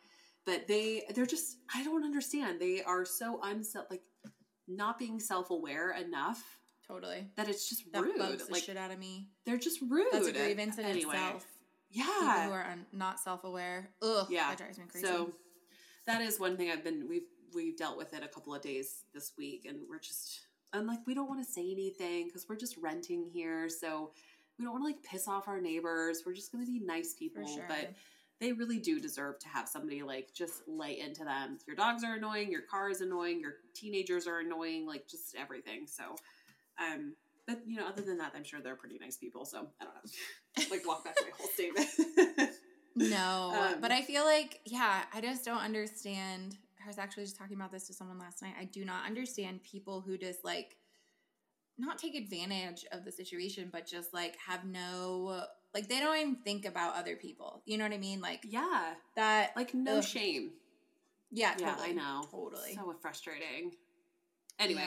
but 0.46 0.65
they 0.69 1.04
they're 1.13 1.26
just 1.26 1.58
I 1.76 1.84
don't 1.84 2.06
understand. 2.06 2.62
They 2.62 2.82
are 2.84 3.04
so 3.04 3.41
unself 3.43 3.88
like 3.91 4.04
not 4.65 4.98
being 4.98 5.19
self 5.19 5.50
aware 5.50 5.91
enough 5.91 6.41
totally. 6.88 7.28
that 7.36 7.50
it's 7.50 7.67
just 7.67 7.84
That 7.91 8.02
rude. 8.04 8.17
bugs 8.17 8.46
the 8.48 8.54
Like 8.54 8.63
shit 8.63 8.78
out 8.78 8.91
of 8.91 8.98
me. 9.00 9.28
they're 9.46 9.58
just 9.58 9.82
rude. 9.82 10.08
That's 10.13 10.28
a 10.28 10.32
grievance 10.32 10.78
in 10.78 10.86
Anyway, 10.86 11.13
itself. 11.15 11.46
People 11.93 12.13
who 12.13 12.52
are 12.54 12.63
un- 12.65 12.86
not 12.93 13.19
self-aware. 13.19 13.89
Ugh. 14.02 14.26
Yeah. 14.30 14.48
That 14.50 14.58
drives 14.58 14.78
me 14.80 14.86
crazy. 14.89 15.06
So 15.06 15.32
that 16.08 16.22
is 16.22 16.39
one 16.39 16.56
thing 16.56 16.72
I've 16.72 16.84
been 16.84 17.08
we've 17.10 17.28
we've 17.54 17.78
dealt 17.78 17.98
with 17.98 18.13
it 18.13 18.24
a 18.24 18.28
couple 18.28 18.54
of 18.54 18.62
days 18.62 19.04
this 19.13 19.34
week, 19.38 19.66
and 19.68 19.80
we're 19.89 20.00
just 20.00 20.42
and 20.74 20.88
like 20.88 21.00
we 21.06 21.13
don't 21.13 21.30
want 21.30 21.46
to 21.46 21.52
say 21.52 21.70
anything 21.72 22.28
because 22.28 22.48
we're 22.50 22.56
just 22.56 22.78
renting 22.78 23.26
here, 23.26 23.70
so 23.70 24.12
we 24.58 24.66
don't 24.66 24.74
want 24.74 24.84
to 24.84 24.88
like 24.88 25.04
piss 25.04 25.28
off 25.28 25.48
our 25.48 25.62
neighbors. 25.62 26.24
We're 26.26 26.34
just 26.34 26.52
going 26.52 26.66
to 26.66 26.72
be 26.72 26.80
nice 26.80 27.13
people, 27.13 27.46
sure. 27.46 27.66
but 27.68 27.94
they 28.39 28.52
really 28.52 28.80
do 28.80 29.00
deserve 29.00 29.39
to 29.39 29.48
have 29.48 29.68
somebody 29.68 30.04
like 30.04 30.34
just 30.34 30.68
lay 30.68 31.00
into 31.00 31.24
them. 31.24 31.60
Your 31.68 31.76
dogs 31.76 32.04
are 32.04 32.16
annoying, 32.16 32.52
your 32.52 32.62
car 32.62 32.89
is 32.89 33.02
annoying, 33.02 33.39
your 33.39 33.56
teenagers 33.74 34.28
are 34.28 34.39
annoying, 34.39 34.86
like 34.86 35.08
just 35.08 35.36
everything. 35.36 35.88
So, 35.88 36.04
um, 36.80 37.13
but 37.48 37.60
you 37.66 37.78
know, 37.78 37.88
other 37.88 38.02
than 38.02 38.18
that, 38.18 38.34
I'm 38.36 38.44
sure 38.44 38.60
they're 38.62 38.76
pretty 38.76 39.00
nice 39.00 39.18
people. 39.18 39.46
So 39.46 39.68
I 39.80 39.86
don't 39.86 39.94
know, 39.96 40.63
like 40.76 40.86
walk 40.86 41.06
back 41.06 41.16
my 41.22 41.30
whole 41.38 41.48
statement. 41.48 42.50
No, 42.96 43.52
Um, 43.56 43.82
but 43.82 43.92
I 43.92 44.02
feel 44.02 44.24
like, 44.24 44.60
yeah, 44.66 45.04
I 45.13 45.22
just 45.22 45.44
don't 45.44 45.62
understand. 45.62 46.58
I 46.84 46.88
was 46.88 46.98
actually 46.98 47.24
just 47.24 47.38
talking 47.38 47.56
about 47.56 47.72
this 47.72 47.88
to 47.88 47.93
someone 47.93 48.19
last 48.19 48.41
night. 48.41 48.54
I 48.60 48.65
do 48.65 48.84
not 48.86 49.06
understand 49.06 49.63
people 49.63 50.02
who 50.02 50.17
just 50.17 50.43
like 50.43 50.78
not 51.78 51.98
take 51.98 52.15
advantage 52.15 52.86
of 52.91 53.06
the 53.06 53.12
situation, 53.12 53.69
but 53.72 53.86
just 53.88 54.13
like 54.13 54.36
have 54.48 54.65
no, 54.65 55.46
like 55.74 55.88
they 55.88 56.00
don't 56.00 56.17
even 56.17 56.36
think 56.38 56.65
about 56.65 56.96
other 56.96 57.15
people. 57.15 57.62
You 57.65 57.78
know 57.78 57.86
what 57.86 57.93
I 57.93 57.98
mean? 57.98 58.22
Like 58.22 58.41
yeah, 58.48 58.93
that, 59.15 59.52
like 59.56 59.74
no 59.74 59.98
Ugh. 59.98 60.04
shame. 60.04 60.51
yeah, 61.32 61.53
Yeah, 61.57 61.72
totally, 61.72 61.89
I 61.89 61.93
know. 61.93 62.22
Totally. 62.30 62.76
So 62.76 62.95
frustrating. 63.01 63.72
Anyway, 64.60 64.82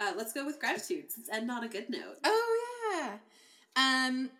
Yeah. 0.00 0.08
uh, 0.08 0.12
let's 0.16 0.32
go 0.32 0.44
with 0.44 0.60
gratitudes. 0.60 1.14
Let's 1.16 1.30
end 1.30 1.50
on 1.50 1.64
a 1.64 1.68
good 1.68 1.88
note. 1.88 2.18
Oh 2.24 2.90
yeah. 2.92 3.18
Um 3.76 4.30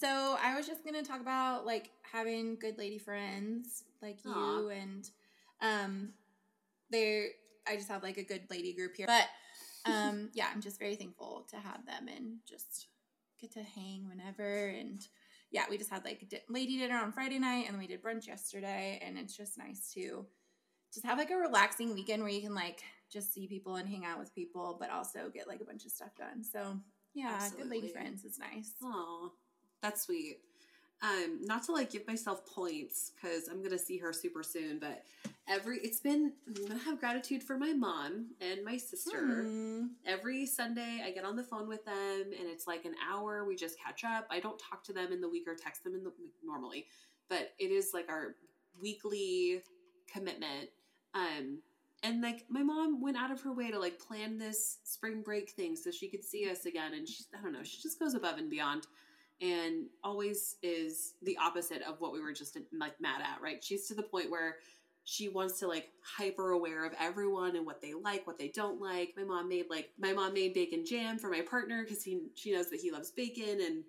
so 0.00 0.36
I 0.42 0.56
was 0.56 0.66
just 0.66 0.84
going 0.84 0.94
to 1.02 1.08
talk 1.08 1.20
about 1.20 1.64
like 1.64 1.90
having 2.02 2.56
good 2.56 2.76
lady 2.78 2.98
friends 2.98 3.84
like 4.02 4.18
you 4.24 4.68
and 4.68 5.08
um 5.64 6.12
they 6.90 7.28
I 7.66 7.76
just 7.76 7.88
have 7.88 8.02
like 8.02 8.18
a 8.18 8.24
good 8.24 8.42
lady 8.50 8.74
group 8.74 8.96
here. 8.96 9.06
But 9.06 9.26
um 9.86 10.30
yeah, 10.34 10.48
I'm 10.52 10.60
just 10.60 10.78
very 10.78 10.96
thankful 10.96 11.46
to 11.50 11.56
have 11.56 11.84
them 11.86 12.08
and 12.14 12.38
just 12.48 12.88
get 13.40 13.52
to 13.52 13.62
hang 13.62 14.06
whenever 14.08 14.66
and 14.66 15.00
yeah, 15.50 15.64
we 15.70 15.78
just 15.78 15.90
had 15.90 16.04
like 16.04 16.28
di- 16.28 16.42
lady 16.48 16.78
dinner 16.78 16.96
on 16.96 17.12
Friday 17.12 17.38
night 17.38 17.66
and 17.66 17.74
then 17.74 17.78
we 17.78 17.86
did 17.86 18.02
brunch 18.02 18.26
yesterday 18.26 19.00
and 19.04 19.16
it's 19.16 19.36
just 19.36 19.56
nice 19.56 19.92
to 19.94 20.26
just 20.92 21.06
have 21.06 21.18
like 21.18 21.30
a 21.30 21.36
relaxing 21.36 21.92
weekend 21.92 22.22
where 22.22 22.30
you 22.30 22.40
can 22.40 22.54
like 22.54 22.82
just 23.10 23.32
see 23.32 23.46
people 23.46 23.76
and 23.76 23.88
hang 23.88 24.04
out 24.04 24.18
with 24.18 24.34
people, 24.34 24.76
but 24.78 24.90
also 24.90 25.30
get 25.32 25.48
like 25.48 25.60
a 25.60 25.64
bunch 25.64 25.84
of 25.84 25.92
stuff 25.92 26.14
done. 26.16 26.42
So 26.42 26.76
yeah, 27.14 27.48
good 27.56 27.68
lady 27.68 27.88
friends 27.88 28.24
is 28.24 28.38
nice. 28.38 28.72
Oh, 28.82 29.32
that's 29.82 30.02
sweet. 30.02 30.38
Um, 31.04 31.40
not 31.42 31.62
to 31.64 31.72
like 31.72 31.90
give 31.90 32.06
myself 32.06 32.46
points 32.46 33.12
because 33.14 33.48
I'm 33.48 33.62
gonna 33.62 33.78
see 33.78 33.98
her 33.98 34.12
super 34.12 34.42
soon, 34.42 34.78
but 34.78 35.04
every 35.46 35.78
it's 35.78 36.00
been 36.00 36.32
I'm 36.48 36.66
gonna 36.66 36.80
have 36.80 36.98
gratitude 36.98 37.42
for 37.42 37.58
my 37.58 37.74
mom 37.74 38.28
and 38.40 38.64
my 38.64 38.78
sister. 38.78 39.42
Hmm. 39.42 39.86
Every 40.06 40.46
Sunday, 40.46 41.02
I 41.04 41.10
get 41.10 41.24
on 41.24 41.36
the 41.36 41.42
phone 41.42 41.68
with 41.68 41.84
them, 41.84 42.22
and 42.22 42.48
it's 42.48 42.66
like 42.66 42.86
an 42.86 42.94
hour. 43.06 43.44
We 43.44 43.54
just 43.54 43.78
catch 43.78 44.02
up. 44.04 44.26
I 44.30 44.40
don't 44.40 44.58
talk 44.58 44.82
to 44.84 44.94
them 44.94 45.12
in 45.12 45.20
the 45.20 45.28
week 45.28 45.46
or 45.46 45.54
text 45.54 45.84
them 45.84 45.94
in 45.94 46.04
the 46.04 46.12
week 46.18 46.32
normally, 46.42 46.86
but 47.28 47.52
it 47.58 47.70
is 47.70 47.90
like 47.92 48.08
our 48.08 48.36
weekly 48.80 49.60
commitment. 50.10 50.70
Um, 51.12 51.58
and 52.02 52.22
like 52.22 52.46
my 52.48 52.62
mom 52.62 53.02
went 53.02 53.18
out 53.18 53.30
of 53.30 53.42
her 53.42 53.52
way 53.52 53.70
to 53.70 53.78
like 53.78 53.98
plan 53.98 54.38
this 54.38 54.78
spring 54.84 55.20
break 55.22 55.50
thing 55.50 55.76
so 55.76 55.90
she 55.90 56.08
could 56.08 56.24
see 56.24 56.50
us 56.50 56.64
again, 56.64 56.94
and 56.94 57.06
she 57.06 57.24
I 57.38 57.42
don't 57.42 57.52
know, 57.52 57.62
she 57.62 57.82
just 57.82 57.98
goes 58.00 58.14
above 58.14 58.38
and 58.38 58.48
beyond. 58.48 58.86
And 59.44 59.86
always 60.02 60.56
is 60.62 61.14
the 61.22 61.36
opposite 61.36 61.82
of 61.82 62.00
what 62.00 62.12
we 62.12 62.20
were 62.20 62.32
just 62.32 62.56
like 62.78 62.98
mad 63.00 63.20
at, 63.20 63.42
right? 63.42 63.62
She's 63.62 63.86
to 63.88 63.94
the 63.94 64.02
point 64.02 64.30
where 64.30 64.56
she 65.04 65.28
wants 65.28 65.58
to 65.58 65.66
like 65.68 65.90
hyper 66.02 66.52
aware 66.52 66.86
of 66.86 66.92
everyone 66.98 67.56
and 67.56 67.66
what 67.66 67.82
they 67.82 67.92
like, 67.92 68.26
what 68.26 68.38
they 68.38 68.48
don't 68.48 68.80
like. 68.80 69.12
My 69.18 69.24
mom 69.24 69.48
made 69.50 69.66
like 69.68 69.90
my 69.98 70.14
mom 70.14 70.32
made 70.32 70.54
bacon 70.54 70.86
jam 70.86 71.18
for 71.18 71.28
my 71.28 71.42
partner 71.42 71.82
because 71.84 72.02
he 72.02 72.22
she 72.34 72.52
knows 72.54 72.70
that 72.70 72.80
he 72.80 72.90
loves 72.90 73.10
bacon 73.10 73.60
and 73.60 73.84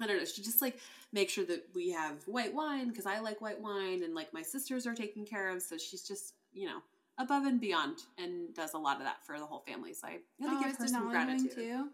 I 0.00 0.06
don't 0.06 0.16
know. 0.18 0.24
She 0.24 0.42
just 0.42 0.62
like 0.62 0.78
make 1.12 1.28
sure 1.28 1.44
that 1.44 1.66
we 1.74 1.90
have 1.90 2.22
white 2.26 2.54
wine 2.54 2.88
because 2.88 3.06
I 3.06 3.20
like 3.20 3.40
white 3.42 3.60
wine 3.60 4.02
and 4.02 4.14
like 4.14 4.32
my 4.32 4.42
sisters 4.42 4.86
are 4.86 4.94
taken 4.94 5.26
care 5.26 5.50
of. 5.50 5.60
So 5.62 5.76
she's 5.76 6.08
just 6.08 6.34
you 6.54 6.66
know 6.66 6.78
above 7.18 7.44
and 7.44 7.60
beyond 7.60 7.98
and 8.18 8.54
does 8.54 8.72
a 8.74 8.78
lot 8.78 8.96
of 8.96 9.02
that 9.04 9.24
for 9.26 9.38
the 9.38 9.44
whole 9.46 9.60
family. 9.60 9.92
So 9.92 10.08
I 10.08 10.18
gotta 10.42 10.56
Oh, 10.56 10.62
give 10.62 10.76
her 10.78 10.88
some 10.88 11.10
gratitude. 11.10 11.52
too? 11.54 11.88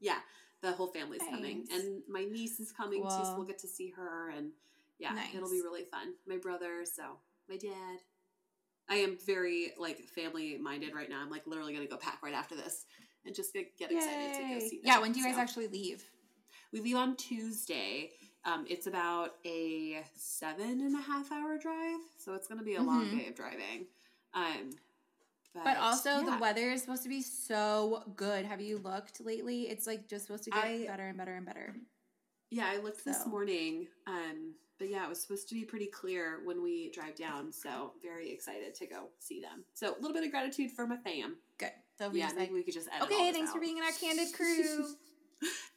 Yeah, 0.00 0.18
the 0.62 0.72
whole 0.72 0.86
family's 0.88 1.22
coming, 1.28 1.66
and 1.72 2.02
my 2.08 2.24
niece 2.24 2.60
is 2.60 2.70
coming 2.72 3.02
too, 3.02 3.24
so 3.24 3.32
we'll 3.36 3.46
get 3.46 3.58
to 3.58 3.68
see 3.68 3.90
her, 3.90 4.30
and 4.30 4.52
yeah, 4.98 5.12
Nice. 5.12 5.34
it'll 5.34 5.50
be 5.50 5.60
really 5.60 5.84
fun. 5.84 6.14
My 6.26 6.36
brother, 6.36 6.84
so 6.84 7.18
my 7.48 7.56
dad. 7.56 7.98
I 8.88 8.96
am 8.96 9.16
very 9.26 9.72
like 9.78 9.98
family 10.00 10.56
minded 10.58 10.94
right 10.94 11.08
now. 11.08 11.20
I'm 11.20 11.30
like 11.30 11.46
literally 11.46 11.72
gonna 11.72 11.86
go 11.86 11.96
pack 11.96 12.22
right 12.22 12.34
after 12.34 12.54
this 12.54 12.84
and 13.24 13.34
just 13.34 13.52
get, 13.52 13.76
get 13.78 13.90
excited 13.92 14.34
to 14.34 14.42
go 14.54 14.58
see. 14.60 14.76
Them. 14.76 14.82
Yeah, 14.84 14.98
when 15.00 15.12
do 15.12 15.20
you 15.20 15.26
guys 15.26 15.36
So, 15.36 15.40
actually 15.40 15.68
leave? 15.68 16.04
We 16.72 16.80
leave 16.80 16.96
on 16.96 17.16
Tuesday. 17.16 18.10
Um, 18.44 18.66
it's 18.68 18.86
about 18.86 19.34
a 19.46 20.02
seven 20.16 20.80
and 20.80 20.96
a 20.96 21.00
half 21.00 21.30
hour 21.32 21.58
drive, 21.58 22.00
so 22.18 22.34
it's 22.34 22.48
gonna 22.48 22.64
be 22.64 22.74
a 22.74 22.82
long 22.82 23.06
Mhm. 23.06 23.18
day 23.18 23.28
of 23.28 23.34
driving. 23.34 23.86
Um, 24.34 24.70
but, 25.54 25.64
But 25.64 25.76
also, 25.76 26.10
yeah. 26.10 26.22
the 26.30 26.38
weather 26.38 26.70
is 26.70 26.80
supposed 26.82 27.02
to 27.02 27.08
be 27.08 27.22
so 27.22 28.02
good. 28.16 28.44
Have 28.46 28.60
you 28.60 28.78
looked 28.78 29.20
lately? 29.24 29.62
It's 29.62 29.86
like 29.86 30.08
just 30.08 30.26
supposed 30.26 30.44
to 30.44 30.50
get 30.50 30.64
I- 30.64 30.86
better 30.86 31.08
and 31.08 31.18
better 31.18 31.34
and 31.34 31.44
better. 31.46 31.74
Yeah, 32.50 32.66
I 32.70 32.76
looked 32.78 33.04
this 33.04 33.26
morning. 33.26 33.86
Um, 34.06 34.54
but 34.78 34.90
yeah, 34.90 35.04
it 35.04 35.08
was 35.08 35.22
supposed 35.22 35.48
to 35.48 35.54
be 35.54 35.64
pretty 35.64 35.86
clear 35.86 36.40
when 36.44 36.62
we 36.62 36.90
drive 36.90 37.14
down. 37.16 37.50
So 37.52 37.92
very 38.02 38.30
excited 38.30 38.74
to 38.74 38.86
go 38.86 39.08
see 39.20 39.40
them. 39.40 39.64
So 39.74 39.92
a 39.94 40.00
little 40.00 40.12
bit 40.12 40.24
of 40.24 40.30
gratitude 40.30 40.70
for 40.70 40.86
my 40.86 40.96
fam. 40.98 41.36
Good. 41.58 41.70
So 41.98 42.10
we 42.10 42.18
yeah, 42.18 42.26
maybe 42.28 42.40
like, 42.40 42.52
we 42.52 42.62
could 42.62 42.74
just 42.74 42.88
edit 42.94 43.08
okay, 43.10 43.32
thanks 43.32 43.52
for 43.52 43.60
being 43.60 43.78
in 43.78 43.84
our 43.84 43.92
candid 43.92 44.32
crew. 44.36 44.86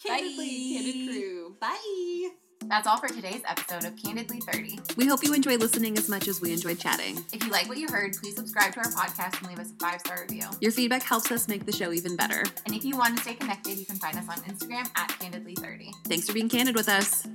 Candidly, 0.03 0.75
Bye. 0.77 0.83
candid 0.83 1.09
crew. 1.13 1.55
Bye. 1.61 2.29
That's 2.63 2.87
all 2.87 2.97
for 2.97 3.07
today's 3.07 3.41
episode 3.47 3.85
of 3.85 3.95
Candidly 4.01 4.39
30. 4.39 4.79
We 4.97 5.05
hope 5.05 5.23
you 5.23 5.33
enjoy 5.33 5.57
listening 5.57 5.97
as 5.97 6.09
much 6.09 6.27
as 6.27 6.41
we 6.41 6.51
enjoyed 6.51 6.79
chatting. 6.79 7.23
If 7.31 7.43
you 7.43 7.51
like 7.51 7.67
what 7.69 7.77
you 7.77 7.87
heard, 7.87 8.13
please 8.13 8.35
subscribe 8.35 8.73
to 8.73 8.79
our 8.79 8.85
podcast 8.85 9.39
and 9.39 9.49
leave 9.49 9.59
us 9.59 9.71
a 9.71 9.75
five 9.75 9.99
star 9.99 10.21
review. 10.21 10.47
Your 10.61 10.71
feedback 10.71 11.03
helps 11.03 11.31
us 11.31 11.47
make 11.47 11.65
the 11.65 11.71
show 11.71 11.91
even 11.91 12.15
better. 12.15 12.43
And 12.65 12.75
if 12.75 12.83
you 12.83 12.97
want 12.97 13.17
to 13.17 13.23
stay 13.23 13.35
connected, 13.35 13.77
you 13.77 13.85
can 13.85 13.97
find 13.97 14.17
us 14.17 14.27
on 14.29 14.37
Instagram 14.43 14.89
at 14.95 15.09
Candidly 15.19 15.55
30. 15.55 15.91
Thanks 16.05 16.27
for 16.27 16.33
being 16.33 16.49
candid 16.49 16.75
with 16.75 16.89
us. 16.89 17.27